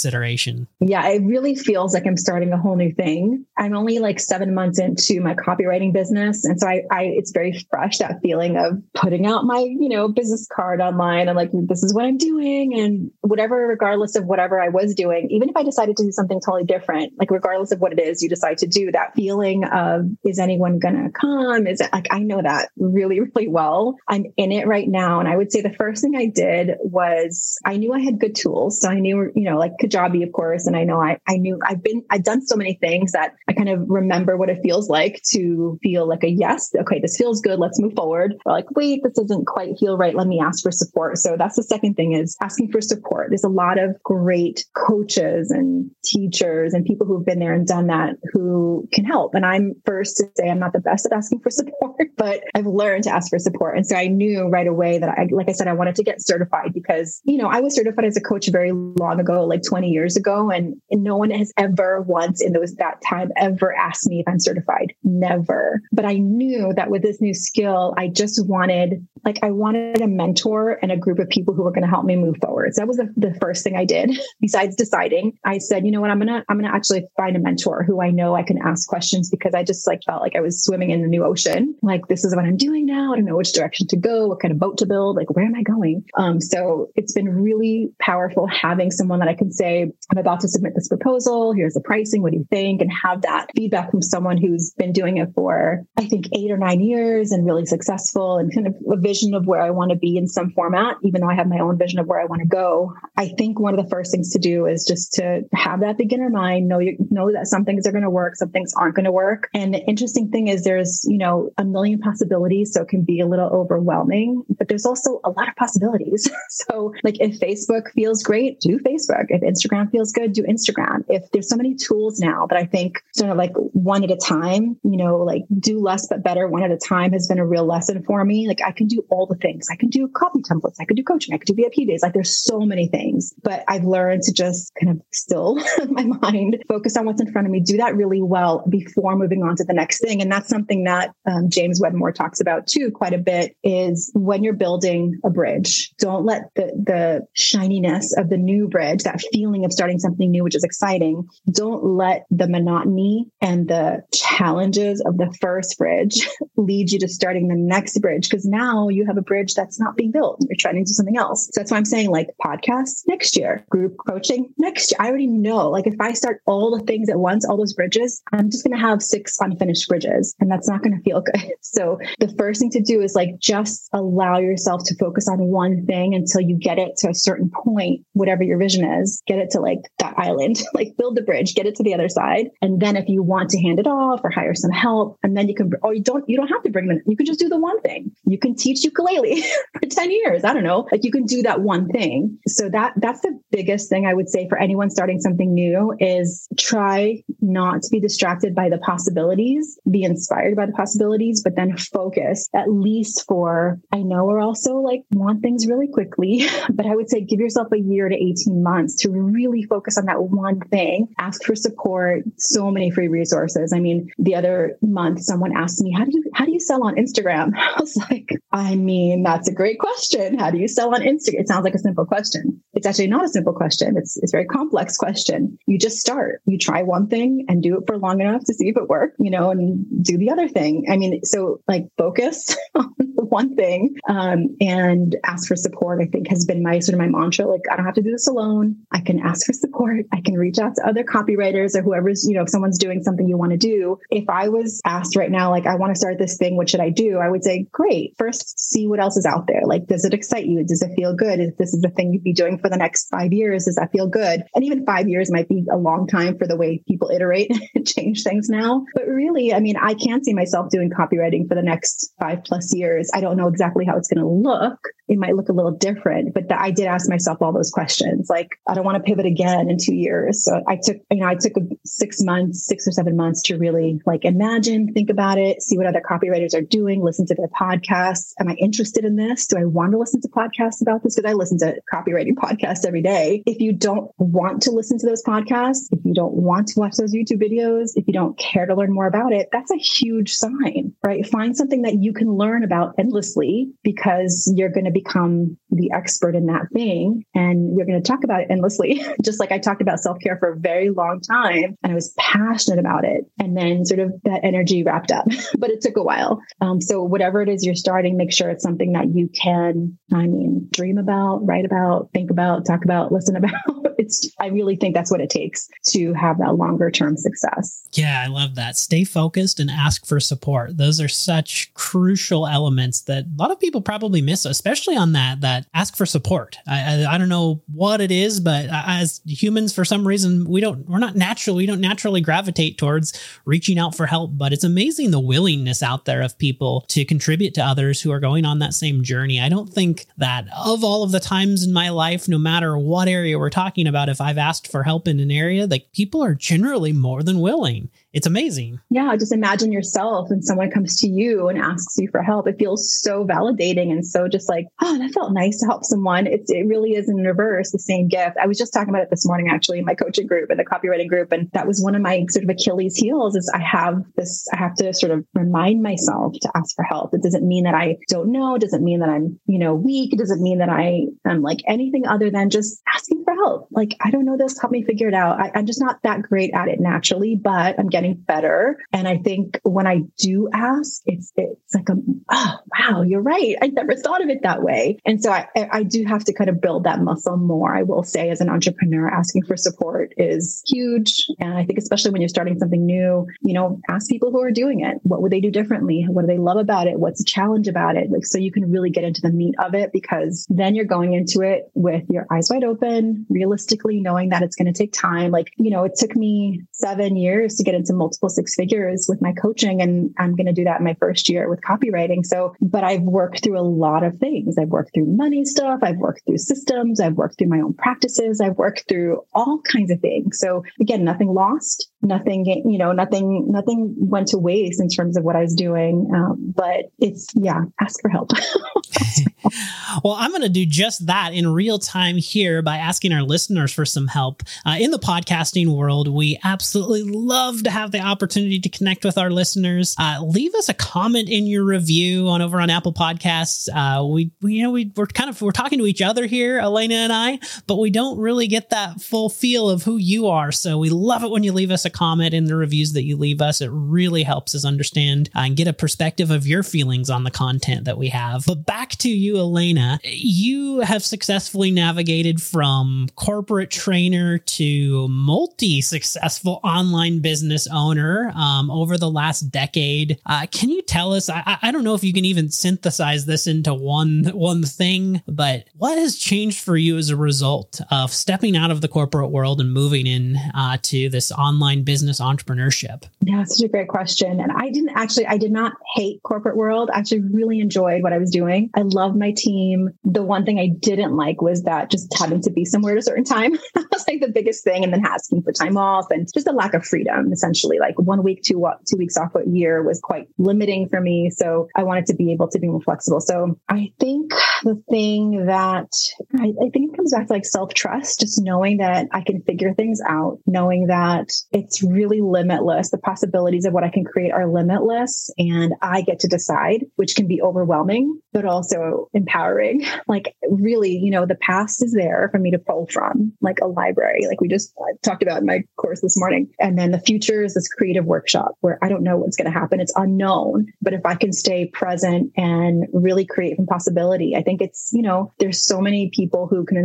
Yeah, 0.80 1.06
it 1.08 1.22
really 1.22 1.54
feels 1.54 1.94
like 1.94 2.06
I'm 2.06 2.16
starting 2.16 2.52
a 2.52 2.58
whole 2.58 2.76
new 2.76 2.92
thing. 2.92 3.44
I'm 3.58 3.76
only 3.76 3.98
like 3.98 4.20
seven 4.20 4.54
months 4.54 4.78
into 4.78 5.20
my 5.20 5.34
copywriting 5.34 5.92
business. 5.92 6.44
And 6.44 6.58
so 6.58 6.66
I, 6.66 6.82
I 6.90 7.02
it's 7.04 7.32
very 7.32 7.64
fresh, 7.70 7.98
that 7.98 8.20
feeling 8.22 8.56
of 8.56 8.82
putting 8.94 9.26
out 9.26 9.44
my, 9.44 9.58
you 9.58 9.88
know, 9.88 10.08
business 10.08 10.46
card 10.52 10.80
online 10.80 11.28
and 11.28 11.36
like, 11.36 11.50
this 11.52 11.82
is 11.82 11.94
what 11.94 12.04
I'm 12.04 12.18
doing 12.18 12.78
and 12.78 13.10
whatever, 13.20 13.66
regardless 13.66 14.16
of 14.16 14.26
whatever 14.26 14.60
I 14.60 14.68
was 14.68 14.94
doing, 14.94 15.28
even 15.30 15.48
if 15.48 15.56
I 15.56 15.62
decided 15.62 15.96
to 15.96 16.04
do 16.04 16.12
something 16.12 16.40
totally 16.40 16.64
different, 16.64 17.12
like 17.18 17.30
regardless 17.30 17.72
of 17.72 17.80
what 17.80 17.92
it 17.92 18.00
is 18.00 18.22
you 18.22 18.28
decide 18.28 18.58
to 18.58 18.66
do, 18.66 18.92
that 18.92 19.14
feeling 19.14 19.64
of, 19.64 20.06
is 20.24 20.38
anyone 20.38 20.80
to 20.80 21.10
come? 21.18 21.66
Is 21.66 21.80
it 21.80 21.92
like, 21.92 22.08
I 22.10 22.20
know 22.20 22.42
that 22.42 22.70
really, 22.76 23.20
really 23.20 23.48
well. 23.48 23.96
I'm 24.08 24.26
in 24.36 24.52
it 24.52 24.66
right 24.66 24.88
now. 24.88 25.20
And 25.20 25.28
I 25.28 25.36
would 25.36 25.52
say 25.52 25.60
the 25.60 25.72
first 25.72 26.02
thing 26.02 26.16
I 26.16 26.26
did 26.26 26.76
was 26.80 27.58
I 27.64 27.76
knew 27.76 27.92
I 27.92 28.00
had 28.00 28.20
good 28.20 28.34
tools. 28.34 28.80
So 28.80 28.88
I 28.88 29.00
knew, 29.00 29.32
you 29.34 29.50
know, 29.50 29.58
like 29.58 29.72
Kajabi, 29.80 30.24
of 30.24 30.32
course. 30.32 30.66
And 30.66 30.76
I 30.76 30.84
know 30.84 31.00
I, 31.00 31.18
I 31.28 31.36
knew 31.36 31.58
I've 31.66 31.82
been, 31.82 32.02
I've 32.10 32.24
done 32.24 32.46
so 32.46 32.56
many 32.56 32.74
things 32.74 33.12
that 33.12 33.34
I 33.48 33.52
kind 33.52 33.68
of 33.68 33.84
remember 33.88 34.36
what 34.36 34.50
it 34.50 34.60
feels 34.62 34.88
like 34.88 35.22
to 35.32 35.78
feel 35.82 36.08
like 36.08 36.24
a 36.24 36.30
yes. 36.30 36.70
Okay, 36.78 37.00
this 37.00 37.16
feels 37.16 37.40
good. 37.40 37.58
Let's 37.58 37.80
move 37.80 37.94
forward. 37.94 38.34
Or 38.44 38.52
like, 38.52 38.70
wait, 38.72 39.02
this 39.02 39.14
doesn't 39.14 39.46
quite 39.46 39.78
feel 39.78 39.96
right. 39.96 40.14
Let 40.14 40.26
me 40.26 40.40
ask 40.40 40.62
for 40.62 40.70
support. 40.70 41.18
So 41.18 41.36
that's 41.38 41.56
the 41.56 41.62
second 41.62 41.94
thing 41.94 42.12
is 42.12 42.36
asking 42.40 42.72
for 42.72 42.80
support. 42.80 43.28
There's 43.30 43.44
a 43.44 43.48
lot 43.48 43.78
of 43.78 44.00
great 44.02 44.64
coaches 44.76 45.50
and 45.50 45.90
teachers 46.04 46.74
and 46.74 46.84
people 46.84 47.06
who've 47.06 47.24
been 47.24 47.38
there 47.38 47.52
and 47.52 47.66
done 47.66 47.88
that 47.88 48.16
who 48.32 48.88
can 48.92 49.04
help. 49.04 49.34
And 49.34 49.44
I'm 49.44 49.74
first 49.84 50.16
to 50.18 50.24
say 50.36 50.48
I'm 50.48 50.58
not 50.58 50.72
the 50.72 50.80
best 50.80 51.06
at 51.06 51.12
asking 51.12 51.40
for 51.40 51.50
support, 51.56 52.08
but 52.16 52.42
I've 52.54 52.66
learned 52.66 53.04
to 53.04 53.10
ask 53.10 53.30
for 53.30 53.38
support. 53.38 53.76
And 53.76 53.86
so 53.86 53.96
I 53.96 54.06
knew 54.06 54.48
right 54.48 54.66
away 54.66 54.98
that 54.98 55.08
I, 55.08 55.28
like 55.30 55.48
I 55.48 55.52
said, 55.52 55.68
I 55.68 55.72
wanted 55.72 55.96
to 55.96 56.02
get 56.02 56.20
certified 56.20 56.72
because, 56.72 57.20
you 57.24 57.38
know, 57.38 57.48
I 57.48 57.60
was 57.60 57.74
certified 57.74 58.04
as 58.04 58.16
a 58.16 58.20
coach 58.20 58.48
very 58.48 58.72
long 58.72 59.20
ago, 59.20 59.44
like 59.44 59.64
20 59.66 59.88
years 59.88 60.16
ago. 60.16 60.50
And, 60.50 60.80
and 60.90 61.02
no 61.02 61.16
one 61.16 61.30
has 61.30 61.52
ever 61.56 62.00
once 62.02 62.42
in 62.42 62.52
those 62.52 62.74
that 62.76 63.02
time 63.02 63.30
ever 63.36 63.74
asked 63.74 64.08
me 64.08 64.20
if 64.20 64.28
I'm 64.28 64.40
certified. 64.40 64.94
Never. 65.04 65.82
But 65.92 66.04
I 66.04 66.14
knew 66.14 66.72
that 66.74 66.90
with 66.90 67.02
this 67.02 67.20
new 67.20 67.34
skill, 67.34 67.94
I 67.96 68.08
just 68.08 68.46
wanted, 68.46 69.06
like, 69.26 69.40
I 69.42 69.50
wanted 69.50 70.00
a 70.00 70.06
mentor 70.06 70.78
and 70.80 70.92
a 70.92 70.96
group 70.96 71.18
of 71.18 71.28
people 71.28 71.52
who 71.52 71.64
were 71.64 71.72
going 71.72 71.82
to 71.82 71.88
help 71.88 72.04
me 72.04 72.14
move 72.14 72.36
forward. 72.40 72.74
So 72.74 72.80
that 72.80 72.86
was 72.86 72.96
the, 72.96 73.12
the 73.16 73.34
first 73.40 73.64
thing 73.64 73.76
I 73.76 73.84
did. 73.84 74.18
Besides 74.40 74.76
deciding, 74.76 75.36
I 75.44 75.58
said, 75.58 75.84
you 75.84 75.90
know 75.90 76.00
what, 76.00 76.10
I'm 76.10 76.20
going 76.20 76.28
to, 76.28 76.44
I'm 76.48 76.58
going 76.58 76.70
to 76.70 76.74
actually 76.74 77.06
find 77.16 77.36
a 77.36 77.40
mentor 77.40 77.82
who 77.82 78.00
I 78.00 78.12
know 78.12 78.36
I 78.36 78.44
can 78.44 78.58
ask 78.64 78.88
questions 78.88 79.28
because 79.28 79.52
I 79.52 79.64
just 79.64 79.84
like 79.86 80.00
felt 80.06 80.22
like 80.22 80.36
I 80.36 80.40
was 80.40 80.62
swimming 80.62 80.90
in 80.90 81.02
a 81.02 81.08
new 81.08 81.24
ocean. 81.24 81.74
Like, 81.82 82.06
this 82.06 82.24
is 82.24 82.36
what 82.36 82.44
I'm 82.44 82.56
doing 82.56 82.86
now. 82.86 83.12
I 83.12 83.16
don't 83.16 83.24
know 83.24 83.36
which 83.36 83.52
direction 83.52 83.88
to 83.88 83.96
go, 83.96 84.28
what 84.28 84.40
kind 84.40 84.52
of 84.52 84.60
boat 84.60 84.78
to 84.78 84.86
build, 84.86 85.16
like, 85.16 85.30
where 85.34 85.44
am 85.44 85.56
I 85.56 85.62
going? 85.62 86.04
Um, 86.16 86.40
so 86.40 86.90
it's 86.94 87.12
been 87.12 87.28
really 87.28 87.88
powerful 87.98 88.46
having 88.46 88.92
someone 88.92 89.18
that 89.18 89.28
I 89.28 89.34
can 89.34 89.50
say, 89.50 89.90
I'm 90.12 90.18
about 90.18 90.38
to 90.40 90.48
submit 90.48 90.74
this 90.76 90.86
proposal. 90.86 91.52
Here's 91.52 91.74
the 91.74 91.80
pricing. 91.80 92.22
What 92.22 92.30
do 92.30 92.38
you 92.38 92.46
think? 92.48 92.80
And 92.80 92.92
have 93.02 93.22
that 93.22 93.48
feedback 93.56 93.90
from 93.90 94.02
someone 94.02 94.36
who's 94.36 94.72
been 94.78 94.92
doing 94.92 95.16
it 95.16 95.30
for, 95.34 95.82
I 95.98 96.04
think, 96.04 96.26
eight 96.32 96.52
or 96.52 96.58
nine 96.58 96.80
years 96.80 97.32
and 97.32 97.44
really 97.44 97.66
successful 97.66 98.38
and 98.38 98.54
kind 98.54 98.68
of 98.68 98.76
a 98.88 98.96
vision 98.96 99.15
of 99.34 99.46
where 99.46 99.60
I 99.60 99.70
want 99.70 99.90
to 99.90 99.96
be 99.96 100.16
in 100.16 100.28
some 100.28 100.50
format, 100.50 100.96
even 101.02 101.20
though 101.20 101.28
I 101.28 101.34
have 101.34 101.48
my 101.48 101.58
own 101.58 101.78
vision 101.78 101.98
of 101.98 102.06
where 102.06 102.20
I 102.20 102.24
want 102.24 102.42
to 102.42 102.48
go. 102.48 102.94
I 103.16 103.28
think 103.28 103.58
one 103.58 103.78
of 103.78 103.82
the 103.84 103.90
first 103.90 104.10
things 104.10 104.30
to 104.32 104.38
do 104.38 104.66
is 104.66 104.84
just 104.84 105.14
to 105.14 105.42
have 105.54 105.80
that 105.80 105.98
beginner 105.98 106.30
mind, 106.30 106.68
know 106.68 106.78
you 106.78 106.96
know 107.10 107.32
that 107.32 107.46
some 107.46 107.64
things 107.64 107.86
are 107.86 107.92
going 107.92 108.04
to 108.04 108.10
work, 108.10 108.36
some 108.36 108.50
things 108.50 108.72
aren't 108.76 108.94
going 108.94 109.04
to 109.04 109.12
work. 109.12 109.48
And 109.54 109.74
the 109.74 109.84
interesting 109.86 110.30
thing 110.30 110.48
is 110.48 110.64
there's, 110.64 111.04
you 111.08 111.18
know, 111.18 111.50
a 111.58 111.64
million 111.64 112.00
possibilities. 112.00 112.72
So 112.72 112.82
it 112.82 112.88
can 112.88 113.04
be 113.04 113.20
a 113.20 113.26
little 113.26 113.48
overwhelming, 113.48 114.44
but 114.58 114.68
there's 114.68 114.86
also 114.86 115.20
a 115.24 115.30
lot 115.30 115.48
of 115.48 115.56
possibilities. 115.56 116.28
so 116.48 116.92
like 117.04 117.20
if 117.20 117.38
Facebook 117.38 117.90
feels 117.92 118.22
great, 118.22 118.60
do 118.60 118.78
Facebook. 118.78 119.26
If 119.28 119.42
Instagram 119.42 119.90
feels 119.90 120.12
good, 120.12 120.32
do 120.32 120.42
Instagram. 120.42 121.04
If 121.08 121.30
there's 121.32 121.48
so 121.48 121.56
many 121.56 121.74
tools 121.74 122.20
now 122.20 122.46
that 122.46 122.58
I 122.58 122.64
think 122.64 123.02
sort 123.14 123.30
of 123.30 123.36
like 123.36 123.52
one 123.72 124.04
at 124.04 124.10
a 124.10 124.16
time, 124.16 124.78
you 124.82 124.96
know, 124.96 125.18
like 125.18 125.42
do 125.58 125.80
less 125.80 126.06
but 126.08 126.22
better 126.22 126.48
one 126.48 126.62
at 126.62 126.70
a 126.70 126.76
time 126.76 127.12
has 127.12 127.28
been 127.28 127.38
a 127.38 127.46
real 127.46 127.66
lesson 127.66 128.02
for 128.02 128.24
me. 128.24 128.48
Like 128.48 128.60
I 128.64 128.72
can 128.72 128.86
do 128.86 128.95
all 129.10 129.26
the 129.26 129.36
things. 129.36 129.66
I 129.70 129.76
can 129.76 129.88
do 129.88 130.08
copy 130.08 130.40
templates. 130.40 130.76
I 130.80 130.84
can 130.84 130.96
do 130.96 131.02
coaching. 131.02 131.34
I 131.34 131.38
can 131.38 131.54
do 131.54 131.62
VIP 131.62 131.86
days. 131.86 132.02
Like 132.02 132.12
there's 132.12 132.36
so 132.36 132.60
many 132.60 132.88
things, 132.88 133.34
but 133.42 133.64
I've 133.68 133.84
learned 133.84 134.22
to 134.22 134.32
just 134.32 134.72
kind 134.80 134.90
of 134.90 135.02
still 135.12 135.56
my 135.88 136.04
mind, 136.04 136.62
focus 136.68 136.96
on 136.96 137.06
what's 137.06 137.20
in 137.20 137.32
front 137.32 137.46
of 137.46 137.52
me, 137.52 137.60
do 137.60 137.76
that 137.78 137.96
really 137.96 138.22
well 138.22 138.64
before 138.68 139.16
moving 139.16 139.42
on 139.42 139.56
to 139.56 139.64
the 139.64 139.74
next 139.74 140.00
thing. 140.00 140.20
And 140.22 140.30
that's 140.30 140.48
something 140.48 140.84
that 140.84 141.10
um, 141.26 141.48
James 141.50 141.80
Wedmore 141.80 142.12
talks 142.12 142.40
about 142.40 142.66
too 142.66 142.90
quite 142.90 143.14
a 143.14 143.18
bit 143.18 143.56
is 143.62 144.10
when 144.14 144.42
you're 144.42 144.54
building 144.54 145.18
a 145.24 145.30
bridge, 145.30 145.92
don't 145.98 146.24
let 146.24 146.42
the, 146.54 146.72
the 146.76 147.26
shininess 147.34 148.16
of 148.16 148.28
the 148.28 148.36
new 148.36 148.68
bridge, 148.68 149.02
that 149.02 149.20
feeling 149.32 149.64
of 149.64 149.72
starting 149.72 149.98
something 149.98 150.30
new, 150.30 150.44
which 150.44 150.56
is 150.56 150.64
exciting, 150.64 151.26
don't 151.52 151.84
let 151.84 152.26
the 152.30 152.48
monotony 152.48 153.26
and 153.40 153.68
the 153.68 154.02
challenges 154.12 155.02
of 155.06 155.16
the 155.16 155.32
first 155.40 155.78
bridge 155.78 156.28
lead 156.56 156.90
you 156.90 156.98
to 156.98 157.08
starting 157.08 157.48
the 157.48 157.56
next 157.56 157.98
bridge. 158.00 158.28
Cause 158.30 158.44
now 158.44 158.85
you 158.90 159.06
have 159.06 159.16
a 159.16 159.22
bridge 159.22 159.54
that's 159.54 159.80
not 159.80 159.96
being 159.96 160.10
built. 160.10 160.40
You're 160.48 160.56
trying 160.58 160.76
to 160.76 160.82
do 160.82 160.92
something 160.92 161.16
else. 161.16 161.46
So 161.46 161.60
that's 161.60 161.70
why 161.70 161.76
I'm 161.76 161.84
saying 161.84 162.10
like 162.10 162.28
podcasts 162.44 163.02
next 163.06 163.36
year, 163.36 163.64
group 163.70 163.96
coaching 164.06 164.52
next 164.58 164.90
year. 164.90 164.98
I 165.00 165.08
already 165.08 165.26
know 165.26 165.70
like 165.70 165.86
if 165.86 165.94
I 166.00 166.12
start 166.12 166.42
all 166.46 166.76
the 166.76 166.84
things 166.84 167.08
at 167.08 167.18
once, 167.18 167.44
all 167.44 167.56
those 167.56 167.74
bridges, 167.74 168.22
I'm 168.32 168.50
just 168.50 168.64
going 168.64 168.76
to 168.76 168.84
have 168.84 169.02
six 169.02 169.36
unfinished 169.40 169.88
bridges 169.88 170.34
and 170.40 170.50
that's 170.50 170.68
not 170.68 170.82
going 170.82 170.96
to 170.96 171.02
feel 171.02 171.20
good. 171.32 171.52
So 171.60 171.98
the 172.20 172.34
first 172.38 172.60
thing 172.60 172.70
to 172.70 172.80
do 172.80 173.00
is 173.00 173.14
like 173.14 173.38
just 173.38 173.88
allow 173.92 174.38
yourself 174.38 174.82
to 174.86 174.96
focus 174.96 175.28
on 175.28 175.38
one 175.38 175.86
thing 175.86 176.14
until 176.14 176.40
you 176.40 176.56
get 176.56 176.78
it 176.78 176.96
to 176.98 177.10
a 177.10 177.14
certain 177.14 177.50
point, 177.50 178.04
whatever 178.12 178.42
your 178.42 178.58
vision 178.58 178.84
is, 178.84 179.22
get 179.26 179.38
it 179.38 179.50
to 179.50 179.60
like 179.60 179.80
that 179.98 180.14
island, 180.16 180.62
like 180.74 180.96
build 180.98 181.16
the 181.16 181.22
bridge, 181.22 181.54
get 181.54 181.66
it 181.66 181.74
to 181.76 181.82
the 181.82 181.94
other 181.94 182.08
side. 182.08 182.48
And 182.62 182.80
then 182.80 182.96
if 182.96 183.08
you 183.08 183.22
want 183.22 183.50
to 183.50 183.60
hand 183.60 183.78
it 183.78 183.86
off 183.86 184.20
or 184.24 184.30
hire 184.30 184.54
some 184.54 184.70
help, 184.70 185.18
and 185.22 185.36
then 185.36 185.48
you 185.48 185.54
can, 185.54 185.72
or 185.82 185.94
you 185.94 186.02
don't, 186.02 186.28
you 186.28 186.36
don't 186.36 186.48
have 186.48 186.62
to 186.62 186.70
bring 186.70 186.88
them. 186.88 187.00
You 187.06 187.16
can 187.16 187.26
just 187.26 187.40
do 187.40 187.48
the 187.48 187.58
one 187.58 187.80
thing. 187.82 188.12
You 188.24 188.38
can 188.38 188.54
teach 188.54 188.75
ukulele 188.84 189.42
for 189.74 189.88
10 189.88 190.10
years. 190.10 190.44
I 190.44 190.52
don't 190.52 190.64
know. 190.64 190.88
Like 190.90 191.04
you 191.04 191.10
can 191.10 191.24
do 191.24 191.42
that 191.42 191.60
one 191.60 191.88
thing. 191.88 192.38
So 192.46 192.68
that, 192.70 192.94
that's 192.96 193.20
the 193.20 193.38
biggest 193.50 193.88
thing 193.88 194.06
I 194.06 194.14
would 194.14 194.28
say 194.28 194.48
for 194.48 194.58
anyone 194.58 194.90
starting 194.90 195.20
something 195.20 195.52
new 195.52 195.94
is 195.98 196.48
try 196.58 197.22
not 197.40 197.82
to 197.82 197.88
be 197.90 198.00
distracted 198.00 198.54
by 198.54 198.68
the 198.68 198.78
possibilities, 198.78 199.78
be 199.90 200.02
inspired 200.02 200.56
by 200.56 200.66
the 200.66 200.72
possibilities, 200.72 201.42
but 201.42 201.56
then 201.56 201.76
focus 201.76 202.48
at 202.54 202.70
least 202.70 203.24
for, 203.26 203.78
I 203.92 204.02
know 204.02 204.24
we're 204.24 204.40
also 204.40 204.76
like 204.76 205.02
want 205.12 205.42
things 205.42 205.66
really 205.66 205.88
quickly, 205.88 206.46
but 206.72 206.86
I 206.86 206.94
would 206.94 207.10
say 207.10 207.20
give 207.20 207.40
yourself 207.40 207.68
a 207.72 207.78
year 207.78 208.08
to 208.08 208.14
18 208.14 208.62
months 208.62 208.96
to 209.02 209.10
really 209.10 209.62
focus 209.62 209.98
on 209.98 210.06
that 210.06 210.22
one 210.22 210.60
thing. 210.60 211.08
Ask 211.18 211.44
for 211.44 211.54
support. 211.54 212.24
So 212.38 212.70
many 212.70 212.90
free 212.90 213.08
resources. 213.08 213.72
I 213.72 213.80
mean, 213.80 214.10
the 214.18 214.34
other 214.34 214.76
month, 214.82 215.22
someone 215.22 215.56
asked 215.56 215.80
me, 215.80 215.92
how 215.92 216.04
do 216.04 216.10
you, 216.12 216.24
how 216.34 216.44
do 216.44 216.52
you 216.52 216.60
sell 216.60 216.84
on 216.84 216.96
Instagram? 216.96 217.52
I 217.56 217.80
was 217.80 217.96
like, 217.96 218.28
I 218.52 218.65
mean, 218.74 219.22
that's 219.22 219.48
a 219.48 219.52
great 219.52 219.78
question. 219.78 220.38
How 220.38 220.50
do 220.50 220.58
you 220.58 220.68
sell 220.68 220.94
on 220.94 221.02
Instagram? 221.02 221.40
It 221.40 221.48
sounds 221.48 221.64
like 221.64 221.74
a 221.74 221.78
simple 221.78 222.04
question. 222.04 222.62
It's 222.74 222.86
actually 222.86 223.08
not 223.08 223.24
a 223.24 223.28
simple 223.28 223.52
question. 223.52 223.96
It's, 223.96 224.16
it's 224.18 224.32
a 224.32 224.36
very 224.36 224.46
complex 224.46 224.96
question. 224.96 225.58
You 225.66 225.78
just 225.78 225.98
start, 225.98 226.42
you 226.46 226.58
try 226.58 226.82
one 226.82 227.08
thing 227.08 227.46
and 227.48 227.62
do 227.62 227.78
it 227.78 227.84
for 227.86 227.98
long 227.98 228.20
enough 228.20 228.44
to 228.44 228.54
see 228.54 228.68
if 228.68 228.76
it 228.76 228.88
works, 228.88 229.16
you 229.18 229.30
know, 229.30 229.50
and 229.50 229.84
do 230.04 230.18
the 230.18 230.30
other 230.30 230.48
thing. 230.48 230.86
I 230.90 230.96
mean, 230.96 231.22
so 231.24 231.60
like 231.68 231.86
focus 231.96 232.56
on 232.74 232.94
one 233.28 233.54
thing 233.54 233.94
um, 234.08 234.56
and 234.60 235.16
ask 235.24 235.48
for 235.48 235.56
support, 235.56 236.00
I 236.00 236.06
think 236.06 236.28
has 236.28 236.44
been 236.44 236.62
my 236.62 236.78
sort 236.78 236.94
of 236.94 237.00
my 237.00 237.08
mantra. 237.08 237.46
Like, 237.46 237.62
I 237.70 237.76
don't 237.76 237.84
have 237.84 237.94
to 237.94 238.02
do 238.02 238.10
this 238.10 238.28
alone. 238.28 238.76
I 238.92 239.00
can 239.00 239.20
ask 239.20 239.46
for 239.46 239.52
support. 239.52 240.06
I 240.12 240.20
can 240.20 240.34
reach 240.34 240.58
out 240.58 240.74
to 240.76 240.86
other 240.86 241.04
copywriters 241.04 241.74
or 241.74 241.82
whoever's, 241.82 242.26
you 242.26 242.34
know, 242.34 242.42
if 242.42 242.50
someone's 242.50 242.78
doing 242.78 243.02
something 243.02 243.28
you 243.28 243.36
want 243.36 243.52
to 243.52 243.58
do. 243.58 243.98
If 244.10 244.28
I 244.28 244.48
was 244.48 244.80
asked 244.84 245.16
right 245.16 245.30
now, 245.30 245.50
like, 245.50 245.66
I 245.66 245.76
want 245.76 245.94
to 245.94 245.98
start 245.98 246.18
this 246.18 246.36
thing, 246.36 246.56
what 246.56 246.70
should 246.70 246.80
I 246.80 246.90
do? 246.90 247.18
I 247.18 247.28
would 247.28 247.44
say, 247.44 247.66
great. 247.72 248.14
First, 248.16 248.55
see 248.56 248.86
what 248.86 249.00
else 249.00 249.16
is 249.16 249.26
out 249.26 249.46
there. 249.46 249.62
Like, 249.64 249.86
does 249.86 250.04
it 250.04 250.14
excite 250.14 250.46
you? 250.46 250.64
Does 250.64 250.82
it 250.82 250.94
feel 250.96 251.14
good? 251.14 251.40
If 251.40 251.56
this 251.56 251.74
is 251.74 251.80
the 251.80 251.90
thing 251.90 252.12
you'd 252.12 252.24
be 252.24 252.32
doing 252.32 252.58
for 252.58 252.68
the 252.68 252.76
next 252.76 253.08
five 253.08 253.32
years, 253.32 253.66
does 253.66 253.76
that 253.76 253.92
feel 253.92 254.08
good? 254.08 254.42
And 254.54 254.64
even 254.64 254.84
five 254.84 255.08
years 255.08 255.30
might 255.30 255.48
be 255.48 255.64
a 255.70 255.76
long 255.76 256.06
time 256.06 256.38
for 256.38 256.46
the 256.46 256.56
way 256.56 256.82
people 256.88 257.10
iterate 257.10 257.50
and 257.74 257.86
change 257.86 258.22
things 258.22 258.48
now. 258.48 258.84
But 258.94 259.06
really, 259.06 259.52
I 259.52 259.60
mean, 259.60 259.76
I 259.76 259.94
can't 259.94 260.24
see 260.24 260.34
myself 260.34 260.70
doing 260.70 260.90
copywriting 260.90 261.48
for 261.48 261.54
the 261.54 261.62
next 261.62 262.12
five 262.20 262.44
plus 262.44 262.74
years. 262.74 263.10
I 263.14 263.20
don't 263.20 263.36
know 263.36 263.48
exactly 263.48 263.84
how 263.84 263.96
it's 263.96 264.08
going 264.08 264.24
to 264.24 264.28
look. 264.28 264.78
It 265.08 265.18
might 265.18 265.36
look 265.36 265.48
a 265.48 265.52
little 265.52 265.76
different, 265.76 266.34
but 266.34 266.48
the, 266.48 266.60
I 266.60 266.72
did 266.72 266.86
ask 266.86 267.08
myself 267.08 267.38
all 267.40 267.52
those 267.52 267.70
questions. 267.70 268.28
Like, 268.28 268.58
I 268.66 268.74
don't 268.74 268.84
want 268.84 268.96
to 268.96 269.08
pivot 269.08 269.26
again 269.26 269.70
in 269.70 269.76
two 269.78 269.94
years. 269.94 270.44
So 270.44 270.62
I 270.66 270.78
took, 270.82 270.96
you 271.10 271.20
know, 271.20 271.26
I 271.26 271.36
took 271.36 271.52
six 271.84 272.20
months, 272.22 272.66
six 272.66 272.88
or 272.88 272.90
seven 272.90 273.16
months 273.16 273.42
to 273.42 273.56
really 273.56 274.00
like 274.04 274.24
imagine, 274.24 274.92
think 274.92 275.10
about 275.10 275.38
it, 275.38 275.62
see 275.62 275.76
what 275.76 275.86
other 275.86 276.02
copywriters 276.02 276.54
are 276.54 276.62
doing, 276.62 277.04
listen 277.04 277.26
to 277.26 277.34
their 277.34 277.48
podcasts. 277.48 278.32
Am 278.46 278.52
I 278.52 278.54
interested 278.60 279.04
in 279.04 279.16
this? 279.16 279.48
Do 279.48 279.58
I 279.58 279.64
want 279.64 279.90
to 279.90 279.98
listen 279.98 280.20
to 280.20 280.28
podcasts 280.28 280.80
about 280.80 281.02
this? 281.02 281.16
Because 281.16 281.28
I 281.28 281.34
listen 281.34 281.58
to 281.58 281.80
copywriting 281.92 282.34
podcasts 282.34 282.86
every 282.86 283.02
day. 283.02 283.42
If 283.44 283.60
you 283.60 283.72
don't 283.72 284.12
want 284.18 284.62
to 284.62 284.70
listen 284.70 284.98
to 284.98 285.06
those 285.06 285.24
podcasts, 285.24 285.88
if 285.90 285.98
you 286.04 286.14
don't 286.14 286.32
want 286.32 286.68
to 286.68 286.78
watch 286.78 286.94
those 286.94 287.12
YouTube 287.12 287.42
videos, 287.42 287.90
if 287.96 288.06
you 288.06 288.12
don't 288.12 288.38
care 288.38 288.64
to 288.66 288.76
learn 288.76 288.94
more 288.94 289.08
about 289.08 289.32
it, 289.32 289.48
that's 289.50 289.72
a 289.72 289.76
huge 289.76 290.32
sign, 290.32 290.94
right? 291.04 291.26
Find 291.26 291.56
something 291.56 291.82
that 291.82 292.00
you 292.00 292.12
can 292.12 292.36
learn 292.36 292.62
about 292.62 292.94
endlessly 293.00 293.72
because 293.82 294.52
you're 294.54 294.70
going 294.70 294.84
to 294.84 294.92
become 294.92 295.56
the 295.70 295.90
expert 295.92 296.36
in 296.36 296.46
that 296.46 296.70
thing 296.72 297.24
and 297.34 297.76
you're 297.76 297.86
going 297.86 298.00
to 298.00 298.08
talk 298.08 298.22
about 298.22 298.42
it 298.42 298.46
endlessly. 298.48 299.04
Just 299.24 299.40
like 299.40 299.50
I 299.50 299.58
talked 299.58 299.82
about 299.82 299.98
self 299.98 300.18
care 300.20 300.36
for 300.38 300.52
a 300.52 300.56
very 300.56 300.90
long 300.90 301.20
time 301.20 301.76
and 301.82 301.90
I 301.90 301.96
was 301.96 302.14
passionate 302.16 302.78
about 302.78 303.04
it. 303.04 303.24
And 303.40 303.56
then 303.56 303.84
sort 303.84 303.98
of 303.98 304.12
that 304.22 304.44
energy 304.44 304.84
wrapped 304.84 305.10
up, 305.10 305.26
but 305.58 305.70
it 305.70 305.80
took 305.80 305.96
a 305.96 306.02
while. 306.04 306.40
Um, 306.60 306.80
so 306.80 307.02
whatever 307.02 307.42
it 307.42 307.48
is 307.48 307.66
you're 307.66 307.74
starting, 307.74 308.16
make 308.16 308.35
sure 308.36 308.50
it's 308.50 308.62
something 308.62 308.92
that 308.92 309.14
you 309.14 309.28
can, 309.28 309.98
I 310.12 310.26
mean, 310.26 310.68
dream 310.70 310.98
about, 310.98 311.46
write 311.46 311.64
about, 311.64 312.10
think 312.12 312.30
about, 312.30 312.66
talk 312.66 312.84
about, 312.84 313.12
listen 313.12 313.36
about. 313.36 313.52
it's, 313.98 314.30
I 314.38 314.48
really 314.48 314.76
think 314.76 314.94
that's 314.94 315.10
what 315.10 315.20
it 315.20 315.30
takes 315.30 315.68
to 315.88 316.12
have 316.14 316.38
that 316.38 316.56
longer 316.56 316.90
term 316.90 317.16
success. 317.16 317.82
Yeah, 317.92 318.22
I 318.24 318.28
love 318.28 318.54
that. 318.56 318.76
Stay 318.76 319.04
focused 319.04 319.58
and 319.58 319.70
ask 319.70 320.06
for 320.06 320.20
support. 320.20 320.76
Those 320.76 321.00
are 321.00 321.08
such 321.08 321.72
crucial 321.74 322.46
elements 322.46 323.02
that 323.02 323.24
a 323.24 323.36
lot 323.36 323.50
of 323.50 323.58
people 323.58 323.80
probably 323.80 324.20
miss, 324.20 324.44
especially 324.44 324.96
on 324.96 325.12
that, 325.12 325.40
that 325.40 325.66
ask 325.74 325.96
for 325.96 326.06
support. 326.06 326.58
I, 326.66 327.04
I, 327.04 327.14
I 327.14 327.18
don't 327.18 327.28
know 327.28 327.62
what 327.72 328.00
it 328.00 328.10
is, 328.10 328.40
but 328.40 328.66
as 328.70 329.20
humans, 329.26 329.72
for 329.72 329.84
some 329.84 330.06
reason, 330.06 330.48
we 330.48 330.60
don't, 330.60 330.88
we're 330.88 330.98
not 330.98 331.16
natural. 331.16 331.56
We 331.56 331.66
don't 331.66 331.80
naturally 331.80 332.20
gravitate 332.20 332.78
towards 332.78 333.18
reaching 333.44 333.78
out 333.78 333.94
for 333.94 334.06
help, 334.06 334.32
but 334.34 334.52
it's 334.52 334.64
amazing 334.64 335.10
the 335.10 335.20
willingness 335.20 335.82
out 335.82 336.04
there 336.04 336.22
of 336.22 336.36
people 336.38 336.84
to 336.88 337.04
contribute 337.04 337.54
to 337.54 337.64
others 337.64 338.00
who 338.02 338.10
are 338.10 338.20
going 338.26 338.44
on 338.44 338.58
that 338.58 338.74
same 338.74 339.04
journey. 339.04 339.40
I 339.40 339.48
don't 339.48 339.72
think 339.72 340.06
that 340.16 340.48
of 340.52 340.82
all 340.82 341.04
of 341.04 341.12
the 341.12 341.20
times 341.20 341.64
in 341.64 341.72
my 341.72 341.90
life, 341.90 342.26
no 342.28 342.38
matter 342.38 342.76
what 342.76 343.06
area 343.06 343.38
we're 343.38 343.50
talking 343.50 343.86
about, 343.86 344.08
if 344.08 344.20
I've 344.20 344.36
asked 344.36 344.66
for 344.66 344.82
help 344.82 345.06
in 345.06 345.20
an 345.20 345.30
area, 345.30 345.68
like 345.68 345.92
people 345.92 346.24
are 346.24 346.34
generally 346.34 346.92
more 346.92 347.22
than 347.22 347.38
willing 347.38 347.88
it's 348.16 348.26
amazing. 348.26 348.80
Yeah, 348.88 349.14
just 349.16 349.30
imagine 349.30 349.72
yourself 349.72 350.30
and 350.30 350.42
someone 350.42 350.70
comes 350.70 350.98
to 351.00 351.06
you 351.06 351.48
and 351.48 351.58
asks 351.58 351.98
you 351.98 352.08
for 352.10 352.22
help. 352.22 352.48
It 352.48 352.56
feels 352.58 352.98
so 352.98 353.26
validating 353.26 353.92
and 353.92 354.06
so 354.06 354.26
just 354.26 354.48
like, 354.48 354.68
oh, 354.80 354.96
that 354.96 355.12
felt 355.12 355.34
nice 355.34 355.58
to 355.58 355.66
help 355.66 355.84
someone. 355.84 356.26
It's, 356.26 356.50
it 356.50 356.66
really 356.66 356.94
is 356.94 357.10
in 357.10 357.16
reverse 357.16 357.72
the 357.72 357.78
same 357.78 358.08
gift. 358.08 358.38
I 358.42 358.46
was 358.46 358.56
just 358.56 358.72
talking 358.72 358.88
about 358.88 359.02
it 359.02 359.10
this 359.10 359.26
morning 359.26 359.50
actually 359.50 359.80
in 359.80 359.84
my 359.84 359.94
coaching 359.94 360.26
group 360.26 360.48
and 360.48 360.58
the 360.58 360.64
copywriting 360.64 361.08
group, 361.08 361.30
and 361.30 361.50
that 361.52 361.66
was 361.66 361.82
one 361.82 361.94
of 361.94 362.00
my 362.00 362.24
sort 362.30 362.44
of 362.44 362.48
Achilles 362.48 362.96
heels. 362.96 363.36
Is 363.36 363.52
I 363.54 363.60
have 363.60 364.02
this, 364.16 364.48
I 364.50 364.56
have 364.56 364.74
to 364.76 364.94
sort 364.94 365.12
of 365.12 365.26
remind 365.34 365.82
myself 365.82 366.32
to 366.40 366.50
ask 366.54 366.74
for 366.74 366.84
help. 366.84 367.12
It 367.12 367.22
doesn't 367.22 367.46
mean 367.46 367.64
that 367.64 367.74
I 367.74 367.98
don't 368.08 368.32
know. 368.32 368.54
It 368.54 368.62
doesn't 368.62 368.82
mean 368.82 369.00
that 369.00 369.10
I'm 369.10 369.38
you 369.44 369.58
know 369.58 369.74
weak. 369.74 370.14
It 370.14 370.18
doesn't 370.18 370.42
mean 370.42 370.60
that 370.60 370.70
I 370.70 371.02
am 371.26 371.42
like 371.42 371.60
anything 371.68 372.06
other 372.06 372.30
than 372.30 372.48
just 372.48 372.80
asking 372.88 373.24
for 373.24 373.34
help. 373.34 373.68
Like 373.72 373.94
I 374.00 374.10
don't 374.10 374.24
know 374.24 374.38
this. 374.38 374.58
Help 374.58 374.72
me 374.72 374.84
figure 374.84 375.08
it 375.08 375.14
out. 375.14 375.38
I, 375.38 375.52
I'm 375.54 375.66
just 375.66 375.82
not 375.82 376.02
that 376.02 376.22
great 376.22 376.52
at 376.54 376.68
it 376.68 376.80
naturally, 376.80 377.36
but 377.36 377.78
I'm 377.78 377.88
getting 377.88 378.05
getting 378.06 378.22
better. 378.22 378.78
And 378.92 379.08
I 379.08 379.18
think 379.18 379.60
when 379.62 379.86
I 379.86 380.02
do 380.18 380.48
ask, 380.52 381.02
it's 381.06 381.32
it's 381.36 381.74
like 381.74 381.88
a 381.88 381.96
oh 382.30 382.54
wow, 382.78 383.02
you're 383.02 383.22
right. 383.22 383.56
I 383.62 383.68
never 383.68 383.94
thought 383.94 384.22
of 384.22 384.28
it 384.28 384.42
that 384.42 384.62
way. 384.62 384.98
And 385.04 385.22
so 385.22 385.32
I 385.32 385.48
I 385.54 385.82
do 385.82 386.04
have 386.04 386.24
to 386.24 386.32
kind 386.32 386.50
of 386.50 386.60
build 386.60 386.84
that 386.84 387.00
muscle 387.00 387.36
more. 387.36 387.74
I 387.74 387.82
will 387.82 388.02
say 388.02 388.30
as 388.30 388.40
an 388.40 388.48
entrepreneur, 388.48 389.08
asking 389.08 389.44
for 389.44 389.56
support 389.56 390.12
is 390.16 390.62
huge. 390.66 391.26
And 391.38 391.56
I 391.56 391.64
think 391.64 391.78
especially 391.78 392.10
when 392.12 392.20
you're 392.20 392.28
starting 392.28 392.58
something 392.58 392.84
new, 392.84 393.26
you 393.42 393.54
know, 393.54 393.80
ask 393.88 394.08
people 394.08 394.30
who 394.30 394.42
are 394.42 394.50
doing 394.50 394.80
it. 394.80 394.98
What 395.02 395.22
would 395.22 395.32
they 395.32 395.40
do 395.40 395.50
differently? 395.50 396.04
What 396.08 396.22
do 396.22 396.26
they 396.26 396.38
love 396.38 396.58
about 396.58 396.86
it? 396.86 396.98
What's 396.98 397.20
a 397.20 397.24
challenge 397.24 397.68
about 397.68 397.96
it? 397.96 398.10
Like 398.10 398.26
so 398.26 398.38
you 398.38 398.52
can 398.52 398.70
really 398.70 398.90
get 398.90 399.04
into 399.04 399.20
the 399.20 399.30
meat 399.30 399.54
of 399.58 399.74
it 399.74 399.92
because 399.92 400.46
then 400.48 400.74
you're 400.74 400.84
going 400.84 401.14
into 401.14 401.40
it 401.40 401.70
with 401.74 402.04
your 402.08 402.26
eyes 402.32 402.48
wide 402.50 402.64
open, 402.64 403.26
realistically 403.28 404.00
knowing 404.00 404.30
that 404.30 404.42
it's 404.42 404.56
going 404.56 404.72
to 404.72 404.76
take 404.76 404.92
time. 404.92 405.30
Like, 405.30 405.52
you 405.56 405.70
know, 405.70 405.84
it 405.84 405.94
took 405.96 406.14
me 406.16 406.62
seven 406.72 407.16
years 407.16 407.56
to 407.56 407.64
get 407.64 407.74
into 407.74 407.92
multiple 407.96 408.28
six 408.28 408.54
figures 408.54 409.06
with 409.08 409.20
my 409.22 409.32
coaching. 409.32 409.80
And 409.82 410.14
I'm 410.18 410.34
going 410.34 410.46
to 410.46 410.52
do 410.52 410.64
that 410.64 410.78
in 410.78 410.84
my 410.84 410.96
first 410.98 411.28
year 411.28 411.48
with 411.48 411.60
copywriting. 411.60 412.24
So, 412.24 412.54
but 412.60 412.84
I've 412.84 413.02
worked 413.02 413.42
through 413.42 413.58
a 413.58 413.62
lot 413.62 414.04
of 414.04 414.18
things. 414.18 414.56
I've 414.58 414.68
worked 414.68 414.92
through 414.94 415.06
money 415.06 415.44
stuff. 415.44 415.80
I've 415.82 415.96
worked 415.96 416.22
through 416.26 416.38
systems. 416.38 417.00
I've 417.00 417.14
worked 417.14 417.38
through 417.38 417.48
my 417.48 417.60
own 417.60 417.74
practices. 417.74 418.40
I've 418.40 418.56
worked 418.56 418.84
through 418.88 419.22
all 419.34 419.60
kinds 419.72 419.90
of 419.90 420.00
things. 420.00 420.38
So 420.38 420.62
again, 420.80 421.04
nothing 421.04 421.28
lost, 421.28 421.90
nothing, 422.06 422.44
you 422.44 422.78
know, 422.78 422.92
nothing, 422.92 423.46
nothing 423.50 423.94
went 423.98 424.28
to 424.28 424.38
waste 424.38 424.80
in 424.80 424.88
terms 424.88 425.16
of 425.16 425.24
what 425.24 425.36
I 425.36 425.40
was 425.40 425.54
doing. 425.54 426.10
Um, 426.14 426.52
but 426.54 426.90
it's, 426.98 427.28
yeah, 427.34 427.62
ask 427.80 428.00
for 428.00 428.08
help. 428.08 428.30
well, 430.04 430.14
I'm 430.14 430.30
going 430.30 430.42
to 430.42 430.48
do 430.48 430.66
just 430.66 431.06
that 431.06 431.32
in 431.32 431.48
real 431.48 431.78
time 431.78 432.16
here 432.16 432.62
by 432.62 432.78
asking 432.78 433.12
our 433.12 433.22
listeners 433.22 433.72
for 433.72 433.84
some 433.84 434.06
help. 434.06 434.42
Uh, 434.64 434.76
in 434.78 434.90
the 434.90 434.98
podcasting 434.98 435.74
world, 435.74 436.08
we 436.08 436.38
absolutely 436.44 437.02
love 437.04 437.62
to 437.64 437.70
have 437.70 437.90
the 437.90 438.00
opportunity 438.00 438.60
to 438.60 438.68
connect 438.68 439.04
with 439.04 439.18
our 439.18 439.30
listeners. 439.30 439.94
Uh, 439.98 440.18
leave 440.22 440.54
us 440.54 440.68
a 440.68 440.74
comment 440.74 441.28
in 441.28 441.46
your 441.46 441.64
review 441.64 442.28
on 442.28 442.42
over 442.42 442.60
on 442.60 442.70
Apple 442.70 442.92
Podcasts. 442.92 443.68
Uh, 443.74 444.04
we, 444.04 444.30
we, 444.40 444.54
you 444.54 444.62
know, 444.62 444.70
we, 444.70 444.92
we're 444.96 445.06
kind 445.06 445.30
of 445.30 445.40
we're 445.42 445.52
talking 445.52 445.78
to 445.78 445.86
each 445.86 446.02
other 446.02 446.26
here, 446.26 446.58
Elena 446.58 446.94
and 446.94 447.12
I, 447.12 447.38
but 447.66 447.76
we 447.76 447.90
don't 447.90 448.18
really 448.18 448.46
get 448.46 448.70
that 448.70 449.00
full 449.00 449.28
feel 449.28 449.68
of 449.68 449.82
who 449.82 449.96
you 449.96 450.28
are. 450.28 450.52
So 450.52 450.78
we 450.78 450.90
love 450.90 451.24
it 451.24 451.30
when 451.30 451.42
you 451.42 451.52
leave 451.52 451.70
us 451.70 451.84
a 451.84 451.90
comment 451.96 452.34
in 452.34 452.44
the 452.44 452.56
reviews 452.56 452.92
that 452.92 453.04
you 453.04 453.16
leave 453.16 453.40
us. 453.40 453.60
It 453.60 453.70
really 453.72 454.22
helps 454.22 454.54
us 454.54 454.64
understand 454.64 455.30
and 455.34 455.56
get 455.56 455.66
a 455.66 455.72
perspective 455.72 456.30
of 456.30 456.46
your 456.46 456.62
feelings 456.62 457.08
on 457.08 457.24
the 457.24 457.30
content 457.30 457.84
that 457.84 457.96
we 457.96 458.08
have. 458.08 458.44
But 458.46 458.66
back 458.66 458.90
to 458.96 459.08
you, 459.08 459.38
Elena. 459.38 459.98
You 460.04 460.80
have 460.80 461.02
successfully 461.04 461.70
navigated 461.70 462.42
from 462.42 463.08
corporate 463.16 463.70
trainer 463.70 464.38
to 464.38 465.08
multi 465.08 465.80
successful 465.80 466.60
online 466.62 467.20
business 467.20 467.66
owner 467.72 468.32
um, 468.34 468.70
over 468.70 468.98
the 468.98 469.10
last 469.10 469.50
decade. 469.50 470.18
Uh, 470.26 470.46
can 470.50 470.68
you 470.68 470.82
tell 470.82 471.14
us? 471.14 471.30
I, 471.30 471.58
I 471.62 471.72
don't 471.72 471.84
know 471.84 471.94
if 471.94 472.04
you 472.04 472.12
can 472.12 472.24
even 472.24 472.50
synthesize 472.50 473.24
this 473.24 473.46
into 473.46 473.72
one 473.72 474.24
one 474.34 474.62
thing, 474.64 475.22
but 475.26 475.64
what 475.76 475.98
has 475.98 476.16
changed 476.16 476.62
for 476.62 476.76
you 476.76 476.98
as 476.98 477.10
a 477.10 477.16
result 477.16 477.80
of 477.90 478.12
stepping 478.12 478.56
out 478.56 478.70
of 478.70 478.80
the 478.80 478.88
corporate 478.88 479.30
world 479.30 479.60
and 479.60 479.72
moving 479.72 480.06
in 480.06 480.36
uh, 480.54 480.76
to 480.82 481.08
this 481.08 481.32
online 481.32 481.75
business 481.82 482.20
entrepreneurship? 482.20 483.04
Yeah, 483.20 483.44
such 483.44 483.64
a 483.64 483.68
great 483.68 483.88
question. 483.88 484.40
And 484.40 484.52
I 484.52 484.70
didn't 484.70 484.90
actually, 484.90 485.26
I 485.26 485.36
did 485.36 485.52
not 485.52 485.72
hate 485.94 486.22
corporate 486.22 486.56
world. 486.56 486.90
I 486.92 486.98
actually 486.98 487.20
really 487.20 487.60
enjoyed 487.60 488.02
what 488.02 488.12
I 488.12 488.18
was 488.18 488.30
doing. 488.30 488.70
I 488.74 488.82
love 488.82 489.16
my 489.16 489.32
team. 489.36 489.90
The 490.04 490.22
one 490.22 490.44
thing 490.44 490.58
I 490.58 490.68
didn't 490.68 491.16
like 491.16 491.42
was 491.42 491.64
that 491.64 491.90
just 491.90 492.14
having 492.18 492.42
to 492.42 492.50
be 492.50 492.64
somewhere 492.64 492.92
at 492.92 492.98
a 492.98 493.02
certain 493.02 493.24
time 493.24 493.52
was 493.74 494.04
like 494.08 494.20
the 494.20 494.30
biggest 494.32 494.64
thing. 494.64 494.84
And 494.84 494.92
then 494.92 495.04
asking 495.04 495.42
for 495.42 495.52
time 495.52 495.76
off 495.76 496.06
and 496.10 496.28
just 496.32 496.46
a 496.46 496.52
lack 496.52 496.74
of 496.74 496.84
freedom, 496.84 497.32
essentially. 497.32 497.78
Like 497.78 497.98
one 497.98 498.22
week, 498.22 498.42
two, 498.42 498.66
two 498.88 498.96
weeks 498.96 499.16
off 499.16 499.34
a 499.34 499.48
year 499.48 499.82
was 499.82 500.00
quite 500.00 500.28
limiting 500.38 500.88
for 500.88 501.00
me. 501.00 501.30
So 501.30 501.68
I 501.76 501.82
wanted 501.82 502.06
to 502.06 502.14
be 502.14 502.32
able 502.32 502.48
to 502.48 502.58
be 502.58 502.68
more 502.68 502.80
flexible. 502.80 503.20
So 503.20 503.58
I 503.68 503.92
think 503.98 504.32
the 504.62 504.82
thing 504.90 505.46
that 505.46 505.90
I, 506.38 506.52
I 506.64 506.70
think 506.70 506.95
comes 507.06 507.18
back 507.18 507.28
to 507.28 507.32
like 507.32 507.44
self 507.44 507.74
trust, 507.74 508.20
just 508.20 508.40
knowing 508.42 508.78
that 508.78 509.06
I 509.12 509.22
can 509.22 509.42
figure 509.42 509.72
things 509.74 510.00
out, 510.06 510.38
knowing 510.46 510.88
that 510.88 511.30
it's 511.52 511.82
really 511.82 512.20
limitless. 512.20 512.90
The 512.90 512.98
possibilities 512.98 513.64
of 513.64 513.72
what 513.72 513.84
I 513.84 513.90
can 513.90 514.04
create 514.04 514.32
are 514.32 514.50
limitless 514.50 515.30
and 515.38 515.74
I 515.82 516.02
get 516.02 516.20
to 516.20 516.28
decide, 516.28 516.86
which 516.96 517.14
can 517.14 517.28
be 517.28 517.40
overwhelming, 517.42 518.20
but 518.32 518.44
also 518.44 519.08
empowering. 519.12 519.84
Like 520.08 520.36
really, 520.48 520.96
you 520.96 521.10
know, 521.10 521.26
the 521.26 521.34
past 521.34 521.82
is 521.82 521.92
there 521.92 522.28
for 522.30 522.38
me 522.38 522.52
to 522.52 522.58
pull 522.58 522.86
from, 522.86 523.32
like 523.40 523.58
a 523.60 523.66
library, 523.66 524.26
like 524.28 524.40
we 524.40 524.46
just 524.46 524.72
talked 525.02 525.22
about 525.22 525.40
in 525.40 525.46
my 525.46 525.62
course 525.76 526.00
this 526.00 526.16
morning. 526.18 526.48
And 526.60 526.78
then 526.78 526.92
the 526.92 527.00
future 527.00 527.42
is 527.42 527.54
this 527.54 527.66
creative 527.66 528.04
workshop 528.04 528.54
where 528.60 528.78
I 528.82 528.88
don't 528.88 529.02
know 529.02 529.16
what's 529.16 529.36
going 529.36 529.50
to 529.52 529.58
happen. 529.58 529.80
It's 529.80 529.92
unknown, 529.96 530.66
but 530.80 530.92
if 530.92 531.04
I 531.04 531.16
can 531.16 531.32
stay 531.32 531.66
present 531.66 532.30
and 532.36 532.86
really 532.92 533.26
create 533.26 533.56
from 533.56 533.66
possibility, 533.66 534.36
I 534.36 534.42
think 534.42 534.60
it's, 534.60 534.90
you 534.92 535.02
know, 535.02 535.32
there's 535.40 535.64
so 535.64 535.80
many 535.80 536.10
people 536.12 536.46
who 536.46 536.64
can 536.64 536.76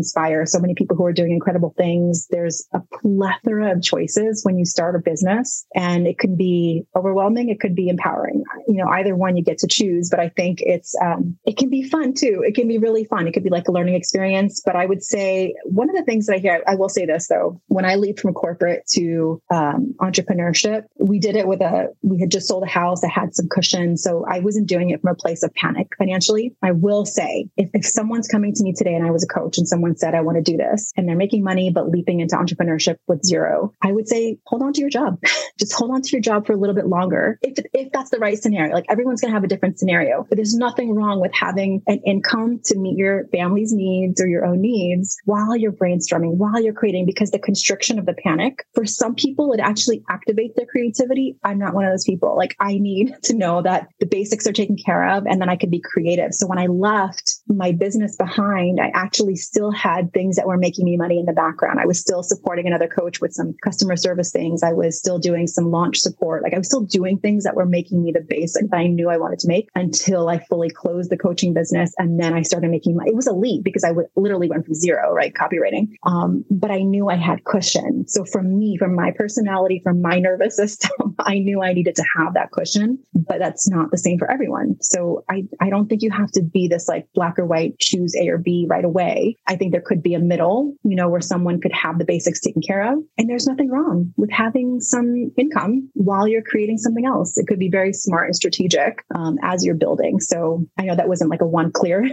so 0.46 0.60
many 0.60 0.74
people 0.74 0.96
who 0.96 1.06
are 1.06 1.14
doing 1.14 1.32
incredible 1.32 1.74
things. 1.78 2.28
There's 2.30 2.68
a 2.74 2.82
plethora 3.02 3.72
of 3.74 3.82
choices 3.82 4.44
when 4.44 4.58
you 4.58 4.66
start 4.66 4.96
a 4.96 5.00
business 5.00 5.66
and 5.76 6.08
it 6.08 6.18
can 6.18 6.36
be 6.36 6.84
overwhelming. 6.96 7.50
It 7.50 7.60
could 7.60 7.76
be 7.76 7.90
empowering. 7.90 8.44
You 8.68 8.78
know, 8.78 8.88
either 8.90 9.16
one 9.16 9.38
you 9.38 9.44
get 9.44 9.58
to 9.60 9.68
choose, 9.68 10.10
but 10.10 10.20
I 10.20 10.30
think 10.30 10.60
it's, 10.62 10.96
um, 11.02 11.38
it 11.46 11.58
can 11.58 11.70
be 11.70 11.84
fun 11.84 12.14
too. 12.14 12.44
It 12.46 12.56
can 12.56 12.68
be 12.68 12.78
really 12.78 13.06
fun. 13.06 13.28
It 13.28 13.34
could 13.34 13.44
be 13.44 13.50
like 13.50 13.68
a 13.68 13.72
learning 13.72 13.96
experience. 13.96 14.62
But 14.66 14.76
I 14.76 14.86
would 14.86 15.04
say 15.04 15.56
one 15.66 15.90
of 15.90 15.96
the 15.96 16.04
things 16.04 16.28
that 16.28 16.36
I 16.36 16.40
hear, 16.40 16.64
I 16.68 16.76
will 16.76 16.90
say 16.90 17.06
this 17.06 17.28
though, 17.28 17.62
when 17.68 17.86
I 17.86 17.96
leave 17.96 18.20
from 18.20 18.34
corporate 18.34 18.84
to 18.94 19.42
um, 19.54 19.96
entrepreneurship, 20.00 20.84
we 21.00 21.20
did 21.20 21.36
it 21.36 21.48
with 21.48 21.62
a, 21.62 21.90
we 22.02 22.20
had 22.20 22.32
just 22.32 22.48
sold 22.48 22.64
a 22.64 22.68
house. 22.68 23.04
I 23.04 23.10
had 23.10 23.36
some 23.36 23.48
cushion. 23.50 23.98
So 23.98 24.26
I 24.30 24.40
wasn't 24.40 24.68
doing 24.68 24.90
it 24.90 25.02
from 25.02 25.12
a 25.12 25.16
place 25.16 25.44
of 25.44 25.54
panic 25.54 25.90
financially. 25.98 26.56
I 26.62 26.72
will 26.72 27.06
say 27.06 27.50
if, 27.58 27.70
if 27.74 27.86
someone's 27.86 28.28
coming 28.28 28.54
to 28.54 28.64
me 28.64 28.74
today 28.74 28.94
and 28.94 29.06
I 29.06 29.12
was 29.12 29.24
a 29.24 29.28
coach 29.28 29.58
and 29.58 29.68
someone 29.68 29.96
said, 30.02 30.16
I 30.16 30.22
want 30.22 30.38
to 30.38 30.52
do 30.52 30.58
this 30.58 30.92
and 30.98 31.08
they're 31.08 31.16
making 31.16 31.44
money, 31.44 31.72
but 31.72 31.90
leaping 31.90 32.20
into 32.20 32.36
entrepreneurship 32.36 32.98
with 33.08 33.24
zero, 33.24 33.74
I 33.82 33.92
would 33.92 34.08
say, 34.08 34.38
hold 34.46 34.64
on 34.64 34.74
to 34.74 34.82
your 34.82 34.90
job. 34.90 35.20
just 35.60 35.74
hold 35.74 35.92
on 35.92 36.02
to 36.02 36.10
your 36.12 36.22
job 36.22 36.46
for 36.46 36.54
a 36.54 36.58
little 36.58 36.76
bit 36.76 36.88
longer. 36.88 37.40
If, 37.42 37.64
if 37.74 37.92
that's 37.92 38.10
the 38.10 38.18
right 38.18 38.38
scenario, 38.38 38.74
like 38.74 38.86
everyone's 38.90 39.22
going 39.22 39.32
to 39.32 39.36
have 39.36 39.44
a 39.44 39.48
different 39.48 39.80
scenario, 39.80 40.26
but 40.28 40.36
there's 40.36 40.56
nothing 40.56 40.94
wrong 40.96 41.22
with 41.22 41.32
having 41.34 41.82
an 41.88 42.02
income 42.06 42.60
to 42.66 42.78
meet 42.78 42.98
your 42.98 43.28
family's 43.28 43.72
needs 43.72 44.22
or 44.22 44.28
your 44.28 44.46
own 44.46 44.62
needs 44.62 45.18
while 45.26 45.56
you're 45.56 45.72
brainstorming, 45.72 46.36
while 46.36 46.62
you're 46.62 46.74
creating, 46.74 47.06
because 47.06 47.32
the 47.32 47.40
constriction 47.40 48.00
of 48.00 48.06
the 48.06 48.14
panic 48.14 48.66
for 48.74 48.86
some 48.86 49.16
people, 49.16 49.54
it 49.54 49.60
actually 49.60 50.04
activates 50.10 50.56
their 50.56 50.66
creativity. 50.66 51.38
I'm 51.44 51.60
not 51.60 51.74
one 51.74 51.86
of 51.86 51.92
those 51.92 52.06
people. 52.06 52.36
Like 52.36 52.56
I 52.60 52.78
need 52.78 53.16
to 53.24 53.36
know 53.36 53.62
that 53.62 53.88
the 54.00 54.06
basics 54.06 54.48
are 54.48 54.54
taken 54.54 54.78
care 54.84 55.10
of 55.10 55.26
and 55.26 55.40
then 55.40 55.50
I 55.50 55.56
can 55.56 55.70
be 55.70 55.82
creative. 55.82 56.34
So 56.34 56.48
when 56.48 56.60
I 56.60 56.68
left 56.68 57.40
my 57.48 57.72
business 57.72 58.16
behind, 58.16 58.80
I 58.80 58.92
actually 58.94 59.36
still 59.36 59.72
had 59.72 59.91
things 60.14 60.36
that 60.36 60.48
were 60.48 60.58
making 60.58 60.86
me 60.86 60.98
money 60.98 61.20
in 61.20 61.26
the 61.26 61.34
background. 61.34 61.80
I 61.80 61.86
was 61.86 62.00
still 62.00 62.24
supporting 62.24 62.68
another 62.68 62.88
coach 62.88 63.22
with 63.22 63.34
some 63.34 63.56
customer 63.64 63.96
service 63.96 64.32
things. 64.32 64.64
I 64.64 64.74
was 64.74 64.98
still 64.98 65.20
doing 65.20 65.48
some 65.48 65.72
launch 65.72 65.98
support. 65.98 66.44
Like 66.44 66.54
I 66.54 66.58
was 66.58 66.68
still 66.68 66.82
doing 66.82 67.20
things 67.20 67.44
that 67.44 67.56
were 67.56 67.66
making 67.66 68.04
me 68.04 68.12
the 68.12 68.26
basic 68.28 68.70
that 68.70 68.78
I 68.78 68.88
knew 68.88 69.10
I 69.10 69.18
wanted 69.18 69.40
to 69.40 69.48
make 69.48 69.70
until 69.76 70.30
I 70.30 70.40
fully 70.50 70.70
closed 70.70 71.10
the 71.10 71.18
coaching 71.18 71.54
business. 71.54 71.94
And 71.98 72.20
then 72.20 72.34
I 72.34 72.42
started 72.42 72.72
making 72.72 72.96
money. 72.96 73.12
It 73.12 73.16
was 73.16 73.28
a 73.28 73.34
leap 73.34 73.64
because 73.64 73.84
I 73.84 73.90
w- 73.90 74.08
literally 74.16 74.50
went 74.50 74.66
from 74.66 74.74
zero, 74.74 75.12
right? 75.14 75.34
Copywriting. 75.34 75.90
Um, 76.04 76.46
but 76.50 76.72
I 76.72 76.80
knew 76.80 77.10
I 77.10 77.16
had 77.16 77.44
cushion. 77.44 78.06
So 78.08 78.26
for 78.26 78.42
me, 78.42 78.78
from 78.78 78.96
my 78.96 79.12
personality, 79.12 79.82
from 79.84 80.02
my 80.02 80.20
nervous 80.20 80.56
system, 80.62 81.16
I 81.20 81.40
knew 81.40 81.62
I 81.62 81.74
needed 81.74 81.96
to 81.96 82.06
have 82.18 82.34
that 82.34 82.52
cushion, 82.52 83.00
but 83.14 83.40
that's 83.40 83.70
not 83.70 83.92
the 83.92 83.98
same 83.98 84.18
for 84.18 84.30
everyone. 84.30 84.78
So 84.82 85.24
I, 85.30 85.44
I 85.60 85.70
don't 85.70 85.88
think 85.88 86.02
you 86.02 86.12
have 86.12 86.32
to 86.32 86.42
be 86.42 86.68
this 86.68 86.88
like 86.88 87.08
black 87.14 87.38
or 87.40 87.46
white, 87.46 87.80
choose 87.80 88.16
A 88.16 88.28
or 88.30 88.38
B 88.38 88.66
right 88.70 88.86
away. 88.86 89.38
I 89.48 89.56
think 89.56 89.71
there 89.72 89.82
could 89.82 90.04
be 90.04 90.14
a 90.14 90.20
middle, 90.20 90.76
you 90.84 90.96
know, 90.96 91.10
where 91.10 91.22
someone 91.22 91.60
could 91.60 91.74
have 91.74 91.98
the 91.98 92.06
basics 92.06 92.40
taken 92.40 92.62
care 92.62 92.94
of. 92.94 93.00
And 93.18 93.30
there's 93.30 93.48
nothing 93.48 93.70
wrong 93.70 94.14
with 94.18 94.32
having 94.32 94.80
some 94.80 95.32
income 95.38 95.90
while 95.94 96.28
you're 96.28 96.44
creating 96.44 96.78
something 96.78 97.06
else. 97.06 97.38
It 97.38 97.48
could 97.48 97.60
be 97.60 97.70
very 97.70 97.94
smart 97.94 98.28
and 98.28 98.36
strategic 98.36 99.04
um, 99.16 99.38
as 99.44 99.66
you're 99.66 99.76
building. 99.76 100.20
So 100.20 100.66
I 100.78 100.84
know 100.84 100.96
that 100.96 101.08
wasn't 101.08 101.30
like 101.30 101.42
a 101.42 101.48
one 101.48 101.72
clear, 101.74 102.08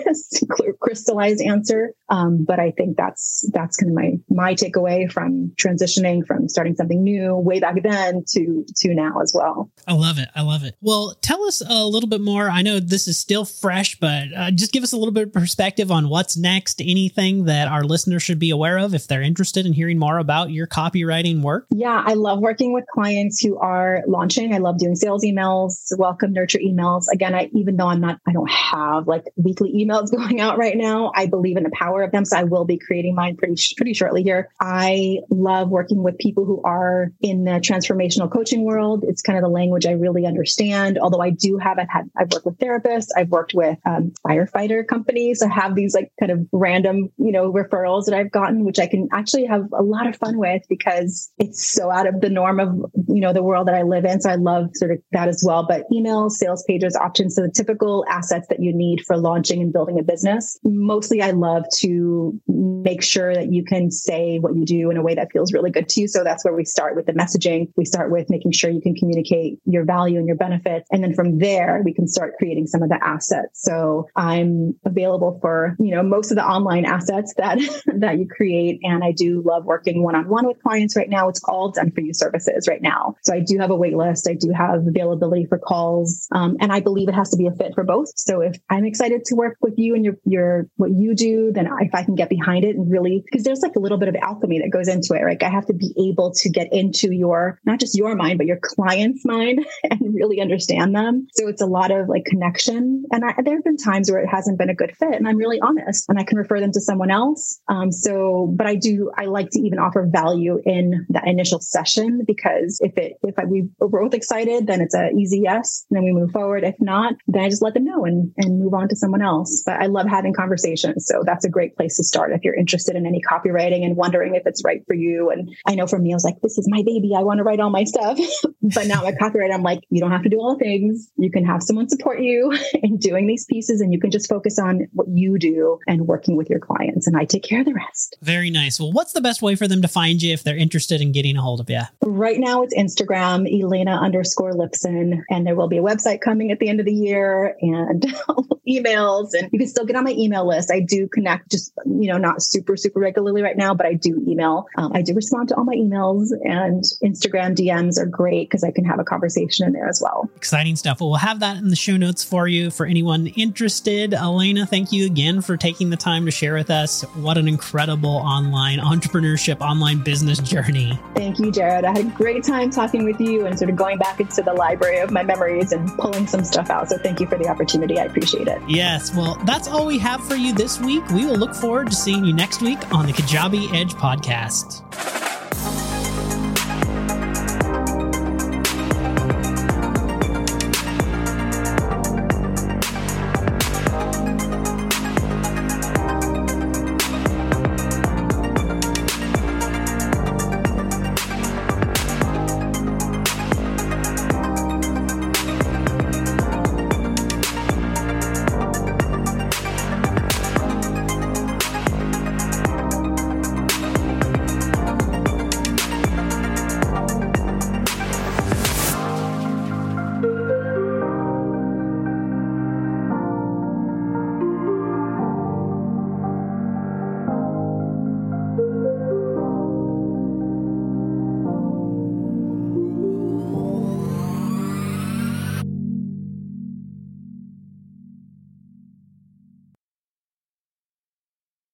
crystallized 0.81 1.41
answer, 1.41 1.93
um, 2.09 2.45
but 2.45 2.59
I 2.59 2.71
think 2.73 2.97
that's 2.97 3.49
that's 3.53 3.77
kind 3.77 3.91
of 3.91 3.97
my 3.97 4.13
my 4.29 4.55
takeaway 4.55 5.11
from 5.11 5.53
transitioning 5.61 6.27
from 6.27 6.49
starting 6.49 6.75
something 6.75 7.03
new 7.03 7.35
way 7.37 7.61
back 7.61 7.83
then 7.83 8.25
to 8.29 8.65
to 8.77 8.95
now 8.95 9.21
as 9.21 9.33
well. 9.35 9.71
I 9.87 9.95
love 9.95 10.19
it. 10.19 10.29
I 10.35 10.43
love 10.43 10.65
it. 10.65 10.77
Well, 10.81 11.17
tell 11.21 11.43
us 11.45 11.63
a 11.67 11.85
little 11.87 12.09
bit 12.09 12.21
more. 12.21 12.49
I 12.49 12.63
know 12.63 12.81
this 12.81 13.09
is 13.09 13.19
still 13.19 13.45
fresh, 13.45 13.99
but 13.99 14.29
uh, 14.37 14.51
just 14.51 14.73
give 14.73 14.83
us 14.83 14.93
a 14.93 14.97
little 14.97 15.13
bit 15.13 15.29
of 15.29 15.33
perspective 15.33 15.91
on 15.91 16.09
what's 16.09 16.37
next. 16.37 16.81
Anything 16.81 17.45
that 17.49 17.69
our 17.69 17.83
listeners 17.83 18.23
should 18.23 18.39
be 18.39 18.51
aware 18.51 18.79
of 18.79 18.95
if 18.95 19.07
they're 19.07 19.23
interested 19.23 19.67
in 19.67 19.73
hearing 19.73 19.99
more 19.99 20.19
about 20.19 20.51
your 20.51 20.67
copywriting 20.67 21.43
work. 21.43 21.67
Yeah, 21.71 22.03
I 22.07 22.15
love 22.15 22.41
working 22.41 22.73
with 22.73 22.85
clients 22.93 23.41
who 23.41 23.59
are 23.59 24.03
launching. 24.07 24.55
I 24.55 24.59
love 24.59 24.79
doing 24.79 24.95
sales 24.95 25.25
emails, 25.25 25.91
welcome 25.99 26.33
nurture 26.33 26.59
emails. 26.59 27.05
Again, 27.13 27.35
I 27.35 27.51
even 27.55 27.77
though 27.77 27.89
I'm 27.89 28.01
not, 28.01 28.21
I 28.27 28.33
don't 28.33 28.51
have 28.51 29.07
like 29.07 29.25
weekly 29.37 29.73
emails 29.73 30.11
going 30.17 30.41
out 30.41 30.59
right 30.59 30.77
now. 30.77 31.13
I 31.15 31.27
believe 31.27 31.57
in 31.57 31.65
the 31.65 31.71
power 31.73 32.03
of 32.03 32.13
them, 32.13 32.25
so 32.25 32.37
I 32.37 32.45
will 32.45 32.65
be 32.65 32.79
creating 32.79 33.15
mine 33.15 33.37
pretty 33.37 33.57
pretty 33.77 33.95
shortly 33.95 34.23
here. 34.23 34.51
I 34.61 35.19
love 35.31 35.69
working 35.71 36.03
with 36.03 36.19
people 36.19 36.45
who 36.45 36.63
are 36.63 37.11
in 37.21 37.45
the 37.45 37.53
transformational 37.53 38.31
coaching 38.31 38.65
world. 38.65 39.05
It's 39.07 39.23
kind 39.23 39.39
of 39.39 39.43
the 39.43 39.49
language 39.49 39.87
I 39.87 39.93
really 39.93 40.27
understand. 40.27 40.99
Although 40.99 41.21
I 41.21 41.31
do 41.31 41.59
have, 41.59 41.79
I've 41.79 41.89
had, 41.89 42.11
I've 42.17 42.31
worked 42.33 42.47
with 42.47 42.59
therapists, 42.59 43.09
I've 43.17 43.31
worked 43.31 43.55
with 43.55 43.79
um, 43.87 44.13
firefighter 44.27 44.87
companies. 44.87 45.43
I 45.43 45.49
have 45.49 45.75
these 45.75 45.95
like 45.95 46.13
kind 46.21 46.33
of 46.33 46.47
random, 46.53 47.11
you 47.17 47.33
know, 47.33 47.38
referrals 47.45 48.07
that 48.07 48.15
I've 48.15 48.31
gotten, 48.31 48.65
which 48.65 48.79
I 48.79 48.87
can 48.87 49.09
actually 49.13 49.47
have 49.47 49.69
a 49.73 49.83
lot 49.83 50.07
of 50.07 50.17
fun 50.17 50.39
with 50.39 50.63
because 50.69 51.33
it's 51.39 51.67
so 51.71 51.91
out 51.91 52.07
of 52.07 52.21
the 52.21 52.31
norm 52.31 52.61
of, 52.61 52.69
you 53.09 53.21
know, 53.21 53.33
the 53.33 53.43
world 53.43 53.69
that 53.69 53.75
I 53.75 53.83
live 53.83 54.05
in. 54.05 54.21
So 54.21 54.31
I 54.31 54.37
love 54.37 54.71
sort 54.75 54.93
of 54.93 54.99
that 55.13 55.29
as 55.29 55.43
well. 55.47 55.67
But 55.69 55.85
emails, 55.93 56.33
sales 56.33 56.65
pages, 56.67 56.97
opt-ins, 56.97 57.35
so 57.35 57.43
the 57.43 57.51
typical 57.51 58.05
assets 58.09 58.47
that 58.49 58.61
you 58.61 58.75
need 58.75 59.05
for 59.07 59.17
launching 59.17 59.63
and 59.63 59.73
building 59.73 59.99
a 59.99 60.03
business. 60.03 60.59
Mostly 60.65 61.23
I 61.23 61.33
love 61.33 61.65
to 61.79 62.39
make 62.49 63.03
sure 63.03 63.35
that 63.35 63.53
you 63.53 63.65
can 63.65 63.91
say 63.91 64.39
what 64.39 64.57
you 64.57 64.65
do 64.65 64.91
in 64.91 64.97
a 64.97 65.03
way 65.03 65.15
that 65.15 65.33
feels 65.33 65.53
really 65.53 65.71
good 65.71 65.89
to 65.91 66.01
you. 66.03 66.09
So 66.09 66.25
that's 66.25 66.45
where 66.45 66.55
we 66.55 66.65
start 66.65 66.97
with 66.97 67.07
the 67.07 67.13
messaging. 67.13 67.73
We 67.77 67.85
start 67.85 68.11
with 68.11 68.31
making 68.31 68.53
sure 68.53 68.71
you 68.71 68.81
can 68.81 68.95
communicate 68.95 69.59
your 69.65 69.85
value 69.85 70.19
and 70.19 70.27
your 70.27 70.37
benefits. 70.37 70.87
And 70.91 71.03
then 71.03 71.15
from 71.15 71.39
there, 71.39 71.83
we 71.85 71.93
can 71.95 72.07
start 72.09 72.35
creating 72.39 72.67
some 72.67 72.83
of 72.83 72.89
the 72.89 72.99
assets. 73.03 73.63
So 73.63 74.09
I'm 74.17 74.75
available 74.85 75.39
for, 75.41 75.77
you 75.79 75.95
know, 75.95 76.03
most 76.03 76.31
of 76.31 76.37
the 76.37 76.45
online 76.45 76.85
assets 76.85 77.28
that, 77.37 77.59
that 77.87 78.19
you 78.19 78.29
create. 78.29 78.81
And 78.83 79.03
I 79.05 79.13
do 79.13 79.43
love 79.45 79.65
working 79.65 80.03
one 80.03 80.15
on 80.15 80.29
one 80.29 80.47
with 80.47 80.63
clients 80.63 80.97
right 80.97 81.09
now. 81.09 81.29
It's 81.29 81.43
all 81.45 81.71
done 81.71 81.91
for 81.91 82.01
you 82.01 82.15
services 82.15 82.69
right 82.69 82.83
now. 82.83 83.17
So 83.23 83.35
I 83.35 83.41
do 83.41 83.59
have 83.59 83.71
a 83.71 83.77
wait 83.77 83.97
list. 83.97 84.29
I 84.29 84.35
do 84.35 84.53
have 84.53 84.87
availability 84.87 85.47
for 85.47 85.59
calls. 85.59 86.29
Um, 86.33 86.57
and 86.61 86.73
I 86.73 86.81
believe 86.81 87.09
it 87.09 87.15
has 87.15 87.31
to 87.31 87.37
be 87.37 87.47
a 87.47 87.53
fit 87.53 87.75
for 87.75 87.85
both. 87.85 88.11
So 88.17 88.41
if 88.41 88.57
I'm 88.71 88.85
excited 88.85 89.25
to 89.27 89.35
work 89.35 89.57
with 89.61 89.75
you 89.77 89.95
and 89.95 90.05
your, 90.05 90.15
your, 90.25 90.69
what 90.77 90.91
you 90.91 91.15
do, 91.15 91.53
then 91.53 91.69
if 91.81 91.95
I 91.95 92.03
can 92.03 92.15
get 92.15 92.29
behind 92.29 92.65
it 92.65 92.77
and 92.77 92.91
really, 92.91 93.23
because 93.25 93.45
there's 93.45 93.61
like 93.61 93.77
a 93.77 93.81
little 93.81 93.99
bit 93.99 94.09
of 94.09 94.17
alchemy 94.17 94.61
that 94.61 94.71
goes 94.71 94.89
into 94.89 95.15
it, 95.15 95.23
right? 95.23 95.43
I 95.43 95.51
have 95.51 95.67
to 95.67 95.75
be 95.75 95.95
able 96.11 96.33
to 96.33 96.51
get 96.51 96.73
into 96.73 97.15
your, 97.15 97.61
not 97.65 97.81
just 97.81 97.97
your 97.97 98.15
mind, 98.15 98.39
but 98.39 98.47
your 98.47 98.59
client's 98.63 99.25
mind 99.25 99.65
and 99.85 100.15
really 100.15 100.41
understand 100.41 100.95
them. 100.95 101.27
So 101.35 101.49
it's 101.49 101.63
a 101.63 101.67
lot 101.67 101.91
of 101.91 102.09
like 102.09 102.25
connection. 102.25 103.05
And 103.13 103.25
I, 103.25 103.35
there 103.43 103.55
have 103.57 103.65
been 103.65 103.77
times 103.77 104.11
where 104.11 104.21
it 104.21 104.29
hasn't 104.29 104.59
been 104.59 104.71
a 104.71 104.75
good 104.75 104.97
fit 104.97 105.15
and 105.15 105.29
I'm 105.29 105.37
really 105.37 105.61
honest 105.61 106.07
and 106.09 106.19
I 106.19 106.25
can 106.25 106.39
refer 106.39 106.61
them 106.61 106.73
to 106.73 106.81
someone 106.81 107.11
else 107.11 107.18
else. 107.19 107.61
Um, 107.69 107.91
so, 107.91 108.53
but 108.57 108.67
I 108.67 108.77
do, 108.77 109.11
I 109.17 109.27
like 109.27 109.51
to 109.51 109.61
even 109.61 109.79
offer 109.79 110.07
value 110.11 110.61
in 110.65 111.07
that 111.11 111.27
initial 111.27 111.61
session 111.61 112.23
because 112.27 112.79
if 112.83 112.97
it, 112.97 113.15
if 113.23 113.39
I, 113.39 113.45
we 113.45 113.69
are 113.81 113.89
both 113.89 114.15
excited, 114.15 114.67
then 114.67 114.81
it's 114.81 114.95
a 114.95 115.11
easy 115.11 115.41
yes. 115.43 115.85
Then 115.91 116.05
we 116.05 116.13
move 116.13 116.31
forward. 116.31 116.65
If 116.65 116.77
not, 116.81 117.15
then 117.27 117.43
I 117.43 117.49
just 117.49 117.63
let 117.63 117.75
them 117.75 117.85
know 117.85 118.05
and, 118.05 118.33
and 118.37 118.61
move 118.61 118.75
on 118.75 118.89
to 118.89 118.97
someone 118.97 119.23
else. 119.23 119.63
But 119.67 119.81
I 119.81 119.87
love 119.87 120.07
having 120.07 120.33
conversations. 120.33 121.07
So 121.07 121.23
that's 121.25 121.45
a 121.45 121.51
great 121.51 121.77
place 121.77 121.97
to 121.97 122.05
start 122.05 122.33
if 122.33 122.45
you're 122.45 122.55
interested 122.55 122.97
in 122.97 123.07
any 123.07 123.21
copywriting 123.21 123.85
and 123.85 123.97
wondering 123.97 124.35
if 124.35 124.47
it's 124.47 124.63
right 124.65 124.83
for 124.87 124.95
you. 124.95 125.31
And 125.31 125.51
I 125.67 125.75
know 125.75 125.87
for 125.87 125.99
me, 125.99 126.13
I 126.13 126.17
was 126.17 126.25
like, 126.25 126.41
this 126.43 126.59
is 126.59 126.67
my 126.69 126.83
baby. 126.85 127.13
I 127.17 127.23
want 127.23 127.39
to 127.39 127.45
write 127.45 127.61
all 127.61 127.71
my 127.71 127.85
stuff. 127.85 128.19
but 128.63 128.87
now 128.87 129.03
my 129.03 129.13
copyright, 129.13 129.53
I'm 129.53 129.63
like, 129.63 129.81
you 129.91 130.01
don't 130.01 130.13
have 130.13 130.23
to 130.23 130.29
do 130.29 130.39
all 130.39 130.57
the 130.57 130.65
things. 130.65 131.11
You 131.17 131.31
can 131.31 131.45
have 131.45 131.63
someone 131.63 131.89
support 131.89 132.21
you 132.21 132.57
in 132.83 132.99
doing 132.99 133.27
these 133.27 133.45
pieces 133.47 133.81
and 133.81 133.93
you 133.93 134.01
can 134.01 134.11
just 134.11 134.29
focus 134.29 134.59
on 134.59 134.87
what 134.93 135.09
you 135.13 135.39
do 135.39 135.79
and 135.87 136.07
working 136.07 136.37
with 136.37 136.49
your 136.51 136.61
clients. 136.61 137.07
And 137.09 137.17
I 137.17 137.25
take 137.25 137.43
care 137.43 137.61
of 137.61 137.67
the 137.67 137.73
rest. 137.73 138.17
Very 138.21 138.51
nice. 138.51 138.79
Well, 138.79 138.93
what's 138.93 139.15
the 139.15 139.23
best 139.23 139.41
way 139.41 139.55
for 139.55 139.67
them 139.67 139.81
to 139.81 139.89
find 139.89 140.21
you 140.21 140.35
if 140.35 140.43
they're 140.43 140.57
interested 140.57 141.01
in 141.01 141.11
getting 141.11 141.39
a 141.39 141.41
hold 141.41 141.59
of 141.59 141.71
you? 141.71 141.81
Right 142.03 142.39
now 142.39 142.63
it's 142.63 142.75
Instagram, 142.75 143.49
Elena 143.51 143.99
underscore 143.99 144.53
Lipson. 144.53 145.23
And 145.31 145.47
there 145.47 145.57
will 145.57 145.69
be 145.69 145.79
a 145.79 145.83
website 145.83 146.21
coming 146.21 146.53
at 146.53 146.59
the 146.59 146.69
end 146.69 146.81
of 146.81 146.87
the 146.87 146.93
year 146.93 147.57
and 147.63 148.03
emails. 148.69 149.31
And 149.33 149.49
you 149.53 149.59
can 149.59 149.69
still 149.69 149.87
get 149.87 149.97
on 149.97 150.05
my 150.05 150.13
email 150.13 150.47
list. 150.47 150.71
I 150.71 150.81
do 150.81 151.09
connect 151.09 151.51
just, 151.51 151.73
you 151.87 152.09
know, 152.09 152.19
not 152.19 152.43
super, 152.43 152.77
super 152.77 153.01
regularly 153.01 153.41
right 153.41 153.57
now, 153.57 153.73
but 153.73 153.87
I 153.87 153.95
do 153.95 154.23
email. 154.29 154.67
Um, 154.77 154.93
I 154.95 155.01
do 155.01 155.15
respond 155.15 155.49
to 155.49 155.57
all 155.57 155.65
my 155.65 155.77
emails 155.77 156.29
and 156.43 156.85
Instagram 157.03 157.57
DMs 157.57 157.99
are 157.99 158.07
great 158.07 158.51
because 158.51 158.63
I 158.63 158.71
can 158.71 158.85
have 158.85 159.01
a 159.01 159.05
conversation 159.05 159.67
in 159.67 159.73
there 159.73 159.89
as 159.89 160.03
well. 160.03 160.29
Exciting 160.37 160.77
stuff. 160.77 161.01
Well, 161.01 161.09
we'll 161.09 161.21
have 161.21 161.41
that 161.41 161.57
in 161.57 161.69
the 161.69 161.77
show 161.77 161.97
notes 161.97 162.23
for 162.23 162.47
you 162.47 162.71
for 162.71 162.85
anyone 162.85 163.29
interested. 163.29 164.13
Elena, 164.13 164.67
thank 164.67 164.93
you 164.93 165.07
again 165.07 165.41
for 165.41 165.57
taking 165.57 165.89
the 165.89 165.97
time 165.97 166.27
to 166.27 166.31
share 166.31 166.53
with 166.53 166.69
us. 167.03 167.17
What 167.17 167.39
an 167.39 167.49
incredible 167.49 168.11
online 168.11 168.79
entrepreneurship, 168.79 169.61
online 169.61 170.03
business 170.03 170.39
journey. 170.39 170.99
Thank 171.15 171.39
you, 171.39 171.51
Jared. 171.51 171.85
I 171.85 171.93
had 171.93 172.07
a 172.07 172.11
great 172.11 172.45
time 172.45 172.71
talking 172.71 173.05
with 173.05 173.21
you 173.21 173.47
and 173.47 173.59
sort 173.59 173.71
of 173.71 173.77
going 173.77 173.99
back 173.99 174.21
into 174.21 174.43
the 174.43 174.53
library 174.53 174.99
of 174.99 175.11
my 175.11 175.23
memories 175.23 175.73
and 175.73 175.89
pulling 175.97 176.27
some 176.27 176.45
stuff 176.45 176.71
out. 176.71 176.89
So 176.89 176.99
thank 176.99 177.21
you 177.21 177.27
for 177.27 177.37
the 177.37 177.49
opportunity. 177.49 177.99
I 177.99 178.05
appreciate 178.05 178.49
it. 178.49 178.61
Yes. 178.69 179.15
Well, 179.15 179.37
that's 179.45 179.69
all 179.69 179.87
we 179.87 179.99
have 179.99 180.27
for 180.27 180.37
you 180.37 180.53
this 180.53 180.81
week. 180.81 181.07
We 181.11 181.27
will 181.27 181.37
look 181.37 181.55
forward 181.55 181.89
to 181.89 181.95
seeing 181.95 182.25
you 182.25 182.33
next 182.33 182.63
week 182.63 182.79
on 182.93 183.07
the 183.07 183.13
Kajabi 183.13 183.75
Edge 183.75 183.95
podcast. 183.95 185.28